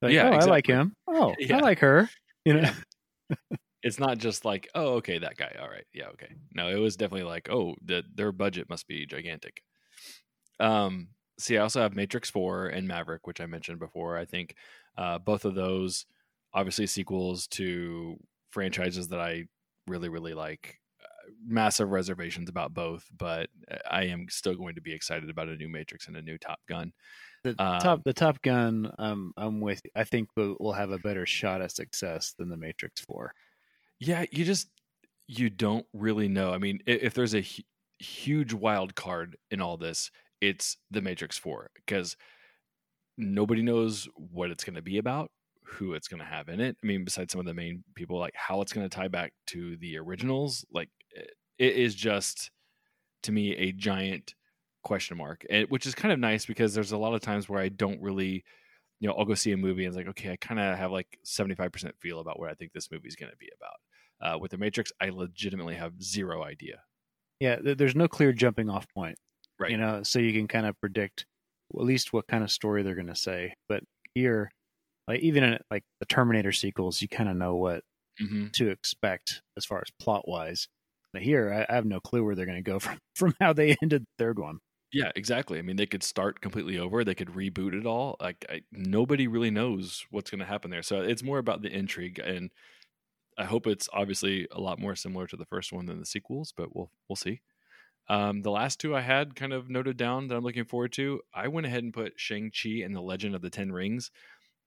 Like, 0.03 0.13
Yeah, 0.13 0.31
oh, 0.31 0.37
I 0.37 0.45
like 0.45 0.67
him. 0.67 0.95
Oh, 1.09 1.35
Yeah. 1.39 1.57
I 1.57 1.61
like 1.61 1.79
her. 1.81 2.09
You 2.45 2.55
know, 2.55 2.71
Yeah. 3.31 3.37
it's 3.83 3.99
not 3.99 4.19
just 4.19 4.45
like, 4.45 4.69
oh, 4.75 4.95
okay, 4.95 5.19
that 5.19 5.37
guy. 5.37 5.55
All 5.61 5.69
right, 5.69 5.87
yeah, 5.95 6.09
okay. 6.09 6.35
No, 6.55 6.69
it 6.69 6.79
was 6.79 6.97
definitely 6.97 7.27
like, 7.29 7.49
oh, 7.51 7.75
the, 7.85 8.03
their 8.15 8.33
budget 8.33 8.69
must 8.69 8.87
be 8.89 9.07
gigantic. 9.07 9.63
Um, 10.61 11.09
see, 11.39 11.57
I 11.57 11.63
also 11.63 11.81
have 11.81 11.95
Matrix 11.95 12.31
Four 12.31 12.67
and 12.69 12.89
Maverick, 12.89 13.27
which 13.27 13.41
I 13.41 13.47
mentioned 13.47 13.79
before. 13.79 14.17
I 14.17 14.25
think 14.25 14.55
uh, 14.97 15.19
both 15.19 15.45
of 15.45 15.55
those, 15.55 16.07
obviously, 16.55 16.87
sequels 16.87 17.47
to 17.49 18.17
franchises 18.51 19.09
that 19.09 19.21
I 19.21 19.45
really, 19.87 20.09
really 20.09 20.35
like. 20.35 20.79
Uh, 21.03 21.31
massive 21.47 21.91
reservations 21.91 22.49
about 22.49 22.73
both, 22.75 23.05
but 23.17 23.51
I 23.91 24.05
am 24.05 24.27
still 24.31 24.55
going 24.55 24.75
to 24.77 24.81
be 24.81 24.93
excited 24.93 25.29
about 25.31 25.49
a 25.49 25.57
new 25.57 25.69
Matrix 25.69 26.09
and 26.09 26.17
a 26.17 26.23
new 26.23 26.39
Top 26.39 26.61
Gun. 26.69 26.93
The 27.55 27.63
Um, 27.63 27.81
top 27.81 28.05
the 28.05 28.13
Top 28.13 28.43
Gun, 28.43 28.93
um, 28.99 29.33
I'm 29.37 29.61
with. 29.61 29.81
I 29.95 30.05
think 30.05 30.29
we'll, 30.37 30.57
we'll 30.61 30.73
have 30.73 30.91
a 30.91 30.99
better 30.99 31.27
shot 31.27 31.63
at 31.63 31.73
success 31.73 32.35
than 32.39 32.49
the 32.49 32.57
Matrix 32.57 33.01
Four. 33.03 33.33
Yeah, 34.01 34.25
you 34.33 34.45
just 34.45 34.69
you 35.29 35.51
don't 35.51 35.87
really 35.93 36.29
know. 36.29 36.53
I 36.53 36.59
mean, 36.59 36.81
i- 36.87 36.91
if 36.93 37.15
there's 37.15 37.35
a 37.35 37.41
hu- 37.43 37.63
huge 37.99 38.53
wild 38.53 38.95
card 38.95 39.37
in 39.51 39.61
all 39.61 39.77
this, 39.77 40.11
it's 40.41 40.77
the 40.91 41.01
Matrix 41.03 41.37
4 41.39 41.71
because 41.75 42.17
nobody 43.17 43.63
knows 43.63 44.09
what 44.17 44.51
it's 44.51 44.65
going 44.65 44.77
to 44.77 44.83
be 44.83 44.99
about, 44.99 45.31
who 45.65 45.95
it's 45.95 46.09
going 46.09 46.21
to 46.21 46.27
have 46.27 46.49
in 46.49 46.61
it. 46.61 46.77
I 46.83 46.87
mean, 46.87 47.05
besides 47.05 47.33
some 47.33 47.41
of 47.41 47.47
the 47.47 47.55
main 47.55 47.83
people, 47.95 48.19
like 48.19 48.35
how 48.37 48.61
it's 48.61 48.73
going 48.73 48.89
to 48.89 48.95
tie 48.95 49.09
back 49.09 49.33
to 49.49 49.77
the 49.79 49.99
originals, 49.99 50.65
like 50.71 50.91
it, 51.11 51.31
it 51.59 51.75
is 51.77 51.95
just 51.95 52.51
to 53.25 53.33
me 53.33 53.57
a 53.57 53.73
giant 53.73 54.35
question 54.87 55.17
mark, 55.19 55.45
and, 55.51 55.69
which 55.69 55.87
is 55.87 55.95
kind 55.95 56.13
of 56.13 56.19
nice 56.19 56.47
because 56.47 56.75
there's 56.75 56.93
a 56.93 56.99
lot 56.99 57.15
of 57.15 57.21
times 57.21 57.49
where 57.49 57.61
I 57.61 57.69
don't 57.69 58.01
really 58.01 58.45
you 58.99 59.07
know, 59.09 59.15
I'll 59.15 59.27
go 59.27 59.35
see 59.35 59.53
a 59.53 59.59
movie 59.59 59.85
and 59.85 59.89
it's 59.89 59.97
like, 59.99 60.09
okay, 60.09 60.33
I 60.33 60.37
kind 60.37 60.59
of 60.59 60.79
have 60.79 60.91
like 60.91 61.19
75% 61.27 61.93
feel 62.01 62.19
about 62.19 62.39
what 62.39 62.49
I 62.51 62.55
think 62.55 62.73
this 62.73 62.91
movie's 62.91 63.15
going 63.15 63.31
to 63.31 63.37
be 63.37 63.51
about. 63.55 64.37
Uh, 64.37 64.39
with 64.39 64.53
The 64.53 64.57
Matrix, 64.59 64.91
I 65.03 65.11
legitimately 65.11 65.75
have 65.75 66.03
zero 66.03 66.43
idea. 66.43 66.81
Yeah, 67.39 67.57
there's 67.63 67.95
no 67.95 68.09
clear 68.09 68.33
jumping 68.33 68.71
off 68.71 68.87
point. 68.95 69.19
Right. 69.59 69.71
You 69.71 69.77
know, 69.77 70.03
so 70.03 70.19
you 70.19 70.33
can 70.33 70.49
kind 70.49 70.65
of 70.65 70.81
predict 70.81 71.27
at 71.75 71.83
least 71.85 72.15
what 72.15 72.27
kind 72.27 72.43
of 72.43 72.51
story 72.51 72.83
they're 72.83 72.95
going 72.95 73.09
to 73.09 73.15
say. 73.15 73.53
But 73.69 73.83
here, 74.15 74.51
like 75.07 75.21
even 75.21 75.45
in 75.45 75.59
like 75.71 75.85
the 76.01 76.07
Terminator 76.07 76.53
sequels, 76.53 77.03
you 77.03 77.09
kind 77.09 77.29
of 77.29 77.37
know 77.37 77.55
what 77.57 77.83
Mm-hmm. 78.19 78.47
to 78.55 78.71
expect 78.71 79.43
as 79.59 79.67
far 79.67 79.81
as 79.81 79.93
plot 80.01 80.27
wise. 80.27 80.69
But 81.13 81.21
here, 81.21 81.53
I, 81.53 81.71
I 81.71 81.77
have 81.77 81.85
no 81.85 82.01
clue 82.01 82.25
where 82.25 82.35
they're 82.35 82.47
going 82.47 82.65
to 82.65 82.71
go 82.71 82.79
from 82.81 82.99
from 83.15 83.35
how 83.39 83.53
they 83.53 83.77
ended 83.83 84.05
the 84.05 84.25
third 84.25 84.39
one. 84.39 84.61
Yeah, 84.93 85.11
exactly. 85.17 85.59
I 85.59 85.63
mean, 85.63 85.77
they 85.77 85.87
could 85.87 86.03
start 86.03 86.41
completely 86.41 86.79
over. 86.79 87.05
They 87.05 87.15
could 87.15 87.29
reboot 87.29 87.75
it 87.75 87.87
all. 87.87 88.17
Like 88.21 88.45
I, 88.49 88.63
nobody 88.73 89.27
really 89.27 89.51
knows 89.51 90.07
what's 90.11 90.31
going 90.31 90.39
to 90.39 90.45
happen 90.47 90.71
there. 90.71 90.83
So 90.83 91.01
it's 91.03 91.23
more 91.23 91.39
about 91.39 91.63
the 91.63 91.69
intrigue, 91.71 92.19
and 92.21 92.51
I 93.39 93.45
hope 93.45 93.67
it's 93.67 93.89
obviously 93.93 94.49
a 94.53 94.61
lot 94.61 94.79
more 94.81 94.97
similar 94.97 95.27
to 95.29 95.37
the 95.37 95.47
first 95.47 95.73
one 95.73 95.87
than 95.87 96.01
the 96.01 96.07
sequels. 96.07 96.53
But 96.57 96.75
we'll 96.77 96.91
we'll 97.09 97.17
see. 97.17 97.43
Um, 98.09 98.43
the 98.43 98.51
last 98.53 98.81
two 98.81 98.97
I 98.97 99.03
had 99.03 99.37
kind 99.37 99.53
of 99.53 99.71
noted 99.71 99.97
down 99.97 100.29
that 100.29 100.37
I'm 100.37 100.45
looking 100.45 100.67
forward 100.67 100.93
to. 100.95 101.23
I 101.35 101.49
went 101.49 101.67
ahead 101.67 101.85
and 101.85 101.95
put 101.95 102.15
Shang 102.19 102.51
Chi 102.53 102.83
and 102.85 102.95
the 102.97 103.03
Legend 103.03 103.35
of 103.35 103.43
the 103.43 103.51
Ten 103.51 103.73
Rings, 103.73 104.11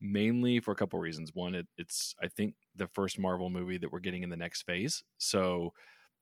mainly 0.01 0.59
for 0.59 0.71
a 0.71 0.75
couple 0.75 0.99
reasons. 0.99 1.31
One, 1.35 1.55
it, 1.55 1.67
it's 1.77 2.15
I 2.21 2.27
think 2.29 2.55
the 2.75 2.87
first 2.87 3.19
Marvel 3.19 3.49
movie 3.49 3.77
that 3.79 3.91
we're 3.91 3.99
getting 3.99 4.23
in 4.23 4.29
the 4.31 4.37
next 4.37 4.63
phase. 4.63 5.03
So 5.19 5.73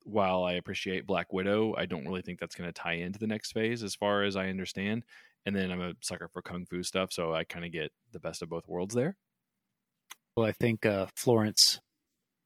while 0.08 0.44
I 0.44 0.54
appreciate 0.54 1.06
Black 1.06 1.34
Widow, 1.34 1.76
I 1.78 1.86
don't 1.86 2.06
really 2.06 2.22
think 2.22 2.40
that's 2.40 2.56
going 2.56 2.70
to 2.70 2.74
tie 2.74 2.94
into 2.94 3.20
the 3.20 3.28
next 3.28 3.52
phase 3.52 3.84
as 3.84 3.96
far 3.96 4.24
as 4.24 4.36
I 4.36 4.48
understand. 4.48 5.04
And 5.46 5.56
then 5.56 5.72
I'm 5.72 5.82
a 5.82 5.94
sucker 6.02 6.30
for 6.32 6.42
kung 6.42 6.66
fu 6.66 6.84
stuff, 6.84 7.12
so 7.12 7.34
I 7.34 7.44
kind 7.44 7.66
of 7.66 7.72
get 7.72 7.92
the 8.12 8.20
best 8.20 8.42
of 8.42 8.50
both 8.50 8.68
worlds 8.68 8.96
there. 8.96 9.16
Well, 10.36 10.46
I 10.46 10.52
think 10.52 10.86
uh, 10.86 11.08
Florence 11.16 11.80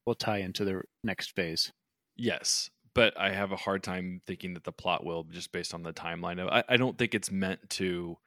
will 0.05 0.15
tie 0.15 0.39
into 0.39 0.65
the 0.65 0.81
next 1.03 1.35
phase. 1.35 1.71
Yes, 2.15 2.69
but 2.93 3.19
I 3.19 3.31
have 3.31 3.51
a 3.51 3.57
hard 3.57 3.83
time 3.83 4.21
thinking 4.27 4.53
that 4.53 4.63
the 4.63 4.71
plot 4.71 5.05
will, 5.05 5.23
just 5.23 5.51
based 5.51 5.73
on 5.73 5.83
the 5.83 5.93
timeline 5.93 6.41
of. 6.41 6.49
I, 6.49 6.63
I 6.69 6.77
don't 6.77 6.97
think 6.97 7.13
it's 7.13 7.31
meant 7.31 7.69
to 7.71 8.17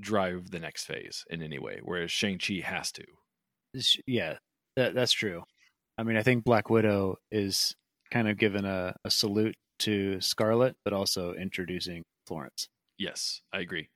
drive 0.00 0.50
the 0.50 0.60
next 0.60 0.86
phase 0.86 1.24
in 1.30 1.42
any 1.42 1.58
way, 1.58 1.80
whereas 1.82 2.10
Shang 2.10 2.38
Chi 2.38 2.60
has 2.64 2.90
to. 2.92 3.04
Yeah, 4.06 4.38
that, 4.76 4.94
that's 4.94 5.12
true. 5.12 5.42
I 5.98 6.02
mean, 6.02 6.16
I 6.16 6.22
think 6.22 6.44
Black 6.44 6.70
Widow 6.70 7.16
is 7.30 7.74
kind 8.10 8.28
of 8.28 8.36
given 8.36 8.64
a, 8.64 8.94
a 9.04 9.10
salute 9.10 9.56
to 9.80 10.20
Scarlet, 10.20 10.76
but 10.84 10.92
also 10.92 11.34
introducing 11.34 12.02
Florence. 12.26 12.68
Yes, 12.98 13.40
I 13.52 13.60
agree. 13.60 13.88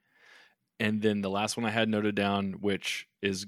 And 0.81 1.03
then 1.03 1.21
the 1.21 1.31
last 1.31 1.57
one 1.57 1.67
I 1.67 1.71
had 1.71 1.89
noted 1.89 2.15
down, 2.15 2.55
which 2.61 3.07
is 3.23 3.47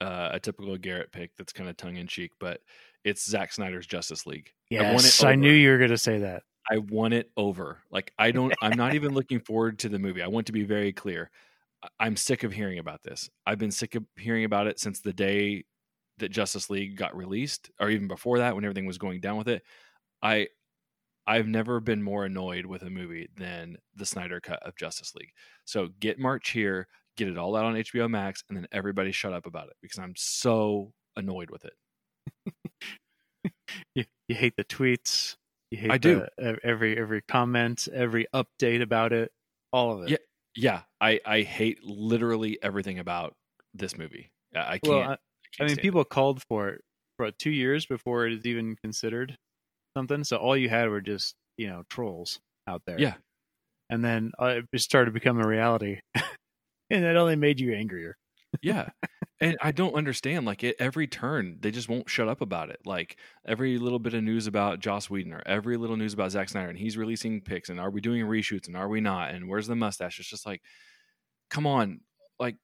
uh, 0.00 0.30
a 0.32 0.40
typical 0.40 0.76
Garrett 0.76 1.12
pick 1.12 1.32
that's 1.36 1.52
kind 1.52 1.68
of 1.68 1.76
tongue 1.76 1.96
in 1.96 2.06
cheek, 2.06 2.32
but 2.38 2.60
it's 3.04 3.28
Zack 3.28 3.52
Snyder's 3.52 3.86
Justice 3.86 4.26
League. 4.26 4.52
I 4.72 4.76
Yes, 4.76 5.22
I, 5.22 5.28
over. 5.28 5.36
knew 5.36 5.52
you 5.52 5.70
were 5.70 5.78
going 5.78 5.90
to 5.90 5.98
say 5.98 6.18
that. 6.18 6.42
I 6.70 6.78
want 6.78 7.14
it 7.14 7.30
over. 7.36 7.78
Like 7.90 8.12
I 8.18 8.30
don't 8.30 8.52
I'm 8.60 8.76
not 8.76 8.94
even 8.94 9.14
looking 9.14 9.40
forward 9.40 9.78
to 9.80 9.88
the 9.88 9.98
movie. 9.98 10.22
I 10.22 10.28
want 10.28 10.46
to 10.48 10.52
be 10.52 10.64
very 10.64 10.92
clear. 10.92 11.30
I'm 11.98 12.16
sick 12.16 12.44
of 12.44 12.52
hearing 12.52 12.78
about 12.78 13.02
this. 13.02 13.30
I've 13.46 13.58
been 13.58 13.70
sick 13.70 13.94
of 13.94 14.04
hearing 14.16 14.44
about 14.44 14.66
it 14.66 14.78
since 14.78 15.00
the 15.00 15.12
day 15.12 15.64
that 16.18 16.30
Justice 16.30 16.70
League 16.70 16.96
got 16.96 17.16
released 17.16 17.70
or 17.80 17.90
even 17.90 18.08
before 18.08 18.38
that 18.38 18.54
when 18.54 18.64
everything 18.64 18.86
was 18.86 18.98
going 18.98 19.20
down 19.20 19.36
with 19.36 19.48
it. 19.48 19.62
I 20.22 20.48
I've 21.26 21.46
never 21.46 21.78
been 21.80 22.02
more 22.02 22.24
annoyed 22.24 22.64
with 22.66 22.82
a 22.82 22.90
movie 22.90 23.28
than 23.36 23.76
the 23.94 24.06
Snyder 24.06 24.40
cut 24.40 24.62
of 24.62 24.76
Justice 24.76 25.14
League. 25.14 25.32
So 25.66 25.88
get 26.00 26.18
March 26.18 26.50
here, 26.50 26.88
get 27.16 27.28
it 27.28 27.36
all 27.36 27.54
out 27.54 27.66
on 27.66 27.74
HBO 27.74 28.08
Max 28.08 28.42
and 28.48 28.56
then 28.56 28.66
everybody 28.72 29.12
shut 29.12 29.32
up 29.34 29.46
about 29.46 29.68
it 29.68 29.76
because 29.82 29.98
I'm 29.98 30.14
so 30.16 30.92
annoyed 31.16 31.50
with 31.50 31.64
it. 31.64 31.74
You, 33.94 34.04
you 34.28 34.34
hate 34.34 34.54
the 34.56 34.64
tweets. 34.64 35.36
You 35.70 35.78
hate 35.78 35.90
I 35.90 35.98
do. 35.98 36.24
the- 36.38 36.58
every 36.64 36.98
every 36.98 37.22
comment, 37.22 37.88
every 37.92 38.26
update 38.34 38.82
about 38.82 39.12
it, 39.12 39.30
all 39.72 39.92
of 39.92 40.04
it. 40.04 40.10
Yeah, 40.10 40.16
Yeah, 40.56 40.80
I 41.00 41.20
I 41.26 41.42
hate 41.42 41.82
literally 41.84 42.58
everything 42.62 42.98
about 42.98 43.34
this 43.74 43.96
movie. 43.96 44.30
I 44.54 44.78
can't. 44.78 44.86
Well, 44.86 45.02
I, 45.02 45.06
can't 45.06 45.20
I 45.60 45.64
mean, 45.64 45.76
people 45.76 46.04
called 46.04 46.42
for 46.48 46.68
it 46.68 46.82
for 47.16 47.30
two 47.32 47.50
years 47.50 47.86
before 47.86 48.26
it 48.26 48.32
is 48.32 48.46
even 48.46 48.76
considered 48.76 49.36
something. 49.96 50.24
So 50.24 50.36
all 50.36 50.56
you 50.56 50.68
had 50.68 50.88
were 50.88 51.00
just 51.00 51.34
you 51.56 51.68
know 51.68 51.82
trolls 51.90 52.38
out 52.66 52.82
there. 52.86 52.98
Yeah. 52.98 53.14
and 53.90 54.04
then 54.04 54.32
uh, 54.40 54.46
it 54.58 54.66
just 54.72 54.84
started 54.84 55.06
to 55.06 55.12
become 55.12 55.40
a 55.40 55.46
reality, 55.46 56.00
and 56.90 57.04
that 57.04 57.16
only 57.16 57.36
made 57.36 57.60
you 57.60 57.74
angrier. 57.74 58.16
yeah, 58.62 58.88
and 59.40 59.58
I 59.60 59.72
don't 59.72 59.94
understand. 59.94 60.46
Like 60.46 60.64
at 60.64 60.76
every 60.78 61.06
turn, 61.06 61.58
they 61.60 61.70
just 61.70 61.88
won't 61.88 62.08
shut 62.08 62.28
up 62.28 62.40
about 62.40 62.70
it. 62.70 62.80
Like 62.84 63.18
every 63.46 63.78
little 63.78 63.98
bit 63.98 64.14
of 64.14 64.22
news 64.22 64.46
about 64.46 64.80
Joss 64.80 65.10
Whedon 65.10 65.32
or 65.32 65.42
every 65.44 65.76
little 65.76 65.96
news 65.96 66.14
about 66.14 66.30
Zack 66.30 66.48
Snyder, 66.48 66.68
and 66.68 66.78
he's 66.78 66.96
releasing 66.96 67.40
pics, 67.40 67.68
and 67.68 67.80
are 67.80 67.90
we 67.90 68.00
doing 68.00 68.24
reshoots, 68.24 68.68
and 68.68 68.76
are 68.76 68.88
we 68.88 69.00
not, 69.00 69.30
and 69.30 69.48
where's 69.48 69.66
the 69.66 69.76
mustache? 69.76 70.18
It's 70.18 70.28
just 70.28 70.46
like, 70.46 70.62
come 71.50 71.66
on, 71.66 72.00
like 72.38 72.56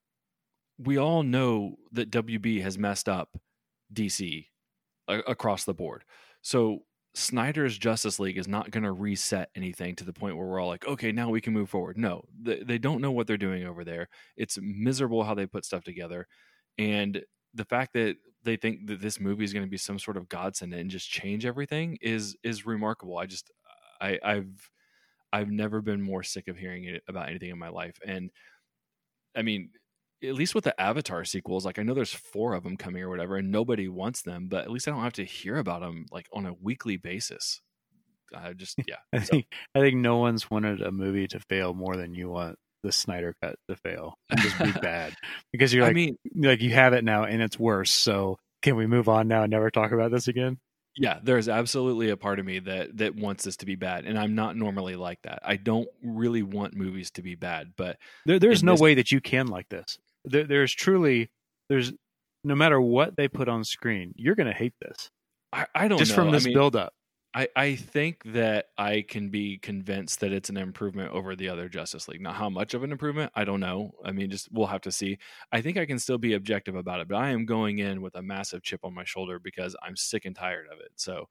we 0.78 0.98
all 0.98 1.22
know 1.22 1.76
that 1.92 2.10
WB 2.10 2.62
has 2.62 2.78
messed 2.78 3.08
up 3.08 3.36
DC 3.92 4.46
a- 5.08 5.18
across 5.20 5.64
the 5.64 5.74
board. 5.74 6.04
So 6.42 6.80
Snyder's 7.14 7.78
Justice 7.78 8.18
League 8.18 8.38
is 8.38 8.48
not 8.48 8.70
going 8.70 8.82
to 8.82 8.92
reset 8.92 9.50
anything 9.54 9.94
to 9.96 10.04
the 10.04 10.12
point 10.12 10.36
where 10.36 10.46
we're 10.46 10.60
all 10.60 10.68
like, 10.68 10.86
okay, 10.86 11.12
now 11.12 11.30
we 11.30 11.40
can 11.40 11.52
move 11.52 11.70
forward. 11.70 11.96
No, 11.96 12.24
they, 12.40 12.62
they 12.62 12.78
don't 12.78 13.00
know 13.00 13.12
what 13.12 13.26
they're 13.26 13.36
doing 13.36 13.64
over 13.64 13.84
there. 13.84 14.08
It's 14.36 14.58
miserable 14.60 15.22
how 15.22 15.34
they 15.34 15.46
put 15.46 15.64
stuff 15.64 15.84
together. 15.84 16.26
And 16.76 17.22
the 17.54 17.64
fact 17.64 17.92
that 17.92 18.16
they 18.42 18.56
think 18.56 18.88
that 18.88 19.00
this 19.00 19.20
movie 19.20 19.44
is 19.44 19.52
going 19.52 19.64
to 19.64 19.70
be 19.70 19.78
some 19.78 19.98
sort 19.98 20.16
of 20.16 20.28
godsend 20.28 20.74
and 20.74 20.90
just 20.90 21.08
change 21.08 21.46
everything 21.46 21.96
is 22.02 22.36
is 22.42 22.66
remarkable. 22.66 23.16
I 23.16 23.26
just 23.26 23.50
I 24.00 24.18
I've 24.22 24.70
I've 25.32 25.50
never 25.50 25.80
been 25.80 26.02
more 26.02 26.22
sick 26.22 26.48
of 26.48 26.56
hearing 26.56 26.84
it 26.84 27.02
about 27.08 27.28
anything 27.28 27.50
in 27.50 27.58
my 27.58 27.68
life. 27.68 27.98
And 28.04 28.30
I 29.36 29.42
mean, 29.42 29.70
at 30.28 30.34
least 30.34 30.54
with 30.54 30.64
the 30.64 30.78
Avatar 30.80 31.24
sequels, 31.24 31.64
like 31.64 31.78
I 31.78 31.82
know 31.82 31.94
there's 31.94 32.12
four 32.12 32.54
of 32.54 32.62
them 32.64 32.76
coming 32.76 33.02
or 33.02 33.08
whatever, 33.10 33.36
and 33.36 33.50
nobody 33.50 33.88
wants 33.88 34.22
them, 34.22 34.48
but 34.48 34.64
at 34.64 34.70
least 34.70 34.88
I 34.88 34.90
don't 34.90 35.02
have 35.02 35.12
to 35.14 35.24
hear 35.24 35.56
about 35.56 35.80
them 35.80 36.06
like 36.10 36.26
on 36.32 36.46
a 36.46 36.54
weekly 36.54 36.96
basis. 36.96 37.60
I 38.34 38.52
just 38.52 38.76
yeah. 38.88 38.96
I 39.12 39.20
So, 39.20 39.30
think 39.32 39.46
I 39.74 39.80
think 39.80 39.96
no 39.96 40.16
one's 40.18 40.50
wanted 40.50 40.80
a 40.82 40.90
movie 40.90 41.28
to 41.28 41.40
fail 41.40 41.74
more 41.74 41.96
than 41.96 42.14
you 42.14 42.28
want 42.30 42.56
the 42.82 42.92
Snyder 42.92 43.34
cut 43.42 43.56
to 43.68 43.76
fail 43.76 44.14
and 44.30 44.40
just 44.40 44.58
be 44.58 44.72
bad 44.82 45.14
because 45.52 45.72
you're 45.72 45.84
I 45.84 45.88
like 45.88 45.94
mean, 45.94 46.16
like 46.36 46.60
you 46.60 46.70
have 46.70 46.92
it 46.92 47.04
now 47.04 47.24
and 47.24 47.40
it's 47.42 47.58
worse. 47.58 47.94
So 47.94 48.38
can 48.62 48.76
we 48.76 48.86
move 48.86 49.08
on 49.08 49.28
now 49.28 49.42
and 49.42 49.50
never 49.50 49.70
talk 49.70 49.92
about 49.92 50.10
this 50.10 50.28
again? 50.28 50.58
yeah, 50.96 51.18
there's 51.24 51.48
absolutely 51.48 52.10
a 52.10 52.16
part 52.16 52.38
of 52.38 52.46
me 52.46 52.60
that 52.60 52.96
that 52.98 53.16
wants 53.16 53.42
this 53.44 53.56
to 53.56 53.66
be 53.66 53.74
bad, 53.74 54.04
and 54.04 54.16
I'm 54.18 54.36
not 54.36 54.56
normally 54.56 54.94
like 54.94 55.18
that. 55.22 55.40
I 55.44 55.56
don't 55.56 55.88
really 56.04 56.44
want 56.44 56.76
movies 56.76 57.10
to 57.12 57.22
be 57.22 57.34
bad, 57.34 57.72
but 57.76 57.98
There, 58.26 58.38
there's 58.38 58.62
no 58.62 58.72
this- 58.74 58.80
way 58.80 58.94
that 58.94 59.10
you 59.10 59.20
can 59.20 59.48
like 59.48 59.68
this. 59.68 59.98
There, 60.24 60.44
there's 60.44 60.72
truly 60.72 61.30
there's 61.68 61.92
no 62.42 62.54
matter 62.54 62.80
what 62.80 63.16
they 63.16 63.28
put 63.28 63.48
on 63.48 63.64
screen, 63.64 64.12
you're 64.16 64.34
going 64.34 64.46
to 64.46 64.52
hate 64.52 64.74
this 64.80 65.10
I, 65.54 65.66
I 65.74 65.88
don't 65.88 65.98
just 65.98 66.10
know. 66.10 66.16
from 66.16 66.30
this 66.32 66.44
I 66.44 66.48
mean, 66.48 66.54
build 66.54 66.76
up. 66.76 66.92
I, 67.36 67.48
I 67.56 67.74
think 67.74 68.22
that 68.26 68.66
I 68.78 69.04
can 69.08 69.28
be 69.28 69.58
convinced 69.58 70.20
that 70.20 70.32
it's 70.32 70.50
an 70.50 70.56
improvement 70.56 71.12
over 71.12 71.34
the 71.34 71.48
other 71.48 71.68
Justice 71.68 72.06
League. 72.06 72.20
Now, 72.20 72.32
how 72.32 72.48
much 72.48 72.74
of 72.74 72.84
an 72.84 72.92
improvement, 72.92 73.32
I 73.34 73.44
don't 73.44 73.60
know. 73.60 73.92
I 74.04 74.12
mean, 74.12 74.30
just 74.30 74.48
we'll 74.52 74.68
have 74.68 74.82
to 74.82 74.92
see. 74.92 75.18
I 75.50 75.60
think 75.60 75.76
I 75.76 75.86
can 75.86 75.98
still 75.98 76.18
be 76.18 76.34
objective 76.34 76.76
about 76.76 77.00
it, 77.00 77.08
but 77.08 77.16
I 77.16 77.30
am 77.30 77.44
going 77.44 77.78
in 77.78 78.02
with 78.02 78.14
a 78.14 78.22
massive 78.22 78.62
chip 78.62 78.80
on 78.84 78.94
my 78.94 79.04
shoulder 79.04 79.38
because 79.40 79.74
I'm 79.82 79.96
sick 79.96 80.24
and 80.26 80.34
tired 80.36 80.66
of 80.72 80.78
it. 80.80 80.92
So 80.96 81.28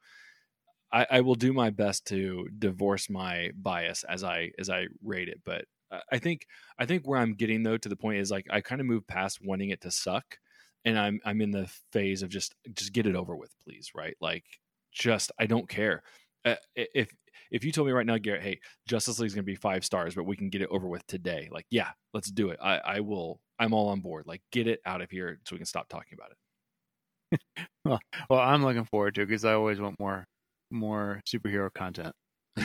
I, 0.92 1.08
I 1.10 1.22
will 1.22 1.36
do 1.36 1.54
my 1.54 1.70
best 1.70 2.06
to 2.08 2.50
divorce 2.60 3.10
my 3.10 3.52
bias 3.56 4.04
as 4.04 4.24
I 4.24 4.52
as 4.60 4.70
I 4.70 4.88
rate 5.04 5.30
it. 5.30 5.42
But 5.46 5.66
I 6.12 6.20
think 6.20 6.48
I 6.80 6.86
think 6.86 7.04
where 7.06 7.20
I'm 7.20 7.34
getting 7.36 7.64
though 7.64 7.78
to 7.78 7.90
the 7.90 7.96
point 7.96 8.20
is 8.20 8.32
like 8.32 8.48
I 8.50 8.62
kind 8.62 8.82
of 8.82 8.88
moved 8.88 9.08
past 9.08 9.40
wanting 9.44 9.70
it 9.70 9.82
to 9.82 9.92
suck, 9.92 10.38
and 10.86 10.98
I'm 10.98 11.20
I'm 11.26 11.42
in 11.42 11.52
the 11.52 11.70
phase 11.92 12.24
of 12.24 12.30
just 12.30 12.56
just 12.76 12.94
get 12.94 13.08
it 13.08 13.16
over 13.16 13.36
with, 13.36 13.54
please. 13.64 13.92
Right, 13.96 14.16
like 14.22 14.46
just 14.92 15.32
I 15.40 15.46
don't 15.46 15.70
care. 15.70 16.04
Uh, 16.46 16.56
if 16.76 17.10
if 17.52 17.64
you 17.64 17.72
told 17.72 17.88
me 17.88 17.94
right 17.94 18.06
now, 18.06 18.18
Garrett, 18.18 18.42
hey, 18.42 18.60
Justice 18.88 19.20
League 19.20 19.28
is 19.28 19.36
going 19.36 19.46
to 19.46 19.52
be 19.52 19.56
five 19.56 19.86
stars, 19.86 20.16
but 20.16 20.26
we 20.26 20.36
can 20.36 20.50
get 20.50 20.62
it 20.62 20.70
over 20.72 20.88
with 20.88 21.06
today. 21.08 21.50
Like, 21.52 21.66
yeah, 21.70 21.90
let's 22.14 22.32
do 22.32 22.50
it. 22.50 22.60
I, 22.62 22.78
I 22.80 23.00
will. 23.02 23.40
I'm 23.60 23.74
all 23.74 23.90
on 23.90 24.02
board. 24.02 24.26
Like, 24.26 24.42
get 24.52 24.68
it 24.68 24.80
out 24.86 25.02
of 25.02 25.12
here 25.12 25.40
so 25.46 25.56
we 25.56 25.60
can 25.60 25.66
stop 25.68 25.88
talking 25.88 26.18
about 26.18 26.32
it. 26.32 27.40
well, 27.86 28.00
well, 28.30 28.40
I'm 28.40 28.64
looking 28.64 28.86
forward 28.86 29.16
to 29.16 29.22
it 29.22 29.28
because 29.28 29.46
I 29.46 29.54
always 29.54 29.80
want 29.80 30.00
more 30.00 30.26
more 30.72 31.22
superhero 31.28 31.72
content. 31.74 32.16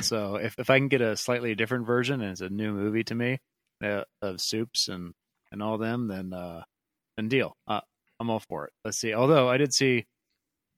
So 0.03 0.37
if 0.37 0.59
if 0.59 0.71
I 0.71 0.79
can 0.79 0.89
get 0.89 1.01
a 1.01 1.17
slightly 1.17 1.55
different 1.55 1.87
version 1.87 2.21
and 2.21 2.33
it's 2.33 2.41
a 2.41 2.49
new 2.49 2.73
movie 2.73 3.05
to 3.05 3.15
me 3.15 3.39
uh, 3.83 4.03
of 4.21 4.41
Supes 4.41 4.89
and 4.89 5.15
and 5.51 5.63
all 5.63 5.79
them, 5.79 6.09
then 6.09 6.33
uh, 6.33 6.63
then 7.17 7.29
deal. 7.29 7.57
Uh, 7.67 7.81
I'm 8.21 8.31
all 8.31 8.41
for 8.41 8.67
it. 8.67 8.73
Let's 8.85 8.99
see. 8.99 9.15
Although 9.15 9.49
I 9.49 9.57
did 9.57 9.73
see 9.73 10.07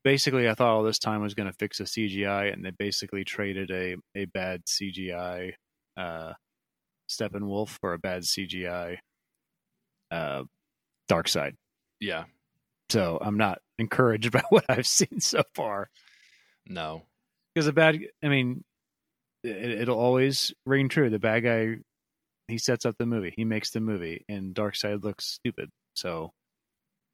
basically 0.04 0.48
I 0.48 0.54
thought 0.54 0.70
all 0.70 0.82
this 0.82 0.98
time 0.98 1.22
was 1.22 1.34
going 1.34 1.48
to 1.48 1.56
fix 1.58 1.80
a 1.80 1.84
CGI, 1.84 2.52
and 2.52 2.64
they 2.64 2.70
basically 2.70 3.24
traded 3.24 3.70
a 3.70 3.96
a 4.14 4.26
bad 4.26 4.62
CGI 4.64 5.52
uh, 5.96 6.34
Steppenwolf 7.10 7.78
for 7.80 7.92
a 7.92 7.98
bad 7.98 8.22
CGI 8.22 8.98
uh, 10.10 10.44
Side. 11.26 11.56
Yeah. 11.98 12.24
So 12.90 13.18
I'm 13.20 13.36
not 13.36 13.58
encouraged 13.78 14.30
by 14.32 14.42
what 14.50 14.64
I've 14.68 14.86
seen 14.86 15.20
so 15.20 15.42
far. 15.54 15.90
No, 16.66 17.02
because 17.54 17.66
a 17.66 17.72
bad. 17.72 17.98
I 18.22 18.28
mean, 18.28 18.62
it, 19.42 19.88
will 19.88 19.98
always 19.98 20.52
ring 20.66 20.88
true. 20.88 21.10
The 21.10 21.18
bad 21.18 21.40
guy, 21.40 21.76
he 22.48 22.58
sets 22.58 22.84
up 22.84 22.96
the 22.98 23.06
movie, 23.06 23.32
he 23.36 23.44
makes 23.44 23.70
the 23.70 23.80
movie, 23.80 24.24
and 24.28 24.54
Darkseid 24.54 25.02
looks 25.02 25.26
stupid. 25.26 25.70
So 25.94 26.30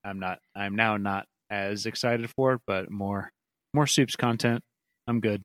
I'm 0.04 0.18
not. 0.18 0.38
I'm 0.54 0.76
now 0.76 0.96
not 0.96 1.26
as 1.50 1.86
excited 1.86 2.30
for 2.30 2.54
it, 2.54 2.60
but 2.66 2.90
more 2.90 3.30
more 3.74 3.86
Supes 3.86 4.16
content. 4.16 4.62
I'm 5.06 5.20
good. 5.20 5.42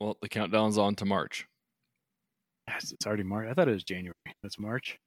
Well, 0.00 0.16
the 0.20 0.28
countdown's 0.28 0.78
on 0.78 0.94
to 0.96 1.04
March. 1.04 1.46
It's 2.68 3.06
already 3.06 3.22
March. 3.22 3.48
I 3.50 3.54
thought 3.54 3.68
it 3.68 3.72
was 3.72 3.84
January. 3.84 4.14
That's 4.42 4.58
March. 4.58 4.98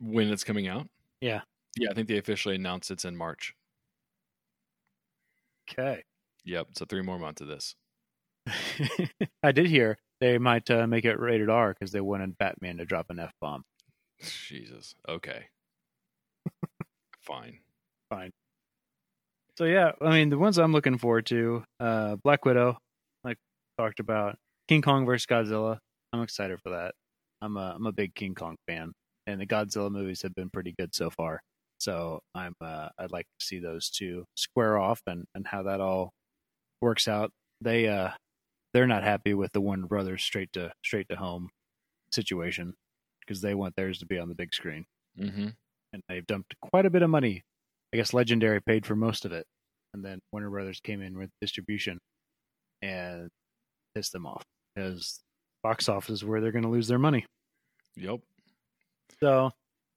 When 0.00 0.30
it's 0.30 0.44
coming 0.44 0.68
out? 0.68 0.86
Yeah. 1.20 1.40
Yeah, 1.76 1.90
I 1.90 1.94
think 1.94 2.08
they 2.08 2.18
officially 2.18 2.54
announced 2.54 2.90
it's 2.90 3.04
in 3.04 3.16
March. 3.16 3.54
Okay. 5.70 6.02
Yep. 6.44 6.68
So 6.76 6.84
three 6.84 7.02
more 7.02 7.18
months 7.18 7.40
of 7.40 7.48
this. 7.48 7.74
I 9.42 9.52
did 9.52 9.66
hear 9.66 9.98
they 10.20 10.38
might 10.38 10.70
uh, 10.70 10.86
make 10.86 11.04
it 11.04 11.18
rated 11.18 11.48
R 11.48 11.74
because 11.74 11.92
they 11.92 12.00
wanted 12.00 12.38
Batman 12.38 12.78
to 12.78 12.84
drop 12.84 13.06
an 13.10 13.18
F 13.18 13.32
bomb. 13.40 13.62
Jesus. 14.20 14.94
Okay. 15.08 15.44
Fine. 17.22 17.58
Fine. 18.10 18.30
So 19.56 19.64
yeah, 19.64 19.92
I 20.00 20.10
mean 20.10 20.30
the 20.30 20.38
ones 20.38 20.58
I'm 20.58 20.72
looking 20.72 20.98
forward 20.98 21.26
to, 21.26 21.64
uh, 21.80 22.16
Black 22.22 22.44
Widow, 22.44 22.78
like 23.24 23.38
talked 23.76 24.00
about, 24.00 24.36
King 24.68 24.82
Kong 24.82 25.04
versus 25.04 25.26
Godzilla. 25.26 25.78
I'm 26.12 26.22
excited 26.22 26.60
for 26.62 26.70
that. 26.70 26.94
I'm 27.40 27.56
a 27.56 27.74
I'm 27.76 27.86
a 27.86 27.92
big 27.92 28.14
King 28.14 28.34
Kong 28.34 28.56
fan, 28.66 28.92
and 29.26 29.40
the 29.40 29.46
Godzilla 29.46 29.90
movies 29.90 30.22
have 30.22 30.34
been 30.34 30.50
pretty 30.50 30.74
good 30.78 30.94
so 30.94 31.10
far. 31.10 31.40
So 31.78 32.20
I'm 32.34 32.54
uh, 32.60 32.88
I'd 32.98 33.12
like 33.12 33.26
to 33.38 33.46
see 33.46 33.58
those 33.58 33.90
two 33.90 34.24
square 34.36 34.78
off 34.78 35.00
and 35.06 35.24
and 35.34 35.46
how 35.46 35.64
that 35.64 35.80
all 35.80 36.10
works 36.80 37.08
out. 37.08 37.30
They 37.60 37.88
uh 37.88 38.10
they're 38.72 38.86
not 38.86 39.04
happy 39.04 39.34
with 39.34 39.52
the 39.52 39.60
Warner 39.60 39.86
Brothers 39.86 40.22
straight 40.22 40.52
to 40.54 40.72
straight 40.84 41.08
to 41.08 41.16
home 41.16 41.48
situation 42.12 42.74
because 43.20 43.40
they 43.40 43.54
want 43.54 43.74
theirs 43.76 43.98
to 43.98 44.06
be 44.06 44.18
on 44.18 44.28
the 44.28 44.34
big 44.34 44.54
screen, 44.54 44.84
mm-hmm. 45.18 45.48
and 45.92 46.02
they've 46.08 46.26
dumped 46.26 46.54
quite 46.60 46.86
a 46.86 46.90
bit 46.90 47.02
of 47.02 47.10
money 47.10 47.44
I 47.92 47.96
guess 47.96 48.12
Legendary 48.12 48.60
paid 48.60 48.84
for 48.84 48.94
most 48.94 49.24
of 49.24 49.32
it, 49.32 49.46
and 49.94 50.04
then 50.04 50.20
Warner 50.32 50.50
Brothers 50.50 50.80
came 50.80 51.00
in 51.00 51.16
with 51.16 51.30
distribution 51.40 51.98
and 52.82 53.28
pissed 53.94 54.12
them 54.12 54.26
off 54.26 54.42
because 54.74 55.20
box 55.62 55.88
office 55.88 56.16
is 56.16 56.24
where 56.24 56.40
they're 56.40 56.52
going 56.52 56.64
to 56.64 56.70
lose 56.70 56.88
their 56.88 56.98
money. 56.98 57.24
Yep. 57.96 58.20
So, 59.20 59.50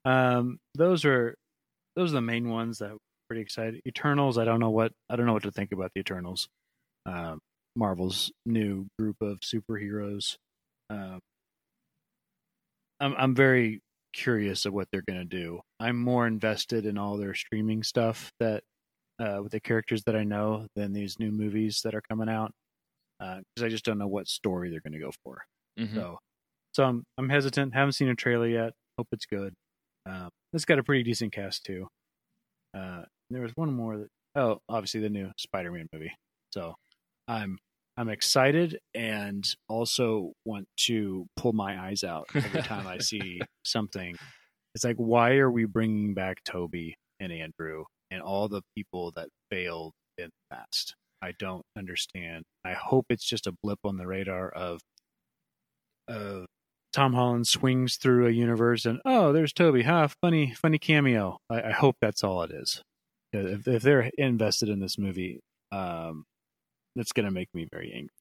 um, 0.06 0.58
those 0.76 1.04
are 1.06 1.36
those 1.96 2.12
are 2.12 2.16
the 2.16 2.22
main 2.22 2.50
ones 2.50 2.78
that 2.80 2.94
pretty 3.28 3.42
excited. 3.42 3.82
Eternals, 3.86 4.38
I 4.38 4.46
don't 4.46 4.62
know 4.62 4.70
what 4.70 4.94
I 5.10 5.18
don't 5.18 5.26
know 5.26 5.34
what 5.34 5.44
to 5.44 5.52
think 5.52 5.74
about 5.74 5.92
the 5.94 6.00
Eternals. 6.00 6.48
Um, 7.06 7.40
Marvel's 7.76 8.32
new 8.46 8.88
group 9.00 9.18
of 9.22 9.40
superheroes. 9.40 10.36
Um, 10.90 11.20
I'm 13.00 13.16
I'm 13.18 13.36
very 13.36 13.82
curious 14.14 14.66
of 14.66 14.74
what 14.74 14.88
they're 14.92 15.04
going 15.08 15.20
to 15.20 15.26
do. 15.26 15.62
I'm 15.80 15.98
more 15.98 16.28
invested 16.28 16.86
in 16.86 16.98
all 16.98 17.18
their 17.18 17.34
streaming 17.34 17.84
stuff 17.84 18.32
that 18.40 18.64
uh, 19.20 19.40
with 19.42 19.52
the 19.52 19.60
characters 19.60 20.04
that 20.06 20.16
I 20.16 20.24
know 20.24 20.68
than 20.76 20.94
these 20.94 21.20
new 21.20 21.32
movies 21.32 21.82
that 21.84 21.96
are 21.96 22.02
coming 22.10 22.30
out 22.30 22.52
because 23.20 23.64
uh, 23.64 23.66
I 23.66 23.70
just 23.70 23.86
don't 23.86 23.98
know 23.98 24.08
what 24.08 24.28
story 24.28 24.70
they're 24.70 24.82
going 24.82 24.94
to 24.94 25.00
go 25.00 25.12
for. 25.24 25.44
Mm-hmm. 25.80 25.96
So, 25.96 26.20
so 26.74 26.84
I'm 26.84 27.04
I'm 27.18 27.30
hesitant. 27.30 27.74
Haven't 27.74 27.94
seen 27.94 28.10
a 28.10 28.16
trailer 28.16 28.48
yet. 28.48 28.74
Hope 28.98 29.08
it's 29.12 29.26
good. 29.26 29.54
Um, 30.06 30.30
it's 30.54 30.66
got 30.66 30.80
a 30.80 30.84
pretty 30.84 31.04
decent 31.04 31.32
cast 31.32 31.64
too. 31.64 31.88
Uh, 32.76 33.04
there 33.30 33.42
was 33.42 33.52
one 33.56 33.74
more 33.74 33.98
that 33.98 34.08
oh, 34.36 34.60
obviously 34.68 35.02
the 35.02 35.10
new 35.10 35.32
Spider-Man 35.38 35.88
movie. 35.94 36.14
So 36.52 36.76
I'm 37.32 37.58
I'm 37.98 38.10
excited 38.10 38.78
and 38.94 39.46
also 39.70 40.34
want 40.46 40.68
to 40.86 41.28
pull 41.38 41.54
my 41.54 41.80
eyes 41.80 42.04
out 42.04 42.28
every 42.34 42.62
time 42.62 42.88
I 42.88 42.98
see 43.00 43.42
something. 43.66 44.16
It's 44.76 44.84
like, 44.84 44.96
why 44.96 45.36
are 45.36 45.52
we 45.52 45.66
bringing 45.66 46.14
back 46.14 46.38
Tobey 46.44 46.96
and 47.20 47.32
Andrew 47.32 47.84
and 48.10 48.22
all 48.22 48.48
the 48.48 48.62
people 48.76 49.12
that 49.16 49.30
failed 49.50 49.94
in 50.18 50.26
the 50.26 50.56
past? 50.56 50.96
I 51.22 51.34
don't 51.38 51.64
understand. 51.78 52.44
I 52.66 52.74
hope 52.74 53.06
it's 53.10 53.28
just 53.28 53.48
a 53.48 53.54
blip 53.64 53.80
on 53.84 53.98
the 53.98 54.08
radar 54.08 54.50
of 54.50 54.82
of 56.08 56.46
Tom 56.92 57.14
Holland 57.14 57.48
swings 57.48 57.96
through 57.96 58.28
a 58.28 58.32
universe 58.32 58.86
and 58.86 59.00
oh, 59.06 59.32
there's 59.32 59.54
Tobey. 59.54 59.84
Huh, 59.84 60.10
funny, 60.22 60.54
funny 60.54 60.80
cameo. 60.80 61.38
I, 61.50 61.62
I 61.62 61.72
hope 61.72 61.96
that's 62.02 62.24
all 62.24 62.44
it 62.44 62.52
is. 62.52 62.82
If, 63.32 63.68
if 63.68 63.84
they're 63.84 64.10
invested 64.18 64.68
in 64.68 64.82
this 64.82 64.98
movie, 64.98 65.40
um, 65.72 66.26
that's 66.96 67.12
going 67.12 67.26
to 67.26 67.32
make 67.32 67.54
me 67.54 67.68
very 67.72 67.92
angry. 67.94 68.16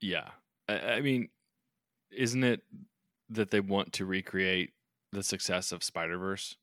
Yeah. 0.00 0.28
I, 0.68 0.78
I, 0.78 1.00
mean, 1.00 1.28
isn't 2.10 2.44
it 2.44 2.60
that 3.30 3.50
they 3.50 3.60
want 3.60 3.94
to 3.94 4.04
recreate 4.04 4.70
the 5.12 5.22
success 5.22 5.72
of 5.72 5.82
Spider 5.82 6.18
Verse 6.18 6.56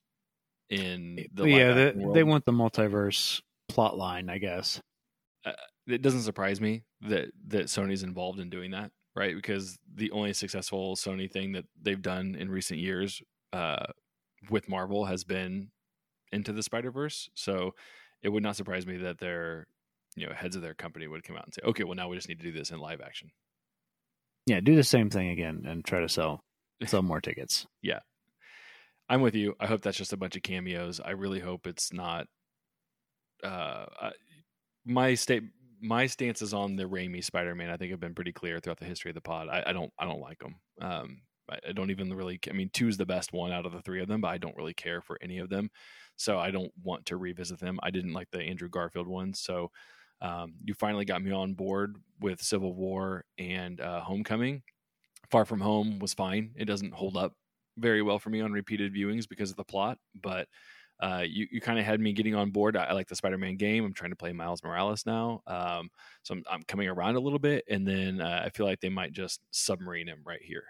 in 0.70 1.26
the 1.34 1.48
yeah 1.48 1.74
the, 1.74 2.12
they 2.14 2.24
want 2.24 2.46
the 2.46 2.52
multiverse 2.52 3.42
plot 3.70 3.98
line, 3.98 4.30
I 4.30 4.38
guess. 4.38 4.82
Uh, 5.46 5.54
it 5.88 6.02
doesn't 6.02 6.22
surprise 6.22 6.60
me 6.60 6.84
that 7.02 7.30
that 7.48 7.66
Sony's 7.66 8.04
involved 8.04 8.40
in 8.40 8.50
doing 8.50 8.72
that, 8.72 8.92
right? 9.16 9.36
Because 9.36 9.78
the 9.94 10.12
only 10.12 10.34
successful 10.34 10.96
Sony 10.96 11.32
thing 11.32 11.54
that 11.54 11.66
they've 11.82 12.02
done 12.02 12.36
in 12.38 12.50
recent 12.50 12.80
years 12.80 13.22
uh, 13.54 13.86
with 14.50 14.70
Marvel 14.70 15.06
has 15.06 15.24
been 15.24 15.70
into 16.32 16.52
the 16.52 16.64
Spider 16.64 16.92
Verse. 16.92 17.30
So 17.34 17.76
it 18.22 18.30
would 18.30 18.44
not 18.44 18.56
surprise 18.56 18.86
me 18.86 18.98
that 18.98 19.20
they're 19.20 19.68
you 20.18 20.28
know 20.28 20.34
heads 20.34 20.56
of 20.56 20.62
their 20.62 20.74
company 20.74 21.08
would 21.08 21.24
come 21.24 21.38
out 21.38 21.46
and 21.46 21.54
say, 21.54 21.62
okay, 21.64 21.84
well 21.84 21.96
now 21.96 22.10
we 22.10 22.18
just 22.18 22.28
need 22.28 22.40
to 22.40 22.46
do 22.46 22.52
this 22.52 22.72
in 22.72 22.80
live 22.80 23.02
action. 23.02 23.30
Yeah, 24.46 24.60
do 24.60 24.76
the 24.76 24.84
same 24.84 25.10
thing 25.10 25.30
again 25.30 25.64
and 25.66 25.86
try 25.86 26.02
to 26.02 26.10
sell 26.10 26.44
sell 26.86 27.02
more 27.02 27.22
tickets. 27.22 27.66
Yeah, 27.82 28.00
I'm 29.08 29.22
with 29.22 29.36
you. 29.36 29.56
I 29.60 29.68
hope 29.68 29.82
that's 29.82 29.98
just 29.98 30.14
a 30.14 30.18
bunch 30.18 30.36
of 30.36 30.44
cameos. 30.44 31.00
I 31.04 31.12
really 31.12 31.40
hope 31.40 31.68
it's 31.68 31.94
not. 31.94 32.28
Uh, 33.44 33.86
my 34.86 35.14
state, 35.14 35.44
my 35.82 36.08
stances 36.08 36.54
on 36.54 36.76
the 36.76 36.86
Raimi 36.86 37.24
Spider-Man, 37.24 37.70
I 37.70 37.78
think, 37.78 37.92
have 37.92 38.00
been 38.00 38.16
pretty 38.16 38.32
clear 38.32 38.60
throughout 38.60 38.80
the 38.80 38.86
history 38.86 39.12
of 39.12 39.16
the 39.16 39.22
pod. 39.22 39.48
I, 39.50 39.64
I 39.68 39.74
don't, 39.74 39.92
I 40.00 40.06
don't 40.06 40.22
like 40.22 40.40
them. 40.40 40.56
Um, 40.82 41.22
I 41.50 41.72
don't 41.74 41.92
even 41.92 42.14
really. 42.14 42.40
I 42.50 42.54
mean, 42.54 42.70
two 42.74 42.88
is 42.88 42.98
the 42.98 43.06
best 43.06 43.32
one 43.32 43.52
out 43.52 43.66
of 43.66 43.72
the 43.72 43.82
three 43.82 44.02
of 44.02 44.08
them, 44.08 44.22
but 44.22 44.30
I 44.30 44.38
don't 44.38 44.56
really 44.58 44.74
care 44.74 45.02
for 45.02 45.18
any 45.22 45.38
of 45.38 45.50
them, 45.50 45.70
so 46.18 46.40
I 46.40 46.52
don't 46.52 46.72
want 46.84 47.06
to 47.08 47.18
revisit 47.18 47.60
them. 47.60 47.80
I 47.84 47.92
didn't 47.92 48.14
like 48.14 48.30
the 48.32 48.42
Andrew 48.42 48.70
Garfield 48.70 49.08
one, 49.08 49.34
so 49.34 49.72
um, 50.22 50.54
you 50.64 50.74
finally 50.74 51.06
got 51.06 51.22
me 51.22 51.32
on 51.32 51.54
board 51.54 51.96
with 52.20 52.42
Civil 52.42 52.74
War 52.74 53.26
and 53.38 53.80
uh, 53.82 54.02
Homecoming. 54.02 54.64
Far 55.30 55.46
From 55.46 55.62
Home 55.62 56.00
was 56.00 56.14
fine. 56.14 56.52
It 56.56 56.66
doesn't 56.66 56.94
hold 56.94 57.18
up 57.18 57.34
very 57.78 58.02
well 58.02 58.18
for 58.18 58.30
me 58.30 58.42
on 58.42 58.52
repeated 58.52 58.94
viewings 58.94 59.28
because 59.28 59.52
of 59.52 59.58
the 59.58 59.64
plot, 59.64 59.98
but 60.22 60.48
uh, 61.00 61.24
you 61.28 61.46
you 61.52 61.62
kind 61.62 61.78
of 61.78 61.86
had 61.86 62.00
me 62.00 62.12
getting 62.12 62.34
on 62.34 62.50
board. 62.50 62.76
I, 62.76 62.86
I 62.86 62.94
like 62.94 63.08
the 63.08 63.16
Spider-Man 63.16 63.58
game. 63.58 63.86
I'm 63.86 63.94
trying 63.94 64.10
to 64.10 64.16
play 64.16 64.34
Miles 64.34 64.64
Morales 64.64 65.06
now, 65.06 65.42
um, 65.46 65.90
so 66.24 66.34
I'm, 66.34 66.44
I'm 66.50 66.64
coming 66.64 66.88
around 66.88 67.18
a 67.18 67.20
little 67.20 67.40
bit. 67.40 67.64
And 67.70 67.88
then 67.88 68.20
uh, 68.20 68.42
I 68.46 68.50
feel 68.50 68.66
like 68.66 68.80
they 68.80 68.90
might 68.90 69.12
just 69.12 69.42
submarine 69.52 70.08
him 70.08 70.24
right 70.26 70.42
here. 70.42 70.64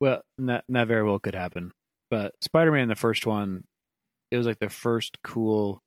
Well, 0.00 0.22
that 0.38 0.64
that 0.68 0.88
very 0.88 1.02
well 1.02 1.18
could 1.18 1.34
happen. 1.34 1.72
But 2.10 2.32
Spider-Man, 2.40 2.88
the 2.88 2.94
first 2.94 3.26
one, 3.26 3.64
it 4.30 4.38
was 4.38 4.46
like 4.46 4.58
the 4.58 4.70
first 4.70 5.18
cool 5.22 5.82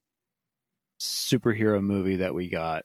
superhero 0.99 1.81
movie 1.81 2.17
that 2.17 2.33
we 2.33 2.49
got, 2.49 2.83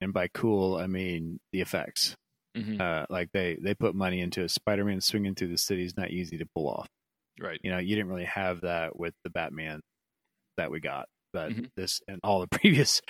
and 0.00 0.12
by 0.12 0.28
cool 0.28 0.76
I 0.76 0.86
mean 0.86 1.40
the 1.52 1.60
effects. 1.60 2.14
Mhm. 2.56 2.80
Uh, 2.80 3.06
like 3.10 3.30
they 3.32 3.56
they 3.60 3.74
put 3.74 3.94
money 3.94 4.20
into 4.20 4.42
it. 4.42 4.50
Spider-Man 4.50 5.00
swinging 5.00 5.34
through 5.34 5.48
the 5.48 5.58
city 5.58 5.84
is 5.84 5.96
not 5.96 6.10
easy 6.10 6.38
to 6.38 6.46
pull 6.54 6.68
off. 6.68 6.88
Right. 7.38 7.60
You 7.62 7.70
know, 7.70 7.78
you 7.78 7.94
didn't 7.94 8.10
really 8.10 8.24
have 8.24 8.62
that 8.62 8.98
with 8.98 9.14
the 9.24 9.30
Batman 9.30 9.80
that 10.56 10.70
we 10.70 10.80
got, 10.80 11.06
but 11.32 11.52
Mhm. 11.52 11.70
this 11.76 12.00
and 12.08 12.18
all 12.24 12.40
the 12.40 12.48
previous 12.60 13.00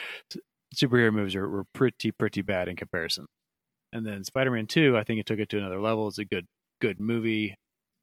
superhero 0.77 1.13
movies 1.13 1.35
are, 1.35 1.49
were 1.49 1.65
pretty 1.75 2.13
pretty 2.13 2.43
bad 2.43 2.69
in 2.69 2.77
comparison. 2.77 3.27
And 3.93 4.07
then 4.07 4.23
Spider-Man 4.25 4.67
Two, 4.67 4.97
I 4.97 5.05
think 5.05 5.21
it 5.21 5.27
took 5.27 5.39
it 5.41 5.49
to 5.51 5.59
another 5.59 5.81
level. 5.81 6.07
It's 6.09 6.19
a 6.19 6.25
good 6.25 6.47
good 6.81 7.01
movie, 7.01 7.55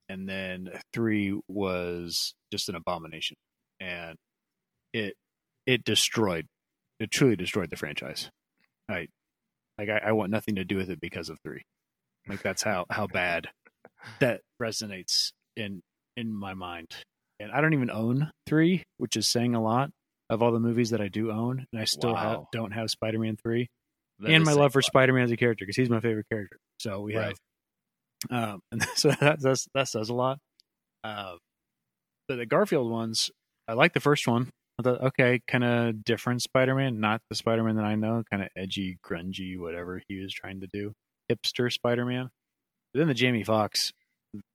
and 0.09 0.27
then 0.27 0.69
three 0.93 1.39
was 1.47 2.33
just 2.51 2.67
an 2.67 2.75
abomination, 2.75 3.35
and 3.79 4.17
it 4.93 5.15
it 5.67 5.83
destroyed 5.83 6.47
it 6.99 7.11
truly 7.11 7.35
destroyed 7.35 7.69
the 7.69 7.75
franchise. 7.75 8.31
I 8.89 9.07
like 9.77 9.89
I, 9.89 10.01
I 10.07 10.11
want 10.13 10.31
nothing 10.31 10.55
to 10.55 10.63
do 10.65 10.77
with 10.77 10.89
it 10.89 10.99
because 10.99 11.29
of 11.29 11.37
three. 11.43 11.61
Like 12.27 12.41
that's 12.41 12.63
how 12.63 12.85
how 12.89 13.05
bad 13.05 13.49
that 14.19 14.41
resonates 14.61 15.31
in 15.55 15.81
in 16.15 16.33
my 16.33 16.55
mind. 16.55 16.87
And 17.39 17.51
I 17.51 17.61
don't 17.61 17.73
even 17.75 17.91
own 17.91 18.31
three, 18.47 18.81
which 18.97 19.15
is 19.15 19.29
saying 19.29 19.53
a 19.53 19.61
lot 19.61 19.91
of 20.29 20.41
all 20.41 20.51
the 20.51 20.59
movies 20.59 20.89
that 20.89 20.99
I 21.01 21.07
do 21.07 21.31
own, 21.31 21.67
and 21.71 21.79
I 21.81 21.85
still 21.85 22.15
have, 22.15 22.37
Wow. 22.39 22.47
don't 22.51 22.71
have 22.71 22.89
Spider 22.89 23.19
Man 23.19 23.37
three 23.37 23.67
That 24.19 24.31
and 24.31 24.43
my 24.43 24.53
love 24.53 24.73
for. 24.73 24.81
Spider 24.81 25.13
Man 25.13 25.23
as 25.23 25.31
a 25.31 25.37
character 25.37 25.63
because 25.63 25.75
he's 25.77 25.89
my 25.89 25.99
favorite 25.99 26.25
character. 26.31 26.57
So 26.79 27.01
we 27.01 27.15
Right. 27.15 27.37
have, 28.31 28.49
um, 28.49 28.59
and 28.71 28.81
so 28.95 29.11
that 29.11 29.39
that's, 29.39 29.67
that 29.75 29.87
says 29.87 30.09
a 30.09 30.13
lot. 30.15 30.39
Uh, 31.03 31.35
but 32.27 32.37
the 32.37 32.45
Garfield 32.47 32.89
ones, 32.91 33.29
I 33.67 33.73
like 33.73 33.93
the 33.93 33.99
first 33.99 34.27
one. 34.27 34.49
Thought, 34.83 35.01
okay, 35.01 35.41
kind 35.47 35.63
of 35.63 36.03
different 36.03 36.43
Spider 36.43 36.75
Man, 36.75 36.99
not 36.99 37.21
the 37.29 37.35
Spider 37.35 37.63
Man 37.63 37.77
that 37.77 37.85
I 37.85 37.95
know, 37.95 38.23
kind 38.29 38.43
of 38.43 38.49
edgy, 38.55 38.99
grungy, 39.03 39.57
whatever 39.57 40.01
he 40.07 40.21
was 40.21 40.31
trying 40.33 40.61
to 40.61 40.67
do, 40.71 40.93
hipster 41.31 41.71
Spider 41.71 42.05
Man. 42.05 42.29
Then 42.93 43.07
the 43.07 43.13
Jamie 43.15 43.43
Foxx 43.43 43.91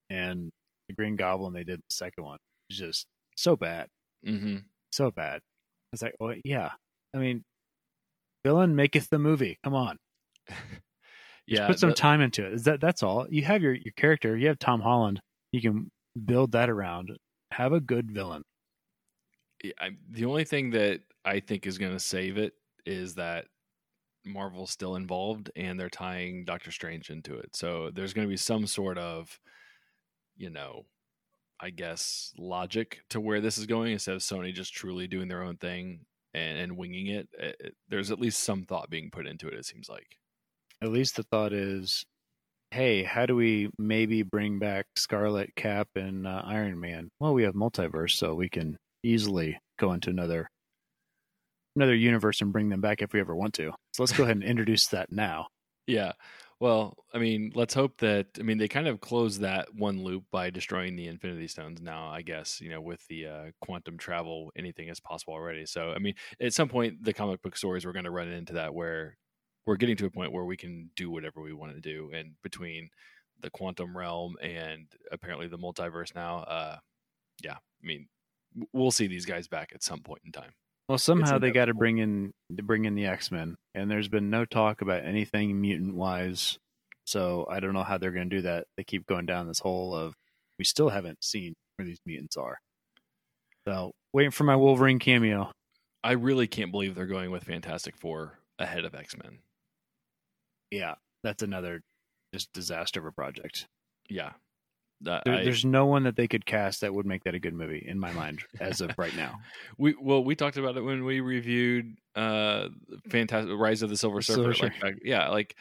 and 0.09 0.51
the 0.89 0.95
Green 0.95 1.17
Goblin 1.17 1.53
they 1.53 1.65
did 1.65 1.79
the 1.81 1.95
second 1.95 2.25
one 2.25 2.39
was 2.71 2.79
just 2.79 3.07
so 3.37 3.57
bad 3.57 3.89
mm-hmm. 4.27 4.57
so 4.91 5.11
bad. 5.11 5.41
It's 5.93 6.03
like, 6.03 6.15
oh 6.21 6.35
yeah. 6.45 6.71
I 7.15 7.19
mean, 7.19 7.43
villain 8.45 8.75
maketh 8.75 9.09
the 9.11 9.19
movie. 9.19 9.59
Come 9.63 9.75
on, 9.75 9.97
Just 10.49 10.59
Yeah. 11.47 11.67
put 11.67 11.79
some 11.79 11.91
the- 11.91 11.97
time 11.97 12.21
into 12.21 12.47
it. 12.47 12.53
Is 12.55 12.65
that 12.65 12.81
that's 12.81 13.03
all? 13.03 13.27
You 13.29 13.45
have 13.45 13.63
your 13.63 13.75
your 13.75 13.93
character. 13.97 14.37
You 14.37 14.49
have 14.49 14.59
Tom 14.59 14.81
Holland. 14.81 15.21
You 15.53 15.61
can 15.61 15.91
build 16.25 16.53
that 16.53 16.71
around. 16.71 17.17
Have 17.53 17.73
a 17.73 17.81
good 17.81 18.11
villain. 18.11 18.43
I, 19.81 19.91
the 20.11 20.25
only 20.25 20.45
thing 20.45 20.71
that 20.71 21.01
I 21.25 21.41
think 21.41 21.67
is 21.67 21.79
going 21.79 21.93
to 21.93 22.01
save 22.01 22.37
it 22.37 22.55
is 22.85 23.15
that 23.15 23.47
Marvel's 24.25 24.71
still 24.71 24.97
involved 24.97 25.51
and 25.57 25.79
they're 25.79 25.89
tying 25.91 26.45
Doctor 26.45 26.71
Strange 26.71 27.11
into 27.11 27.35
it. 27.37 27.55
So 27.57 27.91
there's 27.95 28.13
going 28.13 28.27
to 28.27 28.31
be 28.31 28.37
some 28.37 28.67
sort 28.67 28.99
of, 28.99 29.39
you 30.37 30.51
know, 30.51 30.85
I 31.61 31.71
guess 31.71 32.33
logic 32.39 33.03
to 33.11 33.21
where 33.21 33.41
this 33.41 33.57
is 33.59 33.67
going 33.67 33.93
instead 33.93 34.15
of 34.17 34.21
Sony 34.23 34.53
just 34.53 34.75
truly 34.75 35.07
doing 35.07 35.29
their 35.29 35.43
own 35.43 35.57
thing 35.57 36.01
and, 36.35 36.59
and 36.59 36.77
winging 36.77 37.07
it. 37.09 37.29
It- 37.39 37.57
it- 37.61 37.75
There's 37.89 38.11
at 38.11 38.21
least 38.21 38.43
some 38.43 38.65
thought 38.65 38.91
being 38.91 39.11
put 39.11 39.27
into 39.27 39.47
it. 39.49 39.55
It 39.55 39.67
seems 39.67 39.89
like. 39.89 40.19
At 40.83 40.91
least 40.91 41.15
the 41.15 41.23
thought 41.25 41.53
is, 41.53 42.05
hey, 42.73 43.05
how 43.05 43.27
do 43.27 43.37
we 43.37 43.71
maybe 43.79 44.23
bring 44.25 44.59
back 44.59 44.87
Scarlett 44.97 45.55
Cap 45.55 45.87
and 45.95 46.27
uh, 46.27 46.43
Iron 46.45 46.81
Man? 46.81 47.11
Well, 47.21 47.35
we 47.35 47.45
have 47.45 47.55
multiverse, 47.55 48.13
so 48.17 48.35
we 48.35 48.49
can 48.49 48.77
easily 49.03 49.59
go 49.79 49.93
into 49.93 50.11
another 50.11 50.49
another 51.77 51.95
universe 51.95 52.41
and 52.41 52.53
bring 52.53 52.69
them 52.69 52.81
back 52.81 53.01
if 53.03 53.13
we 53.13 53.21
ever 53.21 53.35
want 53.35 53.55
to. 53.55 53.73
So 53.95 54.03
let's 54.03 54.13
go 54.13 54.25
ahead 54.25 54.37
and 54.37 54.45
introduce 54.45 54.87
that 54.89 55.11
now. 55.11 55.49
Yeah. 55.87 56.13
Well, 56.61 56.95
I 57.13 57.19
mean, 57.19 57.51
let's 57.57 57.75
hope 57.75 57.99
that. 57.99 58.27
I 58.39 58.43
mean, 58.43 58.59
they 58.59 58.69
kind 58.69 58.87
of 58.87 59.01
closed 59.01 59.41
that 59.41 59.75
one 59.75 60.05
loop 60.05 60.25
by 60.31 60.51
destroying 60.51 60.95
the 60.95 61.09
Infinity 61.09 61.49
Stones. 61.49 61.81
Now, 61.81 62.07
I 62.09 62.23
guess 62.23 62.61
you 62.61 62.71
know, 62.71 62.81
with 62.81 63.05
the 63.09 63.27
uh, 63.27 63.45
quantum 63.61 63.99
travel, 63.99 64.53
anything 64.57 64.89
is 64.89 65.01
possible 65.01 65.35
already. 65.35 65.67
So, 65.67 65.91
I 65.91 65.99
mean, 65.99 66.15
at 66.41 66.53
some 66.53 66.69
point, 66.69 67.03
the 67.03 67.13
comic 67.13 67.43
book 67.43 67.57
stories 67.57 67.85
we're 67.85 67.93
going 67.93 68.05
to 68.05 68.13
run 68.13 68.29
into 68.29 68.53
that 68.53 68.75
where 68.75 69.17
we're 69.67 69.77
getting 69.77 69.97
to 69.97 70.07
a 70.07 70.11
point 70.11 70.33
where 70.33 70.45
we 70.45 70.57
can 70.57 70.91
do 70.95 71.11
whatever 71.11 71.43
we 71.43 71.53
want 71.53 71.75
to 71.75 71.81
do, 71.81 72.13
and 72.15 72.35
between 72.45 72.91
the 73.41 73.51
quantum 73.51 73.97
realm 73.97 74.37
and 74.41 74.87
apparently 75.11 75.49
the 75.49 75.59
multiverse 75.59 76.15
now, 76.15 76.39
uh, 76.45 76.77
yeah, 77.43 77.55
I 77.55 77.87
mean, 77.87 78.07
we'll 78.73 78.91
see 78.91 79.07
these 79.07 79.27
guys 79.27 79.49
back 79.49 79.73
at 79.75 79.83
some 79.83 80.01
point 80.01 80.23
in 80.25 80.33
time. 80.33 80.53
Well, 80.89 80.99
somehow 80.99 81.39
they 81.39 81.53
got 81.53 81.67
to 81.67 81.75
bring 81.75 81.99
in 81.99 82.33
to 82.57 82.63
bring 82.63 82.85
in 82.85 82.95
the 82.95 83.07
X 83.07 83.31
Men, 83.31 83.57
and 83.75 83.91
there's 83.91 84.09
been 84.09 84.31
no 84.31 84.45
talk 84.45 84.83
about 84.83 85.05
anything 85.05 85.61
mutant 85.61 85.95
wise. 85.95 86.59
So 87.07 87.47
I 87.51 87.61
don't 87.61 87.73
know 87.73 87.83
how 87.83 87.99
they're 87.99 88.13
going 88.13 88.29
to 88.31 88.37
do 88.37 88.43
that. 88.43 88.67
They 88.77 88.85
keep 88.85 89.07
going 89.07 89.27
down 89.27 89.49
this 89.49 89.59
hole 89.59 89.95
of 89.95 90.15
we 90.59 90.65
still 90.65 90.91
haven't 90.91 91.25
seen 91.25 91.55
where 91.77 91.87
these 91.87 92.01
mutants 92.07 92.37
are. 92.37 92.59
So 93.67 93.93
waiting 94.13 94.31
for 94.31 94.45
my 94.45 94.57
Wolverine 94.57 94.99
cameo. 94.99 95.51
I 96.05 96.13
really 96.13 96.49
can't 96.49 96.73
believe 96.73 96.95
they're 96.95 97.07
going 97.07 97.31
with 97.31 97.45
Fantastic 97.45 97.97
Four 97.97 98.39
ahead 98.59 98.85
of 98.85 98.95
X 98.95 99.17
Men. 99.17 99.39
Yeah, 100.71 100.95
that's 101.23 101.43
another 101.43 101.81
just 102.35 102.53
disaster 102.53 103.01
of 103.01 103.07
a 103.07 103.13
project. 103.13 103.67
Yeah. 104.09 104.33
Uh, 105.07 105.21
There, 105.25 105.35
I- 105.35 105.45
there's 105.45 105.65
no 105.65 105.87
one 105.87 106.05
that 106.05 106.17
they 106.17 106.29
could 106.29 106.45
cast 106.47 106.81
that 106.83 106.95
would 106.95 107.07
make 107.07 107.25
that 107.25 107.35
a 107.35 107.39
good 107.41 107.55
movie 107.55 107.85
in 107.87 107.99
my 107.99 108.13
mind 108.13 108.41
as 108.61 108.81
of 108.81 108.91
right 108.99 109.15
now. 109.17 109.39
We 109.79 109.95
well, 110.01 110.23
we 110.23 110.35
talked 110.37 110.57
about 110.59 110.77
it 110.77 110.83
when 110.83 111.05
we 111.05 111.21
reviewed 111.21 111.97
uh 112.15 112.69
Fantastic 113.11 113.57
Rise 113.57 113.83
of 113.83 113.91
the 113.91 113.97
Silver 113.97 114.23
Surfer. 114.23 114.55
Silver 114.55 114.75
like, 114.83 114.99
yeah, 115.05 115.29
like 115.29 115.57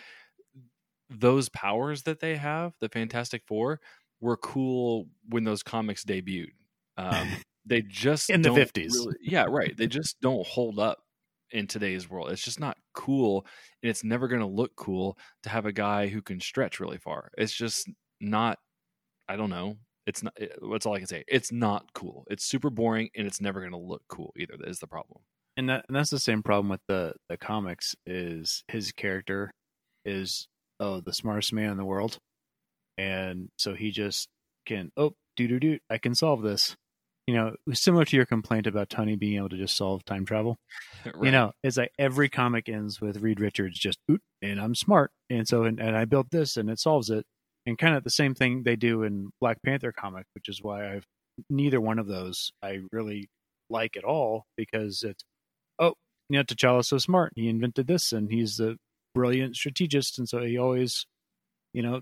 those 1.09 1.49
powers 1.49 2.03
that 2.03 2.19
they 2.19 2.35
have, 2.37 2.73
the 2.79 2.89
Fantastic 2.89 3.43
Four, 3.47 3.79
were 4.19 4.37
cool 4.37 5.07
when 5.29 5.43
those 5.43 5.63
comics 5.63 6.03
debuted. 6.05 6.51
Um, 6.97 7.27
they 7.65 7.81
just 7.81 8.29
In 8.29 8.41
the 8.41 8.49
50s. 8.49 8.91
really- 8.93 9.15
yeah, 9.21 9.45
right. 9.49 9.75
They 9.75 9.87
just 9.87 10.19
don't 10.21 10.45
hold 10.45 10.79
up 10.79 10.99
in 11.51 11.67
today's 11.67 12.09
world. 12.09 12.31
It's 12.31 12.43
just 12.43 12.59
not 12.59 12.77
cool, 12.93 13.45
and 13.83 13.89
it's 13.89 14.03
never 14.03 14.27
going 14.27 14.41
to 14.41 14.47
look 14.47 14.75
cool 14.75 15.17
to 15.43 15.49
have 15.49 15.65
a 15.65 15.73
guy 15.73 16.07
who 16.07 16.21
can 16.21 16.39
stretch 16.39 16.79
really 16.79 16.97
far. 16.97 17.31
It's 17.37 17.53
just 17.53 17.89
not. 18.19 18.59
I 19.31 19.35
don't 19.37 19.49
know. 19.49 19.77
It's 20.07 20.23
not. 20.23 20.33
It, 20.37 20.57
that's 20.71 20.85
all 20.85 20.95
I 20.95 20.99
can 20.99 21.07
say. 21.07 21.23
It's 21.27 21.51
not 21.51 21.93
cool. 21.93 22.25
It's 22.29 22.43
super 22.43 22.69
boring, 22.69 23.09
and 23.15 23.25
it's 23.27 23.39
never 23.39 23.59
going 23.59 23.71
to 23.71 23.77
look 23.77 24.03
cool 24.09 24.33
either. 24.37 24.55
That 24.57 24.67
is 24.69 24.79
the 24.79 24.87
problem. 24.87 25.21
and 25.57 25.69
that 25.69 25.85
and 25.87 25.95
that's 25.95 26.09
the 26.09 26.19
same 26.19 26.43
problem 26.43 26.69
with 26.69 26.81
the 26.87 27.13
the 27.29 27.37
comics 27.37 27.95
is 28.05 28.63
his 28.67 28.91
character 28.91 29.51
is 30.05 30.47
oh 30.79 30.99
the 31.01 31.13
smartest 31.13 31.53
man 31.53 31.71
in 31.71 31.77
the 31.77 31.85
world 31.85 32.17
and 32.97 33.49
so 33.57 33.73
he 33.73 33.91
just 33.91 34.27
can 34.65 34.91
oh 34.97 35.13
do 35.35 35.47
do 35.47 35.59
do 35.59 35.79
i 35.89 35.97
can 35.97 36.15
solve 36.15 36.41
this 36.41 36.75
you 37.27 37.33
know 37.35 37.55
similar 37.73 38.05
to 38.05 38.15
your 38.15 38.25
complaint 38.25 38.67
about 38.67 38.89
tony 38.89 39.15
being 39.15 39.37
able 39.37 39.49
to 39.49 39.57
just 39.57 39.75
solve 39.77 40.03
time 40.05 40.25
travel 40.25 40.57
you 41.21 41.31
know 41.31 41.51
it's 41.63 41.77
like 41.77 41.91
every 41.99 42.29
comic 42.29 42.67
ends 42.69 42.99
with 42.99 43.21
reed 43.21 43.39
richards 43.39 43.77
just 43.77 43.99
oot 44.09 44.21
and 44.41 44.59
i'm 44.59 44.75
smart 44.75 45.11
and 45.29 45.47
so 45.47 45.63
and, 45.63 45.79
and 45.79 45.95
i 45.95 46.05
built 46.05 46.27
this 46.31 46.57
and 46.57 46.69
it 46.69 46.79
solves 46.79 47.09
it 47.09 47.25
and 47.65 47.77
kind 47.77 47.95
of 47.95 48.03
the 48.03 48.09
same 48.09 48.33
thing 48.35 48.63
they 48.63 48.75
do 48.75 49.03
in 49.03 49.29
black 49.39 49.57
panther 49.63 49.91
comic 49.91 50.25
which 50.33 50.49
is 50.49 50.61
why 50.61 50.93
i've 50.93 51.05
neither 51.49 51.79
one 51.81 51.99
of 51.99 52.07
those 52.07 52.51
i 52.63 52.79
really 52.91 53.27
like 53.69 53.95
at 53.97 54.03
all 54.03 54.45
because 54.57 55.03
it's 55.03 55.23
oh 55.79 55.93
you 56.29 56.37
know 56.37 56.43
t'challa's 56.43 56.87
so 56.89 56.97
smart 56.97 57.33
and 57.35 57.43
he 57.43 57.49
invented 57.49 57.87
this 57.87 58.11
and 58.13 58.31
he's 58.31 58.59
a 58.59 58.75
brilliant 59.15 59.55
strategist 59.55 60.19
and 60.19 60.27
so 60.29 60.41
he 60.41 60.57
always 60.57 61.05
you 61.73 61.81
know 61.81 62.01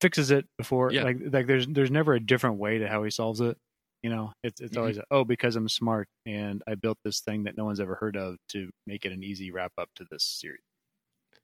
fixes 0.00 0.30
it 0.30 0.46
before 0.58 0.90
Yeah. 0.92 1.04
like 1.04 1.16
like 1.30 1.46
there's 1.46 1.66
there's 1.68 1.90
never 1.90 2.14
a 2.14 2.20
different 2.20 2.56
way 2.58 2.78
to 2.78 2.88
how 2.88 3.04
he 3.04 3.10
solves 3.10 3.40
it 3.40 3.56
you 4.02 4.10
know 4.10 4.32
it's 4.42 4.60
it's 4.60 4.76
Mhm. 4.76 4.80
always 4.80 4.98
oh 5.12 5.24
because 5.24 5.54
i'm 5.54 5.68
smart 5.68 6.08
and 6.26 6.62
i 6.66 6.74
built 6.74 6.98
this 7.04 7.20
thing 7.20 7.44
that 7.44 7.56
no 7.56 7.64
one's 7.64 7.78
ever 7.80 7.94
heard 7.94 8.16
of 8.16 8.36
to 8.48 8.70
make 8.86 9.04
it 9.04 9.12
an 9.12 9.22
easy 9.22 9.52
wrap 9.52 9.72
up 9.78 9.88
to 9.94 10.04
this 10.10 10.24
series 10.24 10.60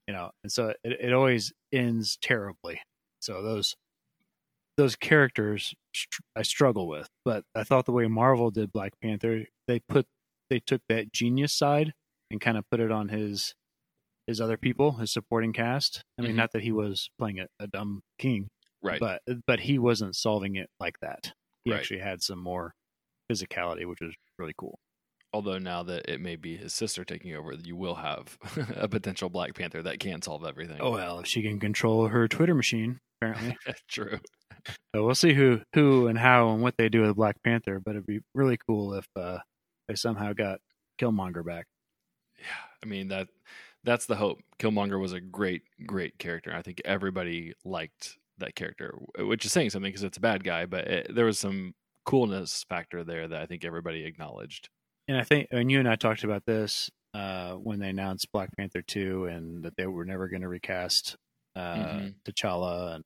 you 0.09 0.15
know 0.15 0.31
and 0.43 0.53
so 0.53 0.71
it, 0.85 0.93
it 1.01 1.13
always 1.13 1.53
ends 1.73 2.19
terribly 2.23 2.81
so 3.21 3.43
those 3.43 3.75
those 4.77 4.95
characters 4.97 5.75
i 6.37 6.43
struggle 6.43 6.87
with 6.87 7.09
but 7.25 7.45
i 7.55 7.65
thought 7.65 7.85
the 7.87 7.93
way 7.93 8.07
marvel 8.07 8.51
did 8.51 8.73
black 8.73 8.93
panther 9.03 9.45
they 9.67 9.81
put 9.81 10.07
they 10.51 10.61
took 10.61 10.81
that 10.89 11.13
genius 11.13 11.53
side 11.53 11.93
and 12.31 12.41
kind 12.41 12.57
of 12.57 12.65
put 12.71 12.81
it 12.81 12.91
on 12.93 13.09
his 13.09 13.55
his 14.27 14.41
other 14.41 14.57
people 14.57 14.93
his 14.93 15.13
supporting 15.13 15.53
cast 15.53 16.03
i 16.19 16.23
mean 16.23 16.33
Mhm. 16.33 16.37
not 16.37 16.53
that 16.53 16.63
he 16.63 16.73
was 16.73 17.11
playing 17.19 17.41
a, 17.41 17.47
a 17.59 17.67
dumb 17.67 18.03
king 18.19 18.49
right. 18.83 19.01
but 19.01 19.23
but 19.47 19.61
he 19.61 19.79
wasn't 19.79 20.15
solving 20.15 20.55
it 20.57 20.69
like 20.79 21.01
that. 21.01 21.33
He 21.65 21.73
Right. 21.73 21.81
actually 21.81 22.01
had 22.01 22.23
some 22.23 22.39
more 22.39 22.75
physicality, 23.31 23.85
which 23.85 24.01
was 24.01 24.15
really 24.39 24.55
cool. 24.57 24.79
Although 25.33 25.59
now 25.59 25.83
that 25.83 26.11
it 26.11 26.21
may 26.21 26.37
be 26.37 26.57
his 26.57 26.73
sister 26.73 27.05
taking 27.05 27.35
over, 27.35 27.53
you 27.53 27.77
will 27.77 27.97
have 27.97 28.39
a 28.77 28.89
potential 28.89 29.29
Black 29.29 29.55
Panther 29.55 29.83
that 29.83 30.01
can 30.01 30.23
solve 30.23 30.45
everything. 30.45 30.79
Oh 30.81 30.93
well, 30.93 31.21
if 31.21 31.27
she 31.27 31.43
can 31.43 31.61
control 31.61 32.09
her 32.09 32.27
Twitter 32.29 32.55
machine, 32.55 33.01
apparently. 33.21 33.57
true. 33.89 34.19
So 34.95 35.05
we'll 35.05 35.15
see 35.15 35.35
who 35.35 35.61
who 35.75 36.07
and 36.09 36.19
how 36.19 36.51
and 36.51 36.63
what 36.63 36.77
they 36.79 36.89
do 36.89 37.03
with 37.03 37.17
Black 37.17 37.43
Panther, 37.43 37.81
but 37.81 37.93
it'd 37.93 38.07
be 38.07 38.21
really 38.35 38.59
cool 38.67 38.95
if 38.95 39.07
uh, 39.17 39.39
they 39.87 39.95
somehow 39.95 40.33
got 40.33 40.61
Killmonger 40.99 41.45
back. 41.45 41.67
Yeah, 42.39 42.45
I 42.83 42.87
mean 42.87 43.09
that 43.09 43.29
that's 43.85 44.07
the 44.07 44.17
hope. 44.17 44.41
Killmonger 44.59 45.01
was 45.01 45.13
a 45.13 45.21
great, 45.21 45.63
great 45.87 46.19
character. 46.19 46.55
I 46.55 46.63
think 46.63 46.81
everybody 46.85 47.55
liked 47.65 48.17
that 48.39 48.55
character, 48.55 48.99
which 49.19 49.45
is 49.45 49.53
saying 49.53 49.71
something 49.71 49.91
because 49.91 50.05
it's 50.05 50.19
a 50.19 50.23
bad 50.23 50.45
guy, 50.45 50.67
but 50.67 50.87
it, 50.87 51.15
there 51.15 51.25
was 51.25 51.39
some 51.39 51.75
coolness 52.05 52.65
factor 52.69 53.05
there 53.05 53.29
that 53.29 53.43
I 53.43 53.47
think 53.47 53.65
everybody 53.65 54.05
acknowledged. 54.05 54.69
And 55.09 55.17
I 55.17 55.25
think, 55.25 55.49
and 55.51 55.71
you 55.71 55.79
and 55.79 55.89
I 55.89 55.97
talked 55.97 56.23
about 56.23 56.45
this 56.47 56.91
uh, 57.15 57.55
when 57.55 57.79
they 57.79 57.89
announced 57.89 58.31
Black 58.31 58.51
Panther 58.57 58.83
two, 58.83 59.25
and 59.25 59.65
that 59.65 59.75
they 59.77 59.87
were 59.87 60.05
never 60.05 60.29
going 60.29 60.43
to 60.43 60.49
recast 60.49 61.17
uh, 61.57 61.75
mm-hmm. 61.77 62.09
T'Challa, 62.29 63.01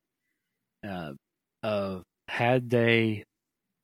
and 0.83 1.19
uh, 1.63 2.01
had 2.29 2.69
they 2.69 3.25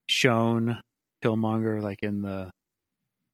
shown 0.08 0.80
Killmonger 1.24 1.80
like 1.80 2.02
in 2.02 2.22
the 2.22 2.50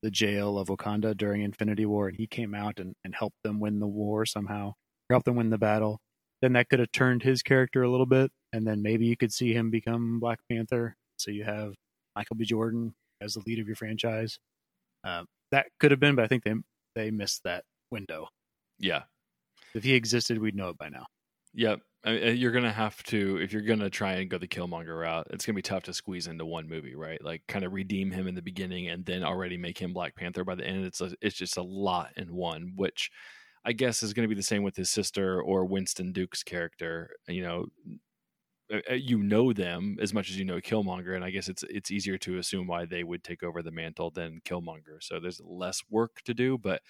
the 0.03 0.11
jail 0.11 0.59
of 0.59 0.69
Wakanda 0.69 1.17
during 1.17 1.41
Infinity 1.41 1.87
War, 1.87 2.09
and 2.09 2.17
he 2.19 2.27
came 2.27 2.55
out 2.55 2.79
and, 2.79 2.95
and 3.05 3.15
helped 3.15 3.39
them 3.43 3.59
win 3.59 3.81
the 3.81 3.87
war 3.87 4.27
somehow, 4.27 4.75
helped 5.09 5.25
them 5.25 5.37
win 5.37 5.49
the 5.49 5.57
battle, 5.57 5.99
then 6.43 6.53
that 6.53 6.69
could 6.69 6.79
have 6.79 6.93
turned 6.93 7.23
his 7.23 7.43
character 7.43 7.83
a 7.83 7.91
little 7.91 8.05
bit, 8.05 8.31
and 8.53 8.67
then 8.67 8.83
maybe 8.83 9.07
you 9.07 9.17
could 9.17 9.33
see 9.33 9.55
him 9.55 9.71
become 9.71 10.21
Black 10.21 10.41
Panther. 10.51 10.95
So 11.17 11.31
you 11.31 11.45
have 11.45 11.73
Michael 12.15 12.37
B. 12.37 12.45
Jordan 12.45 12.95
as 13.23 13.33
the 13.33 13.43
lead 13.47 13.61
of 13.61 13.67
your 13.67 13.77
franchise. 13.77 14.39
Uh, 15.05 15.25
that 15.51 15.67
could 15.79 15.91
have 15.91 16.01
been, 16.01 16.15
but 16.15 16.25
I 16.25 16.29
think 16.29 16.45
they 16.45 16.55
they 16.95 17.11
missed 17.11 17.43
that 17.45 17.65
window. 17.91 18.29
Yeah, 18.79 19.03
if 19.75 19.85
he 19.85 19.95
existed, 19.95 20.39
we'd 20.39 20.57
know 20.57 20.71
it 20.71 20.79
by 20.79 20.89
now. 20.89 21.07
Yep. 21.55 21.81
I 22.07 22.13
mean, 22.13 22.37
you're 22.37 22.53
gonna 22.53 22.73
have 22.73 23.03
to 23.05 23.39
if 23.39 23.53
you're 23.53 23.63
gonna 23.63 23.91
try 23.91 24.15
and 24.15 24.29
go 24.29 24.39
the 24.39 24.49
Killmonger 24.49 25.01
route. 25.01 25.27
It's 25.31 25.47
gonna 25.47 25.57
be 25.57 25.63
tough 25.63 25.85
to 25.85 25.95
squeeze 25.95 26.27
into 26.27 26.45
one 26.45 26.69
movie, 26.69 26.95
right? 26.95 27.23
Like, 27.25 27.43
kind 27.49 27.65
of 27.65 27.73
redeem 27.73 28.11
him 28.11 28.27
in 28.27 28.35
the 28.35 28.43
beginning 28.43 28.89
and 28.89 29.05
then 29.05 29.25
already 29.25 29.57
make 29.57 29.79
him 29.79 29.93
Black 29.93 30.15
Panther 30.17 30.45
by 30.45 30.55
the 30.55 30.67
end. 30.67 30.85
It's 30.85 31.01
a, 31.01 31.15
it's 31.23 31.37
just 31.37 31.57
a 31.57 31.63
lot 31.63 32.11
in 32.17 32.35
one, 32.35 32.73
which 32.77 33.11
I 33.65 33.73
guess 33.73 34.03
is 34.03 34.13
going 34.13 34.29
to 34.29 34.35
be 34.35 34.39
the 34.39 34.43
same 34.43 34.63
with 34.63 34.77
his 34.77 34.91
sister 34.91 35.41
or 35.41 35.65
Winston 35.65 36.13
Duke's 36.13 36.43
character. 36.43 37.11
You 37.27 37.43
know, 37.43 37.67
Uh, 38.75 38.81
uh, 38.91 38.95
you 38.95 39.23
know 39.23 39.53
them 39.53 39.97
as 40.01 40.13
much 40.13 40.31
as 40.31 40.39
you 40.39 40.45
know 40.45 40.61
Killmonger, 40.61 41.15
and 41.15 41.25
I 41.25 41.31
guess 41.31 41.49
it's 41.49 41.63
it's 41.65 41.91
easier 41.91 42.19
to 42.19 42.39
assume 42.39 42.67
why 42.67 42.85
they 42.87 43.05
would 43.05 43.23
take 43.23 43.43
over 43.43 43.63
the 43.63 43.71
mantle 43.71 44.11
than 44.11 44.41
Killmonger. 44.45 45.01
So 45.01 45.21
there's 45.21 45.41
less 45.45 45.83
work 45.91 46.23
to 46.25 46.35
do, 46.35 46.59
but 46.59 46.83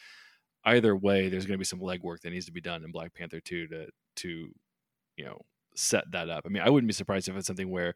either 0.65 0.97
way, 0.97 1.29
there's 1.29 1.47
going 1.47 1.55
to 1.55 1.59
be 1.59 1.65
some 1.65 1.81
legwork 1.81 2.21
that 2.23 2.31
needs 2.31 2.47
to 2.47 2.53
be 2.53 2.61
done 2.61 2.85
in 2.85 2.93
Black 2.93 3.15
Panther 3.15 3.41
2 3.41 3.69
to 3.69 3.87
to 4.17 4.29
you 5.17 5.25
know 5.25 5.41
set 5.75 6.11
that 6.13 6.31
up. 6.31 6.45
I 6.47 6.49
mean, 6.49 6.63
I 6.63 6.71
wouldn't 6.71 6.89
be 6.89 6.95
surprised 6.95 7.29
if 7.29 7.37
it's 7.37 7.47
something 7.47 7.71
where 7.71 7.95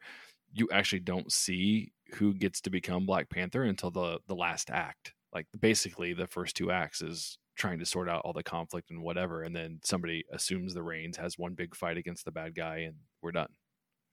you 0.53 0.68
actually 0.72 1.01
don't 1.01 1.32
see 1.32 1.93
who 2.14 2.34
gets 2.34 2.61
to 2.62 2.70
become 2.70 3.07
Black 3.07 3.30
Panther 3.30 3.62
until 3.64 3.91
the 3.91 4.20
the 4.28 4.34
last 4.34 4.70
act. 4.70 5.14
Like 5.34 5.47
basically, 5.59 6.14
the 6.14 6.26
first 6.26 6.57
two 6.57 6.70
acts 6.70 7.03
is 7.03 7.39
trying 7.57 7.78
to 7.80 7.86
sort 7.86 8.09
out 8.09 8.22
all 8.24 8.32
the 8.32 8.43
conflict 8.43 8.91
and 8.91 9.03
whatever, 9.03 9.43
and 9.43 9.57
then 9.57 9.80
somebody 9.84 10.24
assumes 10.32 10.74
the 10.74 10.82
reins, 10.82 11.16
has 11.16 11.39
one 11.39 11.55
big 11.55 11.74
fight 11.74 11.97
against 11.97 12.24
the 12.24 12.32
bad 12.32 12.55
guy, 12.55 12.78
and 12.78 12.97
we're 13.22 13.32
done. 13.32 13.49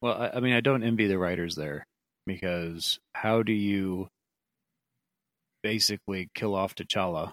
Well, 0.06 0.22
I, 0.22 0.38
I 0.38 0.40
mean, 0.40 0.54
I 0.54 0.62
don't 0.62 0.84
envy 0.84 1.08
the 1.08 1.18
writers 1.18 1.56
there 1.56 1.88
because 2.28 3.00
how 3.16 3.42
do 3.42 3.54
you 3.54 4.08
basically 5.64 6.30
kill 6.36 6.54
off 6.54 6.76
T'Challa? 6.76 7.32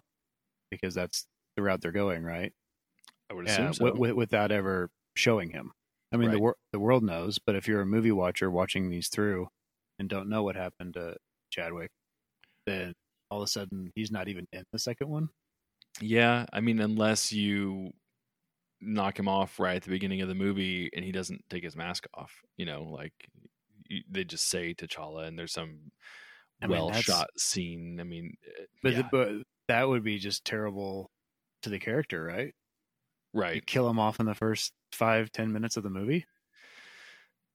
Because 0.70 0.95
that's 0.95 1.27
the 1.55 1.62
route 1.62 1.83
they're 1.83 1.93
going, 1.93 2.23
right? 2.23 2.51
I 3.31 3.35
would 3.35 3.47
assume 3.47 3.75
so. 3.75 3.85
W- 3.85 3.95
w- 3.95 4.16
without 4.16 4.53
ever 4.53 4.89
showing 5.16 5.51
him. 5.51 5.73
I 6.14 6.16
mean, 6.16 6.29
right. 6.29 6.35
the 6.37 6.41
wor- 6.41 6.57
the 6.73 6.81
world 6.81 7.03
knows, 7.03 7.39
but 7.39 7.57
if 7.57 7.68
you're 7.68 7.83
a 7.83 7.87
movie 7.87 8.11
watcher 8.11 8.51
watching 8.51 8.89
these 8.89 9.09
through 9.09 9.49
and 9.99 10.09
don't 10.09 10.31
know 10.31 10.43
what 10.43 10.57
happened 10.57 10.95
to 10.95 11.16
Chadwick, 11.51 11.91
then 12.66 12.95
all 13.31 13.43
of 13.43 13.45
a 13.45 13.51
sudden 13.51 13.93
he's 13.95 14.11
not 14.11 14.29
even 14.29 14.47
in 14.51 14.64
the 14.73 14.79
second 14.79 15.11
one. 15.11 15.29
Yeah, 16.01 16.47
I 16.51 16.62
mean, 16.62 16.81
unless 16.81 17.35
you 17.35 17.93
knock 18.83 19.18
him 19.18 19.28
off 19.28 19.59
right 19.59 19.76
at 19.76 19.83
the 19.83 19.91
beginning 19.91 20.20
of 20.20 20.28
the 20.28 20.35
movie 20.35 20.91
and 20.95 21.05
he 21.05 21.12
doesn't 21.12 21.45
take 21.49 21.64
his 21.64 21.76
mask 21.76 22.07
off, 22.14 22.33
you 22.57 22.66
know, 22.66 22.83
like 22.83 23.12
they 24.11 24.24
just 24.24 24.49
say 24.49 24.74
T'Challa 24.74 25.26
and 25.26 25.39
there's 25.39 25.53
some 25.53 25.93
I 26.61 26.66
mean, 26.66 26.78
well 26.78 26.93
shot 26.93 27.28
scene. 27.37 27.99
I 28.01 28.05
mean, 28.05 28.35
eh, 28.47 28.64
but, 28.83 28.93
yeah. 28.93 28.99
the, 28.99 29.09
but 29.11 29.28
that 29.68 29.89
would 29.89 30.05
be 30.05 30.18
just 30.18 30.45
terrible 30.45 31.11
to 31.62 31.70
the 31.70 31.78
character, 31.78 32.22
right? 32.22 32.55
Right. 33.35 33.57
You 33.57 33.61
kill 33.62 33.89
him 33.89 33.99
off 33.99 34.20
in 34.20 34.26
the 34.26 34.35
first 34.35 34.72
five 34.93 35.33
ten 35.33 35.53
minutes 35.53 35.76
of 35.76 35.83
the 35.83 35.91
movie. 35.91 36.26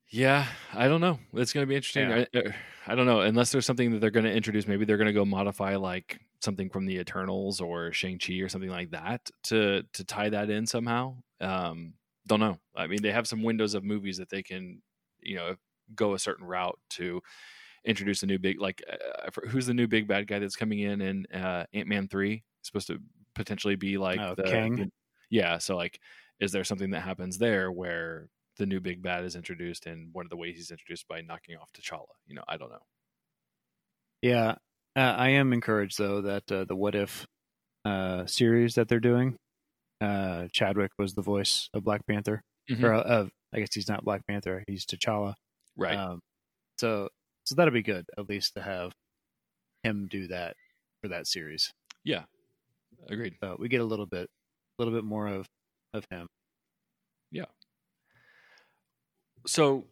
Yeah, 0.09 0.45
I 0.73 0.87
don't 0.87 1.01
know. 1.01 1.19
It's 1.33 1.51
going 1.51 1.63
to 1.63 1.67
be 1.67 1.75
interesting. 1.75 2.09
Yeah. 2.09 2.25
I, 2.33 2.37
uh, 2.37 2.51
I, 2.87 2.95
don't 2.95 3.05
know. 3.05 3.21
Unless 3.21 3.51
there's 3.51 3.65
something 3.65 3.91
that 3.91 3.99
they're 3.99 4.09
going 4.09 4.25
to 4.25 4.31
introduce, 4.31 4.67
maybe 4.67 4.85
they're 4.85 4.97
going 4.97 5.07
to 5.07 5.13
go 5.13 5.25
modify 5.25 5.75
like 5.75 6.19
something 6.39 6.69
from 6.69 6.85
the 6.85 6.97
Eternals 6.97 7.59
or 7.59 7.91
Shang 7.91 8.19
Chi 8.19 8.35
or 8.35 8.49
something 8.49 8.69
like 8.69 8.91
that 8.91 9.29
to 9.43 9.83
to 9.93 10.03
tie 10.05 10.29
that 10.29 10.49
in 10.49 10.65
somehow. 10.65 11.15
Um, 11.41 11.93
don't 12.25 12.39
know. 12.39 12.59
I 12.75 12.87
mean, 12.87 13.01
they 13.01 13.11
have 13.11 13.27
some 13.27 13.43
windows 13.43 13.73
of 13.73 13.83
movies 13.83 14.17
that 14.17 14.29
they 14.29 14.43
can, 14.43 14.81
you 15.21 15.35
know, 15.35 15.55
go 15.95 16.13
a 16.13 16.19
certain 16.19 16.45
route 16.45 16.79
to 16.91 17.21
introduce 17.85 18.23
a 18.23 18.25
new 18.25 18.39
big 18.39 18.61
like 18.61 18.81
uh, 18.89 19.29
who's 19.47 19.67
the 19.67 19.73
new 19.73 19.87
big 19.87 20.07
bad 20.07 20.27
guy 20.27 20.39
that's 20.39 20.55
coming 20.55 20.79
in 20.79 21.01
in 21.01 21.25
uh, 21.33 21.65
Ant 21.73 21.87
Man 21.87 22.07
three? 22.07 22.43
Supposed 22.61 22.87
to 22.87 22.99
potentially 23.33 23.75
be 23.75 23.97
like 23.97 24.19
oh, 24.19 24.35
the, 24.35 24.43
Kang. 24.43 24.91
yeah. 25.29 25.57
So 25.57 25.75
like, 25.75 25.99
is 26.39 26.51
there 26.51 26.63
something 26.63 26.91
that 26.91 27.01
happens 27.01 27.37
there 27.37 27.71
where 27.71 28.29
the 28.57 28.65
new 28.65 28.79
big 28.79 29.01
bad 29.01 29.23
is 29.23 29.35
introduced, 29.35 29.85
and 29.85 30.13
one 30.13 30.25
of 30.25 30.29
the 30.29 30.37
ways 30.37 30.57
he's 30.57 30.71
introduced 30.71 31.07
by 31.07 31.21
knocking 31.21 31.55
off 31.57 31.69
T'Challa. 31.73 32.05
You 32.25 32.35
know, 32.35 32.43
I 32.47 32.57
don't 32.57 32.71
know. 32.71 32.85
Yeah, 34.21 34.55
uh, 34.95 35.15
I 35.17 35.29
am 35.29 35.53
encouraged 35.53 35.97
though 35.97 36.21
that 36.21 36.51
uh, 36.51 36.65
the 36.65 36.75
What 36.75 36.95
If 36.95 37.25
uh, 37.85 38.25
series 38.25 38.75
that 38.75 38.87
they're 38.87 38.99
doing, 38.99 39.37
uh, 40.01 40.47
Chadwick 40.51 40.91
was 40.97 41.13
the 41.13 41.21
voice 41.21 41.69
of 41.73 41.83
Black 41.83 42.05
Panther, 42.07 42.41
mm-hmm. 42.69 42.83
or 42.83 42.93
of 42.93 43.29
I 43.53 43.59
guess 43.59 43.73
he's 43.73 43.89
not 43.89 44.03
Black 44.03 44.25
Panther, 44.27 44.63
he's 44.67 44.85
T'Challa. 44.85 45.35
Right. 45.75 45.97
Um, 45.97 46.19
so 46.79 47.09
so 47.45 47.55
that'll 47.55 47.73
be 47.73 47.83
good 47.83 48.05
at 48.17 48.27
least 48.27 48.53
to 48.55 48.61
have 48.61 48.91
him 49.83 50.07
do 50.09 50.27
that 50.27 50.55
for 51.01 51.09
that 51.09 51.27
series. 51.27 51.71
Yeah, 52.03 52.23
agreed. 53.09 53.35
So 53.41 53.55
we 53.59 53.69
get 53.69 53.81
a 53.81 53.85
little 53.85 54.07
bit, 54.07 54.27
a 54.27 54.83
little 54.83 54.93
bit 54.93 55.03
more 55.03 55.27
of 55.27 55.47
of 55.93 56.05
him. 56.09 56.27
Yeah 57.31 57.45
so 59.45 59.85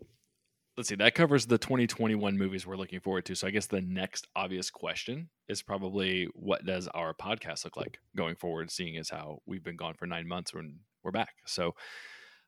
let's 0.78 0.90
see 0.90 0.96
that 0.96 1.16
covers 1.16 1.46
the 1.46 1.58
2021 1.58 2.38
movies 2.38 2.68
we're 2.68 2.76
looking 2.76 3.00
forward 3.00 3.26
to. 3.26 3.36
So 3.36 3.48
i 3.48 3.52
guess 3.52 3.68
the 3.68 3.82
next 3.82 4.28
obvious 4.36 4.70
question 4.70 5.30
is 5.48 5.62
probably 5.62 6.28
what 6.34 6.66
does 6.66 6.88
our 6.90 7.14
podcast 7.14 7.64
look 7.64 7.78
like 7.78 8.00
going 8.16 8.36
forward 8.36 8.72
seeing 8.72 8.98
as 8.98 9.10
how 9.10 9.40
we've 9.46 9.64
been 9.64 9.78
gone 9.78 9.94
for 9.96 10.06
nine 10.06 10.28
months 10.28 10.54
when 10.54 10.80
we're 11.04 11.12
back? 11.12 11.34
So 11.46 11.76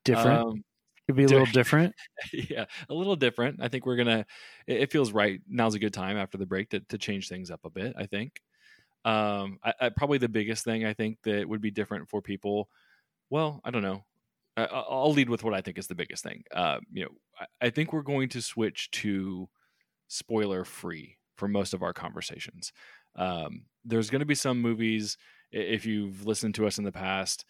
different? 0.03 0.39
um, 0.39 0.63
could 1.07 1.15
be 1.15 1.23
a 1.23 1.27
little 1.27 1.45
different? 1.45 1.95
Yeah 2.33 2.65
a 2.89 2.93
little 2.93 3.15
different. 3.15 3.61
I 3.61 3.69
think 3.69 3.85
we're 3.85 3.95
gonna 3.95 4.25
it, 4.67 4.91
feels 4.91 5.11
right. 5.11 5.39
Now's 5.47 5.75
a 5.75 5.79
good 5.79 5.93
time 5.93 6.17
after 6.17 6.37
the 6.37 6.45
break 6.45 6.69
to, 6.71 6.81
to 6.81 6.97
change 6.97 7.29
things 7.29 7.51
up 7.51 7.61
a 7.63 7.69
bit 7.69 7.93
i 7.97 8.05
think. 8.05 8.41
Um 9.05 9.59
I, 9.63 9.73
I, 9.79 9.89
probably 9.89 10.17
the 10.17 10.29
biggest 10.29 10.65
thing 10.65 10.85
i 10.85 10.93
think 10.93 11.19
that 11.23 11.47
would 11.47 11.61
be 11.61 11.71
different 11.71 12.09
for 12.09 12.21
people 12.21 12.69
well 13.29 13.61
i 13.63 13.71
don't 13.71 13.83
know 13.83 14.03
I'll 14.57 15.13
lead 15.13 15.29
with 15.29 15.43
what 15.43 15.53
I 15.53 15.61
think 15.61 15.77
is 15.77 15.87
the 15.87 15.95
biggest 15.95 16.23
thing. 16.23 16.43
Uh, 16.51 16.79
you 16.91 17.03
know, 17.03 17.11
I, 17.61 17.69
think 17.69 17.93
we're 17.93 18.01
going 18.01 18.29
to 18.29 18.41
switch 18.41 18.89
to 18.91 19.47
spoiler 20.07 20.65
free 20.65 21.17
for 21.35 21.47
most 21.47 21.73
of 21.73 21.83
our 21.83 21.93
conversations. 21.93 22.73
Um, 23.15 23.65
there's 23.85 24.09
going 24.09 24.21
to 24.21 24.25
be 24.25 24.35
some 24.35 24.61
movies 24.61 25.17
if 25.51 25.85
you've 25.85 26.25
listened 26.25 26.55
to 26.55 26.65
us 26.65 26.77
in 26.77 26.83
the 26.83 26.91
past 26.91 27.45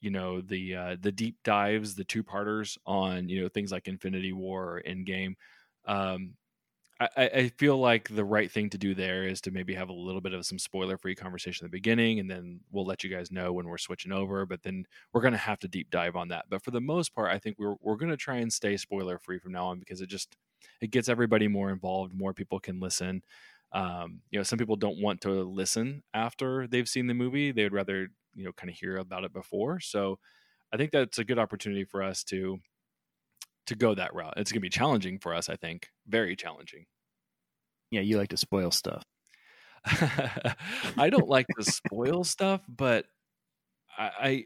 you 0.00 0.10
know 0.10 0.40
the 0.40 0.74
uh, 0.74 0.96
the 1.00 1.12
deep 1.12 1.36
dives 1.42 1.94
the 1.94 2.04
two 2.04 2.22
parters 2.22 2.78
on 2.86 3.28
you 3.28 3.40
know 3.40 3.48
things 3.48 3.72
like 3.72 3.88
infinity 3.88 4.32
war 4.32 4.76
or 4.76 4.82
endgame 4.86 5.34
um, 5.86 6.34
I, 6.98 7.08
I 7.16 7.48
feel 7.58 7.78
like 7.78 8.08
the 8.08 8.24
right 8.24 8.50
thing 8.50 8.70
to 8.70 8.78
do 8.78 8.94
there 8.94 9.24
is 9.24 9.42
to 9.42 9.50
maybe 9.50 9.74
have 9.74 9.90
a 9.90 9.92
little 9.94 10.22
bit 10.22 10.32
of 10.32 10.46
some 10.46 10.58
spoiler 10.58 10.96
free 10.96 11.14
conversation 11.14 11.64
at 11.66 11.70
the 11.70 11.76
beginning, 11.76 12.20
and 12.20 12.30
then 12.30 12.60
we'll 12.70 12.86
let 12.86 13.04
you 13.04 13.10
guys 13.10 13.30
know 13.30 13.52
when 13.52 13.66
we're 13.66 13.76
switching 13.76 14.12
over. 14.12 14.46
But 14.46 14.62
then 14.62 14.86
we're 15.12 15.20
going 15.20 15.32
to 15.32 15.38
have 15.38 15.58
to 15.60 15.68
deep 15.68 15.90
dive 15.90 16.16
on 16.16 16.28
that. 16.28 16.46
But 16.48 16.62
for 16.62 16.70
the 16.70 16.80
most 16.80 17.14
part, 17.14 17.30
I 17.30 17.38
think 17.38 17.58
we're 17.58 17.74
we're 17.80 17.96
going 17.96 18.10
to 18.10 18.16
try 18.16 18.36
and 18.36 18.50
stay 18.50 18.78
spoiler 18.78 19.18
free 19.18 19.38
from 19.38 19.52
now 19.52 19.66
on 19.66 19.78
because 19.78 20.00
it 20.00 20.08
just 20.08 20.36
it 20.80 20.90
gets 20.90 21.10
everybody 21.10 21.48
more 21.48 21.70
involved. 21.70 22.14
More 22.14 22.32
people 22.32 22.60
can 22.60 22.80
listen. 22.80 23.22
Um, 23.72 24.22
you 24.30 24.38
know, 24.38 24.42
some 24.42 24.58
people 24.58 24.76
don't 24.76 25.00
want 25.02 25.20
to 25.22 25.42
listen 25.42 26.02
after 26.14 26.66
they've 26.66 26.88
seen 26.88 27.08
the 27.08 27.14
movie; 27.14 27.52
they 27.52 27.64
would 27.64 27.74
rather 27.74 28.08
you 28.34 28.44
know 28.44 28.52
kind 28.52 28.70
of 28.70 28.76
hear 28.76 28.96
about 28.96 29.24
it 29.24 29.34
before. 29.34 29.80
So 29.80 30.18
I 30.72 30.76
think 30.78 30.92
that's 30.92 31.18
a 31.18 31.24
good 31.24 31.38
opportunity 31.38 31.84
for 31.84 32.02
us 32.02 32.24
to 32.24 32.58
to 33.66 33.74
go 33.74 33.94
that 33.94 34.14
route. 34.14 34.34
It's 34.36 34.52
going 34.52 34.60
to 34.60 34.66
be 34.66 34.70
challenging 34.70 35.18
for 35.18 35.34
us, 35.34 35.48
I 35.48 35.56
think, 35.56 35.88
very 36.06 36.36
challenging. 36.36 36.86
Yeah, 37.90 38.00
you 38.00 38.18
like 38.18 38.30
to 38.30 38.36
spoil 38.36 38.70
stuff. 38.70 39.04
I 40.96 41.10
don't 41.10 41.28
like 41.28 41.46
to 41.58 41.64
spoil 41.64 42.24
stuff, 42.24 42.60
but 42.68 43.06
I, 43.96 44.10
I 44.20 44.44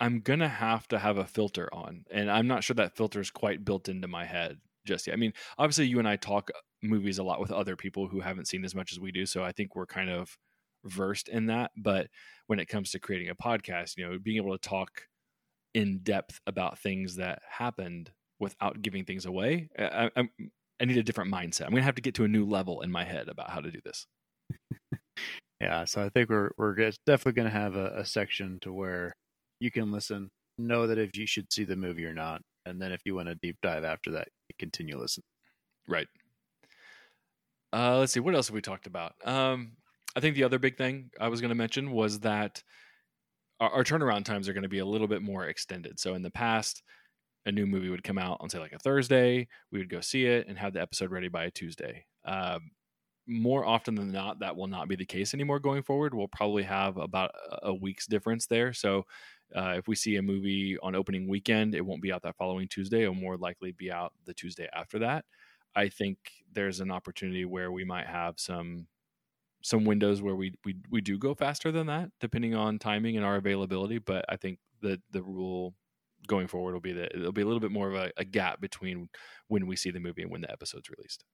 I'm 0.00 0.20
gonna 0.20 0.48
have 0.48 0.86
to 0.88 0.98
have 0.98 1.18
a 1.18 1.24
filter 1.24 1.68
on, 1.72 2.04
and 2.10 2.30
I'm 2.30 2.46
not 2.46 2.62
sure 2.62 2.74
that 2.74 2.96
filter 2.96 3.20
is 3.20 3.30
quite 3.30 3.64
built 3.64 3.88
into 3.88 4.06
my 4.06 4.24
head 4.24 4.58
just 4.86 5.06
yet. 5.06 5.14
I 5.14 5.16
mean, 5.16 5.32
obviously, 5.58 5.86
you 5.86 5.98
and 5.98 6.08
I 6.08 6.16
talk 6.16 6.50
uh, 6.54 6.58
movies 6.82 7.18
a 7.18 7.24
lot 7.24 7.40
with 7.40 7.50
other 7.50 7.76
people 7.76 8.06
who 8.06 8.20
haven't 8.20 8.48
seen 8.48 8.64
as 8.64 8.74
much 8.74 8.92
as 8.92 9.00
we 9.00 9.12
do, 9.12 9.26
so 9.26 9.42
I 9.42 9.52
think 9.52 9.74
we're 9.74 9.86
kind 9.86 10.10
of 10.10 10.36
versed 10.84 11.28
in 11.28 11.46
that. 11.46 11.72
But 11.76 12.08
when 12.46 12.60
it 12.60 12.68
comes 12.68 12.90
to 12.92 13.00
creating 13.00 13.30
a 13.30 13.34
podcast, 13.34 13.96
you 13.96 14.08
know, 14.08 14.18
being 14.22 14.36
able 14.36 14.56
to 14.56 14.68
talk 14.68 15.08
in 15.74 16.00
depth 16.02 16.40
about 16.46 16.78
things 16.78 17.16
that 17.16 17.40
happened 17.48 18.12
without 18.40 18.82
giving 18.82 19.04
things 19.04 19.26
away, 19.26 19.68
I, 19.78 20.10
I, 20.16 20.28
I 20.80 20.84
need 20.84 20.98
a 20.98 21.02
different 21.02 21.32
mindset. 21.32 21.66
I'm 21.66 21.70
gonna 21.70 21.82
have 21.82 21.94
to 21.96 22.02
get 22.02 22.14
to 22.16 22.24
a 22.24 22.28
new 22.28 22.44
level 22.44 22.80
in 22.82 22.90
my 22.90 23.04
head 23.04 23.28
about 23.28 23.50
how 23.50 23.60
to 23.60 23.70
do 23.70 23.80
this. 23.84 24.06
yeah, 25.60 25.84
so 25.84 26.02
I 26.02 26.08
think 26.08 26.28
we're 26.28 26.50
we're 26.58 26.74
definitely 27.06 27.32
going 27.32 27.50
to 27.50 27.58
have 27.58 27.76
a, 27.76 27.98
a, 27.98 28.04
section 28.04 28.58
to 28.62 28.72
where 28.72 29.14
you 29.60 29.70
can 29.70 29.92
listen, 29.92 30.30
know 30.58 30.86
that 30.86 30.98
if 30.98 31.16
you 31.16 31.26
should 31.26 31.52
see 31.52 31.64
the 31.64 31.76
movie 31.76 32.04
or 32.04 32.14
not, 32.14 32.42
and 32.66 32.80
then 32.80 32.92
if 32.92 33.00
you 33.04 33.14
want 33.14 33.28
to 33.28 33.34
deep 33.36 33.56
dive 33.62 33.84
after 33.84 34.10
that, 34.12 34.28
you 34.48 34.54
continue 34.58 34.98
listening. 34.98 35.24
Right. 35.88 36.08
Uh, 37.72 37.98
let's 37.98 38.12
see 38.12 38.20
what 38.20 38.34
else 38.34 38.48
have 38.48 38.54
we 38.54 38.60
talked 38.60 38.86
about. 38.86 39.14
Um, 39.24 39.72
I 40.16 40.20
think 40.20 40.36
the 40.36 40.44
other 40.44 40.58
big 40.58 40.76
thing 40.76 41.10
I 41.20 41.28
was 41.28 41.40
going 41.40 41.48
to 41.48 41.56
mention 41.56 41.90
was 41.90 42.20
that 42.20 42.62
our, 43.58 43.70
our 43.70 43.84
turnaround 43.84 44.24
times 44.24 44.48
are 44.48 44.52
going 44.52 44.62
to 44.62 44.68
be 44.68 44.78
a 44.78 44.86
little 44.86 45.08
bit 45.08 45.22
more 45.22 45.46
extended. 45.46 45.98
So 45.98 46.14
in 46.14 46.22
the 46.22 46.30
past, 46.30 46.82
a 47.46 47.52
new 47.52 47.66
movie 47.66 47.90
would 47.90 48.04
come 48.04 48.18
out 48.18 48.38
on 48.40 48.48
say 48.48 48.58
like 48.58 48.72
a 48.72 48.78
Thursday, 48.78 49.48
we 49.70 49.78
would 49.78 49.90
go 49.90 50.00
see 50.00 50.26
it 50.26 50.46
and 50.48 50.58
have 50.58 50.72
the 50.72 50.80
episode 50.80 51.10
ready 51.10 51.28
by 51.28 51.44
a 51.44 51.50
Tuesday. 51.50 52.06
Um, 52.24 52.70
more 53.26 53.64
often 53.64 53.94
than 53.94 54.12
not, 54.12 54.40
that 54.40 54.56
will 54.56 54.66
not 54.66 54.88
be 54.88 54.96
the 54.96 55.06
case 55.06 55.34
anymore 55.34 55.58
going 55.58 55.82
forward. 55.82 56.14
We'll 56.14 56.28
probably 56.28 56.62
have 56.64 56.96
about 56.96 57.30
a 57.62 57.72
week's 57.72 58.06
difference 58.06 58.46
there. 58.46 58.72
So 58.72 59.04
uh, 59.54 59.74
if 59.76 59.88
we 59.88 59.94
see 59.94 60.16
a 60.16 60.22
movie 60.22 60.76
on 60.82 60.94
opening 60.94 61.28
weekend, 61.28 61.74
it 61.74 61.84
won't 61.84 62.02
be 62.02 62.12
out 62.12 62.22
that 62.22 62.36
following 62.36 62.68
Tuesday. 62.68 63.02
It'll 63.02 63.14
more 63.14 63.36
likely 63.36 63.72
be 63.72 63.90
out 63.90 64.12
the 64.26 64.34
Tuesday 64.34 64.68
after 64.74 64.98
that. 65.00 65.24
I 65.74 65.88
think 65.88 66.18
there's 66.52 66.80
an 66.80 66.90
opportunity 66.90 67.44
where 67.44 67.72
we 67.72 67.84
might 67.84 68.06
have 68.06 68.34
some 68.38 68.86
some 69.62 69.86
windows 69.86 70.20
where 70.20 70.36
we 70.36 70.52
we 70.64 70.76
we 70.90 71.00
do 71.00 71.18
go 71.18 71.34
faster 71.34 71.72
than 71.72 71.86
that, 71.86 72.10
depending 72.20 72.54
on 72.54 72.78
timing 72.78 73.16
and 73.16 73.24
our 73.24 73.36
availability. 73.36 73.98
But 73.98 74.24
I 74.28 74.36
think 74.36 74.58
the 74.82 75.00
the 75.10 75.22
rule 75.22 75.74
going 76.26 76.46
forward 76.46 76.72
will 76.72 76.80
be 76.80 76.92
that 76.92 77.14
it'll 77.14 77.32
be 77.32 77.42
a 77.42 77.46
little 77.46 77.60
bit 77.60 77.70
more 77.70 77.88
of 77.88 77.94
a, 77.94 78.12
a 78.16 78.24
gap 78.24 78.60
between 78.60 79.08
when 79.48 79.66
we 79.66 79.76
see 79.76 79.90
the 79.90 80.00
movie 80.00 80.22
and 80.22 80.30
when 80.30 80.40
the 80.40 80.50
episode's 80.50 80.90
released. 80.90 81.24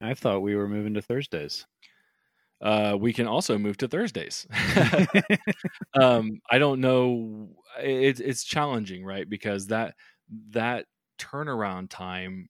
I 0.00 0.14
thought 0.14 0.42
we 0.42 0.54
were 0.54 0.68
moving 0.68 0.94
to 0.94 1.02
Thursdays. 1.02 1.66
Uh, 2.60 2.96
we 2.98 3.12
can 3.12 3.26
also 3.26 3.56
move 3.56 3.76
to 3.78 3.88
Thursdays. 3.88 4.46
um, 6.00 6.40
I 6.50 6.58
don't 6.58 6.80
know. 6.80 7.50
It's 7.80 8.20
it's 8.20 8.44
challenging, 8.44 9.04
right? 9.04 9.28
Because 9.28 9.68
that 9.68 9.94
that 10.50 10.86
turnaround 11.18 11.88
time, 11.88 12.48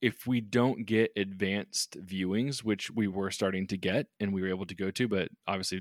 if 0.00 0.26
we 0.26 0.40
don't 0.40 0.86
get 0.86 1.10
advanced 1.16 1.96
viewings, 2.00 2.62
which 2.62 2.90
we 2.90 3.08
were 3.08 3.30
starting 3.30 3.66
to 3.68 3.76
get 3.76 4.06
and 4.20 4.32
we 4.32 4.42
were 4.42 4.48
able 4.48 4.66
to 4.66 4.76
go 4.76 4.90
to, 4.92 5.08
but 5.08 5.28
obviously 5.48 5.80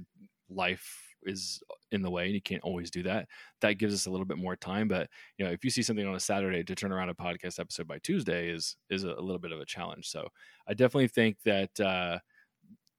life 0.49 1.04
is 1.25 1.61
in 1.91 2.01
the 2.01 2.09
way 2.09 2.25
and 2.25 2.33
you 2.33 2.41
can't 2.41 2.63
always 2.63 2.89
do 2.91 3.03
that 3.03 3.27
that 3.61 3.77
gives 3.77 3.93
us 3.93 4.05
a 4.05 4.11
little 4.11 4.25
bit 4.25 4.37
more 4.37 4.55
time 4.55 4.87
but 4.87 5.09
you 5.37 5.45
know 5.45 5.51
if 5.51 5.63
you 5.63 5.69
see 5.69 5.81
something 5.81 6.05
on 6.05 6.15
a 6.15 6.19
saturday 6.19 6.63
to 6.63 6.75
turn 6.75 6.91
around 6.91 7.09
a 7.09 7.13
podcast 7.13 7.59
episode 7.59 7.87
by 7.87 7.97
tuesday 7.99 8.49
is 8.49 8.75
is 8.89 9.03
a, 9.03 9.07
little 9.07 9.39
bit 9.39 9.51
of 9.51 9.59
a 9.59 9.65
challenge 9.65 10.07
so 10.07 10.27
i 10.67 10.73
definitely 10.73 11.07
think 11.07 11.37
that 11.43 11.79
uh 11.79 12.17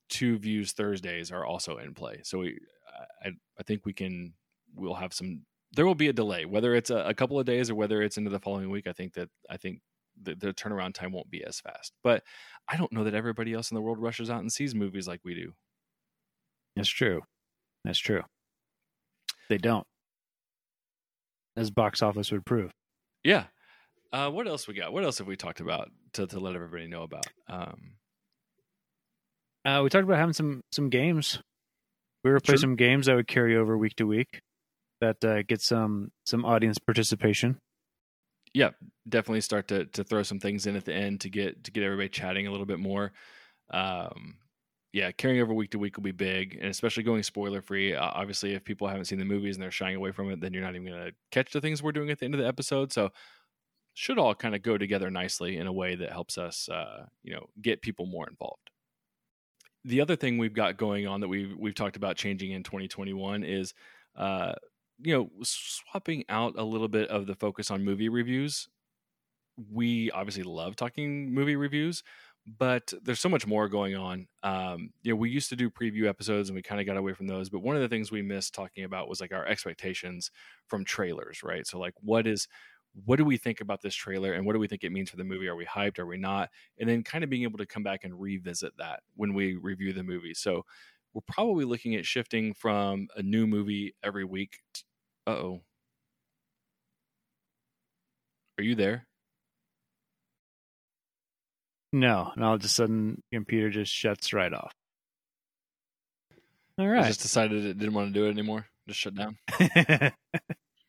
two 0.09 0.39
views 0.39 0.73
thursdays 0.73 1.31
are 1.31 1.45
also 1.45 1.79
in 1.79 1.95
play 1.95 2.21
so 2.23 2.39
we 2.39 2.59
i 3.25 3.29
i 3.59 3.63
think 3.63 3.85
we 3.85 3.93
can 3.93 4.33
we'll 4.75 4.95
have 4.95 5.13
some 5.13 5.43
there 5.73 5.87
will 5.87 5.95
be 5.95 6.09
a 6.09 6.13
delay 6.13 6.45
whether 6.45 6.75
it's 6.75 6.91
a, 6.91 6.99
a 6.99 7.15
couple 7.15 7.39
of 7.39 7.47
days 7.47 7.71
or 7.71 7.75
whether 7.75 8.03
it's 8.03 8.17
into 8.17 8.31
the 8.31 8.41
following 8.41 8.71
week 8.71 8.87
i 8.87 8.93
think 8.93 9.13
that 9.13 9.29
i 9.51 9.57
think 9.57 9.81
the, 10.23 10.35
the 10.37 10.55
turnaround 10.55 10.95
time 10.95 11.13
won't 11.13 11.31
be 11.31 11.45
as 11.45 11.61
fast 11.61 11.93
but 12.03 12.23
i 12.69 12.77
don't 12.77 12.93
know 12.93 13.05
that 13.05 13.15
everybody 13.15 13.53
else 13.53 13.71
in 13.71 13.75
the 13.75 13.83
world 13.83 14.01
rushes 14.01 14.31
out 14.31 14.41
and 14.41 14.53
sees 14.53 14.75
movies 14.75 15.07
like 15.07 15.21
we 15.25 15.35
do. 15.35 15.53
That's 16.75 16.89
true 16.89 17.23
that's 17.87 17.99
true. 17.99 18.23
They 19.49 19.59
don't, 19.59 19.87
as 21.57 21.71
box 21.71 22.03
office 22.03 22.33
would 22.33 22.45
prove. 22.45 22.73
Yeah. 23.23 23.45
Uh, 24.13 24.31
what 24.31 24.49
else 24.49 24.67
we 24.67 24.75
got? 24.75 24.93
What 24.93 25.05
else 25.05 25.19
have 25.19 25.27
we 25.27 25.37
talked 25.37 25.61
about 25.61 25.91
to, 26.15 26.27
to 26.27 26.41
let 26.41 26.55
everybody 26.55 26.87
know 26.87 27.03
about? 27.03 27.27
Um, 27.49 27.97
uh, 29.65 29.81
we 29.83 29.91
talked 29.91 30.05
about 30.05 30.19
having 30.19 30.33
some 30.33 30.63
some 30.73 30.91
games. 30.91 31.41
We 32.23 32.31
were 32.31 32.41
play 32.41 32.57
some 32.57 32.77
games 32.77 33.07
that 33.07 33.17
would 33.17 33.29
carry 33.29 33.57
over 33.57 33.77
week 33.77 33.97
to 33.97 34.07
week 34.07 34.41
that 35.01 35.25
uh, 35.25 35.43
get 35.43 35.61
some 35.61 36.11
some 36.25 36.45
audience 36.45 36.79
participation. 36.79 37.59
Yeah, 38.55 38.71
definitely 39.09 39.43
start 39.43 39.69
to 39.69 39.87
to 39.87 40.05
throw 40.05 40.23
some 40.23 40.41
things 40.41 40.67
in 40.67 40.77
at 40.77 40.85
the 40.85 40.95
end 40.95 41.21
to 41.23 41.31
get 41.31 41.65
to 41.65 41.71
get 41.71 41.83
everybody 41.83 42.09
chatting 42.09 42.47
a 42.47 42.51
little 42.51 42.67
bit 42.67 42.79
more. 42.79 43.13
Um, 43.71 44.37
yeah, 44.93 45.11
carrying 45.13 45.43
over 45.43 45.53
week 45.53 45.71
to 45.71 45.79
week 45.79 45.97
will 45.97 46.05
be 46.05 46.13
big, 46.13 46.57
and 46.61 46.71
especially 46.71 47.03
going 47.03 47.23
spoiler 47.23 47.61
free. 47.61 47.95
Uh, 47.95 48.11
obviously, 48.15 48.55
if 48.55 48.65
people 48.65 48.89
haven't 48.89 49.07
seen 49.07 49.19
the 49.19 49.25
movies 49.25 49.57
and 49.57 49.63
they're 49.63 49.71
shying 49.71 49.97
away 49.97 50.13
from 50.13 50.31
it, 50.31 50.41
then 50.41 50.53
you're 50.53 50.63
not 50.63 50.75
even 50.75 50.87
going 50.87 51.07
to 51.07 51.13
catch 51.31 51.53
the 51.53 51.61
things 51.61 51.83
we're 51.83 51.93
doing 51.93 52.11
at 52.11 52.19
the 52.19 52.25
end 52.25 52.35
of 52.35 52.41
the 52.41 52.47
episode. 52.47 52.93
So, 52.93 53.11
should 53.95 54.19
all 54.19 54.35
kind 54.35 54.55
of 54.55 54.63
go 54.63 54.79
together 54.79 55.11
nicely 55.11 55.57
in 55.57 55.67
a 55.67 55.73
way 55.73 55.95
that 55.97 56.13
helps 56.13 56.39
us, 56.39 56.69
uh, 56.69 57.07
you 57.23 57.33
know, 57.33 57.47
get 57.63 57.83
people 57.83 58.07
more 58.07 58.29
involved. 58.29 58.71
The 59.85 60.01
other 60.01 60.17
thing 60.17 60.39
we've 60.39 60.53
got 60.53 60.77
going 60.77 61.07
on 61.07 61.21
that 61.21 61.29
we've 61.29 61.55
we've 61.57 61.75
talked 61.75 61.97
about 61.97 62.17
changing 62.17 62.53
in 62.53 62.63
2021 62.63 63.45
is, 63.45 63.73
uh, 64.17 64.53
you 64.99 65.15
know, 65.15 65.31
swapping 65.43 66.25
out 66.29 66.55
a 66.59 66.65
little 66.65 66.89
bit 66.89 67.09
of 67.09 67.27
the 67.27 67.35
focus 67.35 67.71
on 67.71 67.85
movie 67.85 68.09
reviews. 68.09 68.69
We 69.73 70.11
obviously 70.11 70.43
love 70.43 70.77
talking 70.77 71.33
movie 71.33 71.57
reviews, 71.57 72.03
but 72.47 72.93
there's 73.03 73.21
so 73.21 73.29
much 73.29 73.47
more 73.47 73.69
going 73.69 73.97
on. 73.97 74.29
Um, 74.43 74.91
you 75.03 75.13
know, 75.13 75.17
we 75.17 75.31
used 75.31 75.49
to 75.49 75.57
do 75.57 75.69
preview 75.69 76.07
episodes 76.07 76.49
and 76.49 76.55
we 76.57 76.63
kind 76.63 76.81
of 76.81 76.87
got 76.87 76.97
away 76.97 77.13
from 77.13 77.27
those. 77.27 77.49
But 77.49 77.61
one 77.61 77.75
of 77.75 77.83
the 77.83 77.89
things 77.89 78.13
we 78.13 78.23
missed 78.23 78.55
talking 78.55 78.85
about 78.85 79.09
was 79.09 79.21
like 79.21 79.33
our 79.33 79.47
expectations 79.47 80.31
from 80.69 80.85
trailers, 80.85 81.43
right? 81.43 81.67
So 81.67 81.79
like, 81.79 81.95
what 82.01 82.27
is 82.27 82.47
what 83.05 83.17
do 83.17 83.25
we 83.25 83.37
think 83.37 83.61
about 83.61 83.83
this 83.83 83.95
trailer 83.95 84.33
and 84.33 84.47
what 84.47 84.55
do 84.55 84.59
we 84.59 84.69
think 84.69 84.85
it 84.85 84.93
means 84.93 85.11
for 85.11 85.17
the 85.17 85.25
movie? 85.25 85.49
Are 85.49 85.57
we 85.57 85.67
hyped? 85.67 85.99
Are 85.99 86.07
we 86.07 86.17
not? 86.17 86.51
And 86.79 86.89
then 86.89 87.03
kind 87.03 87.23
of 87.25 87.29
being 87.31 87.43
able 87.43 87.59
to 87.59 87.67
come 87.67 87.83
back 87.83 88.05
and 88.05 88.19
revisit 88.19 88.73
that 88.79 89.01
when 89.17 89.35
we 89.35 89.57
review 89.57 89.93
the 89.93 90.03
movie. 90.03 90.33
So 90.35 90.65
we're 91.13 91.21
probably 91.27 91.65
looking 91.65 91.95
at 91.95 92.07
shifting 92.07 92.55
from 92.55 93.09
a 93.17 93.23
new 93.23 93.47
movie 93.47 93.95
every 94.03 94.25
week. 94.25 94.59
Uh 95.27 95.31
oh. 95.31 95.63
Are 98.59 98.65
you 98.65 98.75
there? 98.75 99.07
No, 101.93 102.33
and 102.35 102.45
all 102.45 102.55
of 102.55 102.65
a 102.65 102.69
sudden, 102.69 103.23
computer 103.33 103.71
just 103.71 103.93
shuts 103.93 104.33
right 104.33 104.53
off. 104.53 104.73
All 106.79 106.87
right. 106.87 107.05
I 107.05 107.09
just 107.09 107.23
decided 107.23 107.65
it 107.65 107.79
didn't 107.79 107.95
want 107.95 108.13
to 108.13 108.19
do 108.19 108.27
it 108.27 108.31
anymore. 108.31 108.67
Just 108.87 109.01
shut 109.01 109.15
down. 109.15 109.39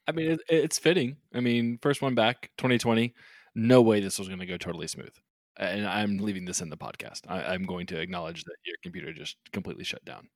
I 0.07 0.11
mean, 0.13 0.31
it, 0.31 0.41
it's 0.49 0.79
fitting. 0.79 1.17
I 1.33 1.39
mean, 1.39 1.79
first 1.81 2.01
one 2.01 2.15
back, 2.15 2.51
2020. 2.57 3.13
No 3.55 3.81
way 3.81 4.01
this 4.01 4.19
was 4.19 4.27
going 4.27 4.39
to 4.39 4.45
go 4.45 4.57
totally 4.57 4.87
smooth. 4.87 5.13
And 5.57 5.87
I'm 5.87 6.17
leaving 6.17 6.45
this 6.45 6.61
in 6.61 6.69
the 6.69 6.77
podcast. 6.77 7.21
I, 7.27 7.55
am 7.55 7.63
going 7.63 7.87
to 7.87 7.99
acknowledge 7.99 8.43
that 8.43 8.55
your 8.65 8.75
computer 8.83 9.13
just 9.13 9.37
completely 9.51 9.83
shut 9.83 10.03
down. 10.05 10.27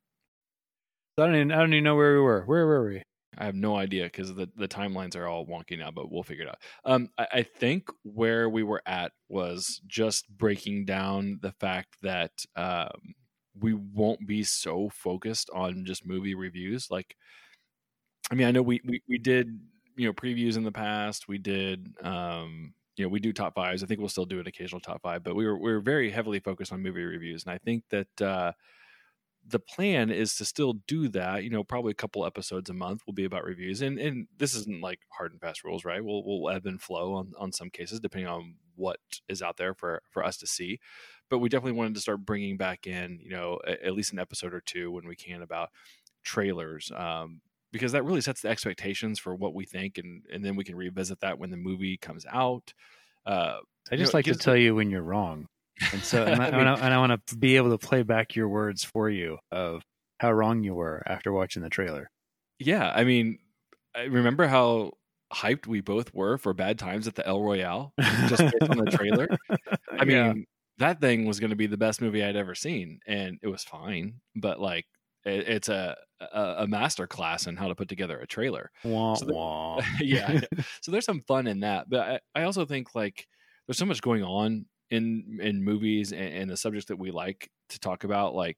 I 1.17 1.25
don't 1.25 1.35
even 1.35 1.51
I 1.51 1.57
don't 1.57 1.73
even 1.73 1.83
know 1.83 1.95
where 1.95 2.13
we 2.15 2.21
were. 2.21 2.43
Where 2.45 2.65
were 2.65 2.89
we? 2.89 3.03
I 3.37 3.45
have 3.45 3.55
no 3.55 3.77
idea 3.77 4.05
because 4.05 4.33
the, 4.33 4.49
the 4.57 4.67
timelines 4.67 5.15
are 5.15 5.27
all 5.27 5.45
wonky 5.45 5.77
now, 5.79 5.89
but 5.89 6.11
we'll 6.11 6.23
figure 6.23 6.43
it 6.43 6.49
out. 6.49 6.59
Um, 6.83 7.09
I, 7.17 7.27
I, 7.33 7.43
think 7.43 7.89
where 8.03 8.49
we 8.49 8.63
were 8.63 8.81
at 8.85 9.13
was 9.29 9.81
just 9.87 10.27
breaking 10.37 10.85
down 10.85 11.39
the 11.41 11.53
fact 11.53 11.95
that 12.01 12.31
um, 12.57 13.15
we 13.57 13.73
won't 13.73 14.27
be 14.27 14.43
so 14.43 14.89
focused 14.89 15.49
on 15.53 15.85
just 15.85 16.05
movie 16.05 16.35
reviews. 16.35 16.91
Like, 16.91 17.15
I 18.29 18.35
mean, 18.35 18.47
I 18.47 18.51
know 18.51 18.61
we, 18.61 18.81
we, 18.85 19.01
we 19.07 19.17
did, 19.17 19.59
you 19.95 20.07
know, 20.07 20.13
previews 20.13 20.57
in 20.57 20.63
the 20.63 20.71
past. 20.71 21.29
We 21.29 21.37
did, 21.37 21.93
um, 22.03 22.73
you 22.97 23.05
know, 23.05 23.09
we 23.09 23.21
do 23.21 23.31
top 23.31 23.55
fives. 23.55 23.81
I 23.81 23.87
think 23.87 24.01
we'll 24.01 24.09
still 24.09 24.25
do 24.25 24.41
an 24.41 24.47
occasional 24.47 24.81
top 24.81 25.01
five, 25.01 25.23
but 25.23 25.35
we 25.35 25.45
were, 25.45 25.57
we 25.57 25.71
were 25.71 25.79
very 25.79 26.11
heavily 26.11 26.39
focused 26.39 26.73
on 26.73 26.81
movie 26.81 27.03
reviews. 27.03 27.45
And 27.45 27.53
I 27.53 27.59
think 27.59 27.85
that, 27.91 28.21
uh, 28.21 28.51
the 29.47 29.59
plan 29.59 30.09
is 30.09 30.35
to 30.35 30.45
still 30.45 30.73
do 30.87 31.07
that. 31.09 31.43
You 31.43 31.49
know, 31.49 31.63
probably 31.63 31.91
a 31.91 31.95
couple 31.95 32.25
episodes 32.25 32.69
a 32.69 32.73
month 32.73 33.01
will 33.05 33.13
be 33.13 33.25
about 33.25 33.43
reviews, 33.43 33.81
and 33.81 33.97
and 33.99 34.27
this 34.37 34.55
isn't 34.55 34.81
like 34.81 34.99
hard 35.09 35.31
and 35.31 35.41
fast 35.41 35.63
rules, 35.63 35.83
right? 35.83 36.03
We'll 36.03 36.23
we'll 36.25 36.49
ebb 36.49 36.65
and 36.65 36.81
flow 36.81 37.13
on 37.15 37.31
on 37.37 37.51
some 37.51 37.69
cases 37.69 37.99
depending 37.99 38.29
on 38.29 38.55
what 38.75 38.99
is 39.27 39.41
out 39.41 39.57
there 39.57 39.73
for 39.73 40.01
for 40.09 40.23
us 40.23 40.37
to 40.37 40.47
see. 40.47 40.79
But 41.29 41.39
we 41.39 41.49
definitely 41.49 41.77
wanted 41.77 41.95
to 41.95 42.01
start 42.01 42.25
bringing 42.25 42.57
back 42.57 42.85
in, 42.85 43.19
you 43.21 43.29
know, 43.29 43.59
a, 43.65 43.85
at 43.85 43.93
least 43.93 44.13
an 44.13 44.19
episode 44.19 44.53
or 44.53 44.61
two 44.61 44.91
when 44.91 45.07
we 45.07 45.15
can 45.15 45.41
about 45.41 45.69
trailers, 46.23 46.91
um, 46.95 47.41
because 47.71 47.93
that 47.93 48.03
really 48.03 48.21
sets 48.21 48.41
the 48.41 48.49
expectations 48.49 49.17
for 49.17 49.35
what 49.35 49.55
we 49.55 49.65
think, 49.65 49.97
and 49.97 50.23
and 50.31 50.45
then 50.45 50.55
we 50.55 50.63
can 50.63 50.75
revisit 50.75 51.19
that 51.21 51.39
when 51.39 51.49
the 51.49 51.57
movie 51.57 51.97
comes 51.97 52.25
out. 52.31 52.73
Uh, 53.25 53.57
I 53.91 53.95
just 53.95 53.99
you 53.99 54.05
know, 54.05 54.09
like 54.13 54.25
to 54.25 54.35
tell 54.35 54.57
you 54.57 54.75
when 54.75 54.91
you're 54.91 55.01
wrong. 55.01 55.47
And 55.91 56.01
so, 56.03 56.23
and 56.25 56.41
I, 56.41 56.47
I 56.47 56.51
mean- 56.51 56.67
and 56.67 56.93
I 56.93 56.97
want 56.99 57.25
to 57.27 57.35
be 57.37 57.55
able 57.57 57.71
to 57.71 57.77
play 57.77 58.03
back 58.03 58.35
your 58.35 58.47
words 58.49 58.83
for 58.83 59.09
you 59.09 59.37
of 59.51 59.81
how 60.19 60.31
wrong 60.31 60.63
you 60.63 60.73
were 60.75 61.01
after 61.07 61.31
watching 61.31 61.63
the 61.63 61.69
trailer. 61.69 62.09
Yeah, 62.59 62.91
I 62.93 63.03
mean, 63.03 63.39
I 63.95 64.03
remember 64.03 64.45
how 64.47 64.91
hyped 65.33 65.65
we 65.65 65.81
both 65.81 66.13
were 66.13 66.37
for 66.37 66.53
Bad 66.53 66.77
Times 66.77 67.07
at 67.07 67.15
the 67.15 67.25
El 67.25 67.41
Royale 67.41 67.93
just 68.27 68.37
based 68.43 68.69
on 68.69 68.77
the 68.85 68.91
trailer. 68.91 69.27
I 69.91 70.05
mean, 70.05 70.15
Yeah. 70.17 70.33
that 70.77 71.01
thing 71.01 71.25
was 71.25 71.39
going 71.39 71.49
to 71.49 71.55
be 71.55 71.67
the 71.67 71.77
best 71.77 72.01
movie 72.01 72.23
I'd 72.23 72.35
ever 72.35 72.53
seen, 72.53 72.99
and 73.07 73.39
it 73.41 73.47
was 73.47 73.63
fine. 73.63 74.15
But 74.35 74.59
like, 74.59 74.85
it, 75.25 75.47
it's 75.47 75.69
a, 75.69 75.95
a 76.19 76.55
a 76.59 76.67
master 76.67 77.07
class 77.07 77.47
in 77.47 77.55
how 77.55 77.67
to 77.69 77.75
put 77.75 77.87
together 77.89 78.19
a 78.19 78.27
trailer. 78.27 78.69
wah, 78.83 79.15
So 79.15 79.25
wah. 79.33 79.81
yeah, 79.99 80.41
so 80.81 80.91
there's 80.91 81.05
some 81.05 81.21
fun 81.27 81.47
in 81.47 81.61
that. 81.61 81.89
But 81.89 82.21
I, 82.35 82.41
I 82.41 82.43
also 82.43 82.65
think 82.65 82.93
like 82.93 83.25
there's 83.67 83.77
so 83.79 83.85
much 83.85 84.01
going 84.01 84.23
on 84.23 84.65
in 84.91 85.39
in 85.41 85.63
movies 85.63 86.11
and, 86.11 86.21
and 86.21 86.49
the 86.49 86.57
subjects 86.57 86.87
that 86.87 86.99
we 86.99 87.09
like 87.11 87.49
to 87.69 87.79
talk 87.79 88.03
about. 88.03 88.35
Like, 88.35 88.57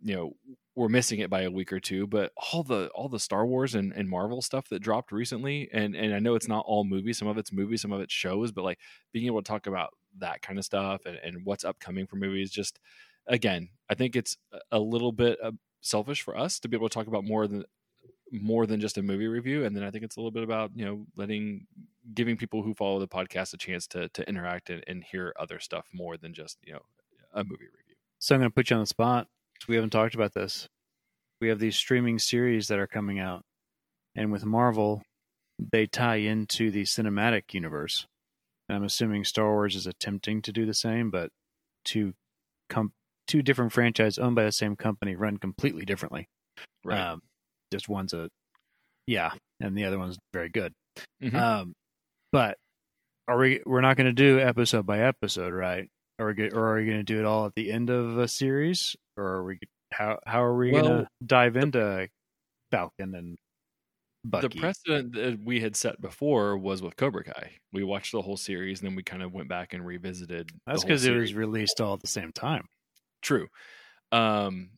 you 0.00 0.14
know, 0.14 0.32
we're 0.74 0.88
missing 0.88 1.18
it 1.18 1.28
by 1.28 1.42
a 1.42 1.50
week 1.50 1.72
or 1.72 1.80
two. 1.80 2.06
But 2.06 2.32
all 2.52 2.62
the 2.62 2.88
all 2.94 3.08
the 3.08 3.18
Star 3.20 3.44
Wars 3.44 3.74
and, 3.74 3.92
and 3.92 4.08
Marvel 4.08 4.40
stuff 4.40 4.68
that 4.70 4.80
dropped 4.80 5.12
recently, 5.12 5.68
and 5.72 5.94
and 5.94 6.14
I 6.14 6.20
know 6.20 6.34
it's 6.34 6.48
not 6.48 6.64
all 6.66 6.84
movies. 6.84 7.18
Some 7.18 7.28
of 7.28 7.36
it's 7.36 7.52
movies, 7.52 7.82
some 7.82 7.92
of 7.92 8.00
it's 8.00 8.14
shows. 8.14 8.52
But 8.52 8.64
like 8.64 8.78
being 9.12 9.26
able 9.26 9.42
to 9.42 9.48
talk 9.48 9.66
about 9.66 9.90
that 10.18 10.42
kind 10.42 10.58
of 10.58 10.64
stuff 10.64 11.04
and, 11.04 11.18
and 11.22 11.44
what's 11.44 11.64
upcoming 11.64 12.06
for 12.06 12.16
movies, 12.16 12.50
just 12.50 12.78
again, 13.26 13.68
I 13.90 13.94
think 13.94 14.16
it's 14.16 14.36
a- 14.70 14.78
little 14.78 15.12
bit 15.12 15.38
uh, 15.42 15.52
selfish 15.80 16.22
for 16.22 16.36
us 16.36 16.60
to 16.60 16.68
be 16.68 16.76
able 16.76 16.88
to 16.88 16.94
talk 16.94 17.06
about 17.06 17.24
more 17.24 17.46
than 17.46 17.64
more 18.32 18.66
than 18.66 18.80
just 18.80 18.96
a 18.96 19.02
movie 19.02 19.28
review 19.28 19.64
and 19.64 19.76
then 19.76 19.82
i 19.84 19.90
think 19.90 20.02
it's 20.02 20.16
a 20.16 20.18
little 20.18 20.30
bit 20.30 20.42
about 20.42 20.70
you 20.74 20.84
know 20.84 21.04
letting 21.16 21.66
giving 22.14 22.36
people 22.36 22.62
who 22.62 22.74
follow 22.74 22.98
the 22.98 23.06
podcast 23.06 23.52
a 23.52 23.58
chance 23.58 23.86
to 23.86 24.08
to 24.08 24.26
interact 24.28 24.70
and, 24.70 24.82
and 24.86 25.04
hear 25.04 25.34
other 25.38 25.60
stuff 25.60 25.86
more 25.92 26.16
than 26.16 26.32
just 26.32 26.56
you 26.64 26.72
know 26.72 26.80
a 27.34 27.44
movie 27.44 27.64
review 27.64 27.94
So 28.18 28.34
I'm 28.34 28.40
going 28.40 28.50
to 28.50 28.54
put 28.54 28.70
you 28.70 28.76
on 28.76 28.82
the 28.82 28.86
spot. 28.86 29.26
We 29.68 29.76
haven't 29.76 29.90
talked 29.90 30.14
about 30.14 30.34
this. 30.34 30.68
We 31.40 31.48
have 31.48 31.58
these 31.58 31.76
streaming 31.76 32.18
series 32.18 32.68
that 32.68 32.78
are 32.78 32.86
coming 32.86 33.18
out, 33.18 33.42
and 34.14 34.30
with 34.32 34.44
Marvel, 34.44 35.02
they 35.58 35.86
tie 35.86 36.16
into 36.16 36.70
the 36.70 36.82
cinematic 36.82 37.52
universe. 37.54 38.06
And 38.68 38.76
I'm 38.76 38.84
assuming 38.84 39.24
Star 39.24 39.50
Wars 39.50 39.74
is 39.76 39.86
attempting 39.86 40.42
to 40.42 40.52
do 40.52 40.66
the 40.66 40.74
same, 40.74 41.10
but 41.10 41.30
two 41.84 42.14
com- 42.68 42.92
two 43.26 43.42
different 43.42 43.72
franchises 43.72 44.18
owned 44.18 44.36
by 44.36 44.44
the 44.44 44.52
same 44.52 44.76
company 44.76 45.14
run 45.16 45.36
completely 45.38 45.84
differently. 45.84 46.28
Um, 47.12 47.22
just 47.72 47.88
one's 47.88 48.12
a 48.12 48.28
yeah, 49.06 49.32
and 49.58 49.76
the 49.76 49.84
other 49.84 49.98
one's 49.98 50.18
very 50.32 50.48
good. 50.48 50.72
Mhm. 51.20 51.34
Um, 51.34 51.72
but 52.30 52.56
are 53.26 53.38
we? 53.38 53.60
We're 53.66 53.80
not 53.80 53.96
going 53.96 54.06
to 54.06 54.12
do 54.12 54.38
episode 54.38 54.86
by 54.86 55.00
episode, 55.00 55.52
right? 55.52 55.88
Are 56.18 56.32
we? 56.32 56.50
Or 56.50 56.68
are 56.68 56.76
we 56.76 56.86
going 56.86 56.98
to 56.98 57.02
do 57.02 57.18
it 57.18 57.24
all 57.24 57.46
at 57.46 57.54
the 57.56 57.72
end 57.72 57.90
of 57.90 58.18
a 58.18 58.28
series, 58.28 58.94
or 59.16 59.24
are 59.24 59.44
we? 59.44 59.58
How 59.92 60.18
how 60.26 60.42
are 60.44 60.56
we 60.56 60.70
going 60.70 60.84
to 60.84 61.08
dive 61.24 61.56
into 61.56 62.08
Falcon 62.70 63.14
and 63.14 63.36
Bucky? 64.24 64.48
the 64.48 64.60
precedent 64.60 65.14
that 65.14 65.40
we 65.44 65.60
had 65.60 65.76
set 65.76 66.00
before 66.00 66.56
was 66.56 66.80
with 66.80 66.96
cobra 66.96 67.24
kai 67.24 67.52
we 67.72 67.84
watched 67.84 68.12
the 68.12 68.22
whole 68.22 68.36
series 68.36 68.80
and 68.80 68.88
then 68.88 68.96
we 68.96 69.02
kind 69.02 69.22
of 69.22 69.32
went 69.32 69.48
back 69.48 69.74
and 69.74 69.84
revisited 69.84 70.50
That's 70.66 70.82
because 70.82 71.04
it 71.04 71.14
was 71.14 71.34
released 71.34 71.80
all 71.80 71.94
at 71.94 72.00
the 72.00 72.06
same 72.06 72.32
time. 72.32 72.66
True. 73.20 73.48
Um, 74.12 74.70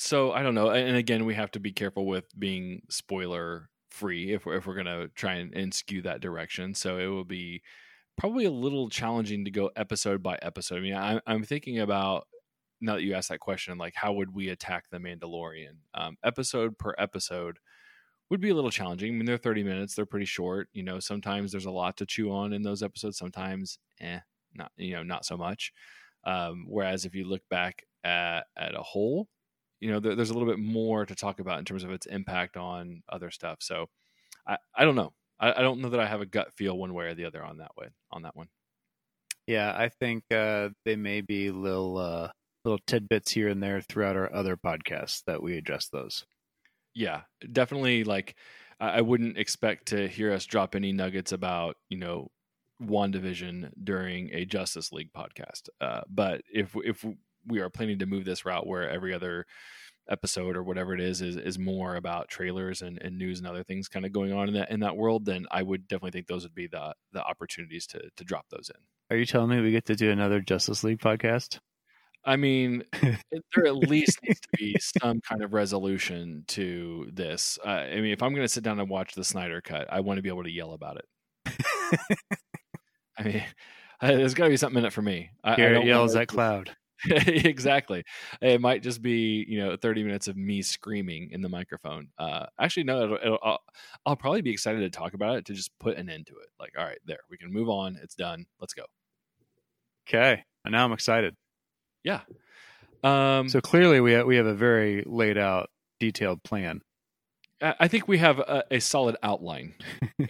so 0.00 0.32
I 0.32 0.42
don't 0.42 0.54
know, 0.54 0.70
and 0.70 0.96
again, 0.96 1.26
we 1.26 1.34
have 1.34 1.50
to 1.50 1.60
be 1.60 1.72
careful 1.72 2.06
with 2.06 2.24
being 2.38 2.80
spoiler 2.88 3.68
free 3.90 4.32
if 4.32 4.46
we're 4.46 4.56
if 4.56 4.66
we're 4.66 4.74
gonna 4.74 5.08
try 5.08 5.34
and, 5.34 5.54
and 5.54 5.74
skew 5.74 6.00
that 6.02 6.22
direction. 6.22 6.74
So 6.74 6.96
it 6.96 7.06
will 7.06 7.26
be 7.26 7.62
probably 8.16 8.46
a 8.46 8.50
little 8.50 8.88
challenging 8.88 9.44
to 9.44 9.50
go 9.50 9.70
episode 9.76 10.22
by 10.22 10.38
episode. 10.40 10.78
I 10.78 10.80
mean, 10.80 10.94
I, 10.94 11.20
I'm 11.26 11.42
thinking 11.42 11.80
about 11.80 12.26
now 12.80 12.94
that 12.94 13.02
you 13.02 13.12
asked 13.12 13.28
that 13.28 13.40
question, 13.40 13.76
like 13.76 13.92
how 13.94 14.14
would 14.14 14.34
we 14.34 14.48
attack 14.48 14.84
the 14.90 14.96
Mandalorian? 14.96 15.76
Um, 15.92 16.16
episode 16.24 16.78
per 16.78 16.94
episode 16.96 17.58
would 18.30 18.40
be 18.40 18.48
a 18.48 18.54
little 18.54 18.70
challenging. 18.70 19.12
I 19.12 19.16
mean, 19.16 19.26
they're 19.26 19.36
30 19.36 19.64
minutes; 19.64 19.94
they're 19.94 20.06
pretty 20.06 20.24
short. 20.24 20.68
You 20.72 20.82
know, 20.82 20.98
sometimes 20.98 21.52
there's 21.52 21.66
a 21.66 21.70
lot 21.70 21.98
to 21.98 22.06
chew 22.06 22.32
on 22.32 22.54
in 22.54 22.62
those 22.62 22.82
episodes. 22.82 23.18
Sometimes, 23.18 23.78
eh, 24.00 24.20
not 24.54 24.72
you 24.78 24.94
know, 24.94 25.02
not 25.02 25.26
so 25.26 25.36
much. 25.36 25.74
Um, 26.24 26.64
whereas 26.68 27.04
if 27.04 27.14
you 27.14 27.24
look 27.28 27.42
back 27.50 27.84
at, 28.02 28.46
at 28.56 28.74
a 28.74 28.82
whole, 28.82 29.28
you 29.80 29.90
know, 29.90 30.00
there, 30.00 30.14
there's 30.14 30.30
a 30.30 30.34
little 30.34 30.48
bit 30.48 30.58
more 30.58 31.06
to 31.06 31.14
talk 31.14 31.40
about 31.40 31.58
in 31.58 31.64
terms 31.64 31.84
of 31.84 31.90
its 31.90 32.06
impact 32.06 32.56
on 32.56 33.02
other 33.08 33.30
stuff. 33.30 33.58
So 33.60 33.86
I, 34.46 34.58
I 34.74 34.84
don't 34.84 34.96
know. 34.96 35.12
I, 35.38 35.52
I 35.52 35.62
don't 35.62 35.80
know 35.80 35.88
that 35.90 36.00
I 36.00 36.06
have 36.06 36.20
a 36.20 36.26
gut 36.26 36.52
feel 36.54 36.76
one 36.76 36.94
way 36.94 37.06
or 37.06 37.14
the 37.14 37.24
other 37.24 37.42
on 37.42 37.58
that 37.58 37.72
way 37.76 37.88
on 38.12 38.22
that 38.22 38.36
one. 38.36 38.48
Yeah, 39.46 39.74
I 39.76 39.88
think 39.88 40.24
uh, 40.30 40.68
they 40.84 40.96
may 40.96 41.22
be 41.22 41.50
little 41.50 41.98
uh, 41.98 42.30
little 42.64 42.78
tidbits 42.86 43.32
here 43.32 43.48
and 43.48 43.62
there 43.62 43.80
throughout 43.80 44.16
our 44.16 44.32
other 44.32 44.56
podcasts 44.56 45.24
that 45.26 45.42
we 45.42 45.56
address 45.56 45.88
those. 45.88 46.24
Yeah, 46.94 47.22
definitely. 47.50 48.04
Like 48.04 48.36
I, 48.78 48.88
I 48.88 49.00
wouldn't 49.00 49.38
expect 49.38 49.86
to 49.88 50.08
hear 50.08 50.32
us 50.32 50.44
drop 50.44 50.74
any 50.74 50.92
nuggets 50.92 51.32
about 51.32 51.76
you 51.88 51.96
know 51.96 52.28
WandaVision 52.82 53.70
during 53.82 54.30
a 54.32 54.44
Justice 54.44 54.92
League 54.92 55.12
podcast. 55.16 55.68
Uh, 55.80 56.02
but 56.08 56.42
if 56.52 56.74
if 56.84 57.04
we 57.46 57.60
are 57.60 57.70
planning 57.70 57.98
to 57.98 58.06
move 58.06 58.24
this 58.24 58.44
route 58.44 58.66
where 58.66 58.88
every 58.88 59.14
other 59.14 59.46
episode 60.08 60.56
or 60.56 60.62
whatever 60.62 60.92
it 60.94 61.00
is 61.00 61.20
is 61.20 61.36
is 61.36 61.58
more 61.58 61.94
about 61.94 62.28
trailers 62.28 62.82
and, 62.82 63.00
and 63.00 63.16
news 63.16 63.38
and 63.38 63.46
other 63.46 63.62
things 63.62 63.88
kind 63.88 64.04
of 64.04 64.12
going 64.12 64.32
on 64.32 64.48
in 64.48 64.54
that 64.54 64.70
in 64.70 64.80
that 64.80 64.96
world, 64.96 65.24
then 65.24 65.46
I 65.50 65.62
would 65.62 65.86
definitely 65.86 66.12
think 66.12 66.26
those 66.26 66.42
would 66.42 66.54
be 66.54 66.66
the 66.66 66.94
the 67.12 67.22
opportunities 67.22 67.86
to 67.88 68.02
to 68.16 68.24
drop 68.24 68.46
those 68.50 68.70
in. 68.74 68.80
Are 69.14 69.18
you 69.18 69.26
telling 69.26 69.50
me 69.50 69.60
we 69.60 69.72
get 69.72 69.86
to 69.86 69.96
do 69.96 70.10
another 70.10 70.40
Justice 70.40 70.84
League 70.84 71.00
podcast? 71.00 71.58
I 72.24 72.36
mean, 72.36 72.84
there 73.02 73.66
at 73.66 73.76
least 73.76 74.18
needs 74.22 74.40
to 74.40 74.48
be 74.56 74.76
some 74.78 75.20
kind 75.20 75.42
of 75.42 75.52
resolution 75.54 76.44
to 76.48 77.08
this. 77.12 77.58
Uh, 77.64 77.68
I 77.68 77.96
mean, 77.96 78.12
if 78.12 78.22
I'm 78.22 78.34
going 78.34 78.44
to 78.44 78.48
sit 78.48 78.62
down 78.62 78.78
and 78.78 78.90
watch 78.90 79.14
the 79.14 79.24
Snyder 79.24 79.60
cut, 79.60 79.86
I 79.90 80.00
want 80.00 80.18
to 80.18 80.22
be 80.22 80.28
able 80.28 80.44
to 80.44 80.50
yell 80.50 80.72
about 80.72 80.98
it. 80.98 81.56
I 83.18 83.22
mean, 83.22 83.42
uh, 84.00 84.06
there's 84.08 84.34
got 84.34 84.44
to 84.44 84.50
be 84.50 84.56
something 84.56 84.78
in 84.78 84.84
it 84.84 84.92
for 84.92 85.02
me. 85.02 85.30
I, 85.42 85.56
Garrett 85.56 85.86
yells 85.86 86.14
at 86.14 86.28
cloud. 86.28 86.76
exactly. 87.10 88.04
It 88.40 88.60
might 88.60 88.82
just 88.82 89.02
be 89.02 89.44
you 89.48 89.58
know 89.58 89.76
30 89.76 90.02
minutes 90.04 90.28
of 90.28 90.36
me 90.36 90.62
screaming 90.62 91.30
in 91.32 91.40
the 91.40 91.48
microphone. 91.48 92.08
Uh, 92.18 92.46
actually, 92.58 92.84
no, 92.84 93.02
it'll, 93.04 93.16
it'll, 93.16 93.38
I'll, 93.42 93.60
I'll 94.06 94.16
probably 94.16 94.42
be 94.42 94.50
excited 94.50 94.80
to 94.80 94.90
talk 94.90 95.14
about 95.14 95.36
it 95.36 95.44
to 95.46 95.54
just 95.54 95.70
put 95.78 95.96
an 95.96 96.08
end 96.10 96.26
to 96.26 96.34
it. 96.34 96.48
Like, 96.58 96.72
all 96.78 96.84
right, 96.84 96.98
there, 97.06 97.20
we 97.30 97.36
can 97.38 97.52
move 97.52 97.68
on. 97.68 97.98
It's 98.02 98.14
done. 98.14 98.46
Let's 98.60 98.74
go. 98.74 98.84
Okay, 100.08 100.42
and 100.64 100.72
now 100.72 100.84
I'm 100.84 100.92
excited. 100.92 101.36
Yeah. 102.02 102.20
Um, 103.02 103.48
So 103.48 103.60
clearly, 103.60 104.00
we 104.00 104.14
ha- 104.14 104.24
we 104.24 104.36
have 104.36 104.46
a 104.46 104.54
very 104.54 105.02
laid 105.06 105.38
out, 105.38 105.70
detailed 106.00 106.42
plan. 106.42 106.80
I 107.62 107.88
think 107.88 108.08
we 108.08 108.18
have 108.18 108.38
a, 108.38 108.64
a 108.70 108.80
solid 108.80 109.16
outline, 109.22 109.74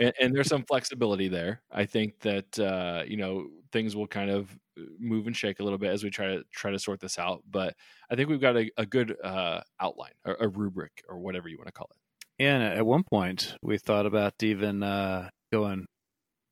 and, 0.00 0.12
and 0.20 0.34
there's 0.34 0.48
some 0.48 0.64
flexibility 0.64 1.28
there. 1.28 1.62
I 1.70 1.86
think 1.86 2.18
that 2.20 2.58
uh, 2.58 3.04
you 3.06 3.16
know 3.16 3.46
things 3.72 3.94
will 3.94 4.08
kind 4.08 4.30
of 4.30 4.56
move 4.98 5.26
and 5.26 5.36
shake 5.36 5.60
a 5.60 5.62
little 5.62 5.78
bit 5.78 5.90
as 5.90 6.02
we 6.02 6.10
try 6.10 6.26
to 6.26 6.42
try 6.52 6.70
to 6.70 6.78
sort 6.78 7.00
this 7.00 7.18
out. 7.18 7.42
But 7.48 7.74
I 8.10 8.16
think 8.16 8.28
we've 8.28 8.40
got 8.40 8.56
a, 8.56 8.70
a 8.76 8.86
good 8.86 9.16
uh, 9.22 9.60
outline, 9.78 10.12
or 10.24 10.36
a 10.40 10.48
rubric, 10.48 11.02
or 11.08 11.18
whatever 11.18 11.48
you 11.48 11.56
want 11.56 11.68
to 11.68 11.72
call 11.72 11.88
it. 11.90 12.44
And 12.44 12.62
at 12.62 12.86
one 12.86 13.04
point, 13.04 13.54
we 13.62 13.78
thought 13.78 14.06
about 14.06 14.34
even 14.42 14.82
uh, 14.82 15.28
going 15.52 15.86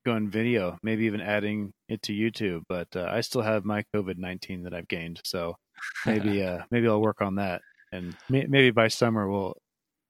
going 0.05 0.31
video, 0.31 0.79
maybe 0.83 1.05
even 1.07 1.21
adding 1.21 1.73
it 1.89 2.03
to 2.03 2.13
YouTube. 2.13 2.63
But 2.69 2.89
uh, 2.95 3.09
I 3.11 3.21
still 3.23 3.43
have 3.43 3.65
my 3.65 3.85
COVID 3.95 4.19
nineteen 4.19 4.63
that 4.63 4.75
I've 4.75 4.89
gained, 4.89 5.21
so 5.25 5.57
maybe 6.07 6.43
uh, 6.43 6.61
maybe 6.71 6.87
I'll 6.87 7.01
work 7.01 7.21
on 7.21 7.37
that, 7.37 7.63
and 7.93 8.17
may- 8.29 8.47
maybe 8.49 8.71
by 8.71 8.89
summer 8.89 9.29
we'll 9.29 9.57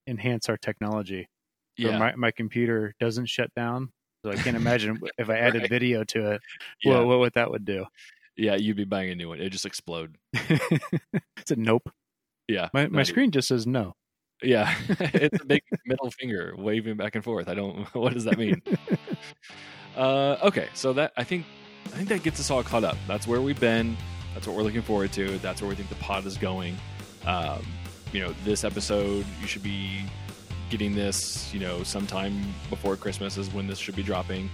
enhance 0.09 0.49
our 0.49 0.57
technology. 0.57 1.27
So 1.79 1.89
yeah, 1.89 1.97
my 1.99 2.15
my 2.15 2.31
computer 2.31 2.93
doesn't 2.99 3.27
shut 3.27 3.53
down. 3.55 3.91
So 4.25 4.31
I 4.31 4.35
can't 4.35 4.57
imagine 4.57 4.99
if 5.17 5.29
I 5.29 5.37
added 5.37 5.61
Right. 5.61 5.69
video 5.69 6.03
to 6.03 6.31
it, 6.31 6.41
yeah, 6.83 6.95
what, 6.97 7.07
what 7.07 7.19
what 7.19 7.33
that 7.35 7.49
would 7.51 7.63
do. 7.63 7.85
yeah. 8.35 8.55
You'd 8.55 8.75
be 8.77 8.83
buying 8.83 9.11
a 9.11 9.15
new 9.15 9.29
one; 9.29 9.39
It'd 9.39 9.51
just 9.53 9.65
explode. 9.65 10.17
it's 10.33 11.51
a 11.51 11.55
nope. 11.55 11.89
Yeah, 12.49 12.67
My 12.73 12.87
my 12.87 13.03
screen 13.03 13.31
just 13.31 13.47
says 13.47 13.65
no. 13.67 13.93
Yeah, 14.41 14.73
it's 14.89 15.41
a 15.41 15.45
big 15.45 15.61
middle 15.85 16.09
finger 16.11 16.53
waving 16.57 16.97
back 16.97 17.15
and 17.15 17.23
forth. 17.23 17.47
I 17.47 17.53
don't. 17.53 17.85
What 17.95 18.13
does 18.13 18.23
that 18.25 18.37
mean? 18.37 18.61
uh, 19.95 20.37
okay, 20.43 20.67
so 20.73 20.93
that 20.93 21.11
I 21.17 21.23
think 21.23 21.45
I 21.87 21.89
think 21.97 22.09
that 22.09 22.23
gets 22.23 22.39
us 22.39 22.49
all 22.51 22.63
caught 22.63 22.83
up. 22.83 22.97
That's 23.07 23.27
where 23.27 23.41
we've 23.41 23.59
been. 23.59 23.95
That's 24.33 24.47
what 24.47 24.55
we're 24.55 24.63
looking 24.63 24.81
forward 24.81 25.11
to. 25.13 25.37
That's 25.39 25.61
where 25.61 25.69
we 25.69 25.75
think 25.75 25.89
the 25.89 25.95
pod 25.95 26.25
is 26.25 26.37
going. 26.37 26.77
Um, 27.25 27.65
you 28.11 28.21
know, 28.21 28.33
this 28.43 28.63
episode 28.63 29.25
you 29.41 29.47
should 29.47 29.63
be 29.63 30.03
getting 30.69 30.95
this. 30.95 31.53
You 31.53 31.59
know, 31.59 31.83
sometime 31.83 32.53
before 32.69 32.95
Christmas 32.95 33.37
is 33.37 33.51
when 33.53 33.67
this 33.67 33.79
should 33.79 33.95
be 33.95 34.03
dropping. 34.03 34.49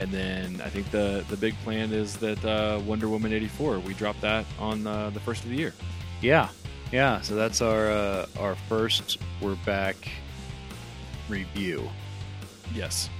And 0.00 0.10
then 0.10 0.60
I 0.64 0.70
think 0.70 0.90
the 0.90 1.24
the 1.28 1.36
big 1.36 1.54
plan 1.62 1.92
is 1.92 2.16
that 2.16 2.42
uh, 2.44 2.80
Wonder 2.86 3.08
Woman 3.08 3.32
eighty 3.32 3.48
four 3.48 3.78
we 3.78 3.94
drop 3.94 4.18
that 4.20 4.46
on 4.58 4.86
uh, 4.86 5.10
the 5.10 5.20
first 5.20 5.44
of 5.44 5.50
the 5.50 5.56
year. 5.56 5.74
Yeah, 6.22 6.48
yeah. 6.92 7.20
So 7.20 7.34
that's 7.34 7.60
our 7.60 7.90
uh, 7.90 8.26
our 8.38 8.54
first. 8.68 9.18
We're 9.40 9.56
back 9.66 9.96
review. 11.28 11.88
Yes, 12.74 13.10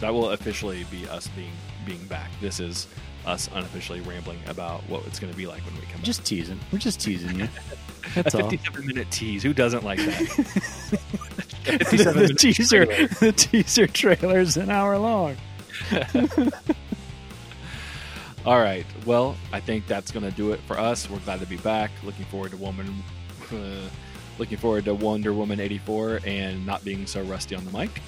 that 0.00 0.12
will 0.12 0.30
officially 0.30 0.84
be 0.90 1.06
us 1.08 1.28
being 1.28 1.52
being 1.84 2.04
back. 2.06 2.30
This 2.40 2.58
is 2.58 2.86
us 3.26 3.50
unofficially 3.52 4.00
rambling 4.00 4.38
about 4.46 4.80
what 4.88 5.06
it's 5.06 5.18
going 5.18 5.32
to 5.32 5.36
be 5.36 5.46
like 5.46 5.62
when 5.66 5.74
we 5.74 5.82
come 5.92 6.02
Just 6.02 6.24
teasing. 6.24 6.58
We're 6.72 6.78
just 6.78 7.00
teasing 7.00 7.38
you. 7.38 7.48
back. 8.02 8.14
That's 8.14 8.34
a 8.34 8.42
all. 8.42 8.50
57 8.50 8.86
minute 8.86 9.10
tease. 9.10 9.42
Who 9.42 9.52
doesn't 9.52 9.84
like 9.84 9.98
that? 9.98 11.00
the, 11.64 12.26
the 12.28 12.34
teaser, 12.34 12.86
trailer. 12.86 13.08
the 13.08 13.32
teaser 13.32 13.86
trailer 13.86 14.40
is 14.40 14.56
an 14.56 14.70
hour 14.70 14.98
long. 14.98 15.36
All 18.46 18.58
right. 18.58 18.86
Well, 19.04 19.36
I 19.52 19.60
think 19.60 19.86
that's 19.86 20.10
going 20.10 20.24
to 20.24 20.30
do 20.34 20.52
it 20.52 20.60
for 20.60 20.78
us. 20.78 21.10
We're 21.10 21.18
glad 21.18 21.40
to 21.40 21.46
be 21.46 21.58
back. 21.58 21.90
Looking 22.02 22.24
forward 22.26 22.52
to 22.52 22.56
woman. 22.56 23.02
Uh, 23.52 23.88
looking 24.38 24.58
forward 24.58 24.84
to 24.86 24.94
Wonder 24.94 25.32
Woman 25.32 25.60
84 25.60 26.20
and 26.24 26.64
not 26.64 26.84
being 26.84 27.06
so 27.06 27.22
rusty 27.22 27.54
on 27.54 27.64
the 27.64 27.72
mic. 27.72 28.00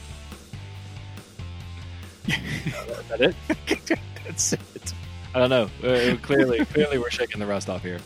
is 2.27 3.09
that 3.09 3.21
it? 3.21 3.35
That's 4.25 4.53
it. 4.53 4.95
I 5.35 5.39
don't 5.41 5.51
know. 5.51 5.71
Uh, 5.87 6.17
clearly, 6.23 6.65
clearly, 6.67 6.99
we're 6.99 7.11
shaking 7.11 7.41
the 7.41 7.47
rust 7.47 7.69
off 7.69 7.83
here. 7.83 7.99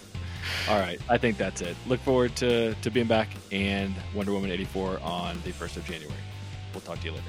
All 0.69 0.79
right, 0.79 0.99
I 1.09 1.19
think 1.19 1.37
that's 1.37 1.61
it. 1.61 1.77
Look 1.87 2.01
forward 2.01 2.37
to 2.37 2.75
to 2.75 2.91
being 2.91 3.07
back 3.07 3.29
and 3.53 3.95
Wonder 4.15 4.33
Woman 4.33 4.51
eighty 4.51 4.65
four 4.65 4.99
on 5.01 5.41
the 5.45 5.53
first 5.53 5.77
of 5.77 5.85
January. 5.85 6.15
We'll 6.73 6.81
talk 6.81 7.01
to 7.01 7.07
you 7.07 7.13
later. 7.13 7.25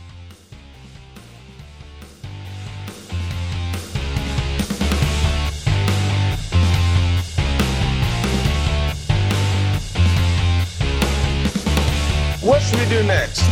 What 12.41 12.61
should 12.61 12.79
we 12.79 12.85
do 12.89 13.03
next? 13.03 13.43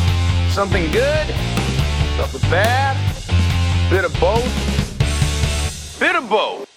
Something 0.53 0.91
good? 0.91 1.27
Something 2.15 2.49
bad? 2.51 2.95
Bit 3.89 4.05
of 4.05 4.13
both? 4.19 5.99
Bit 5.99 6.15
of 6.15 6.29
both. 6.29 6.72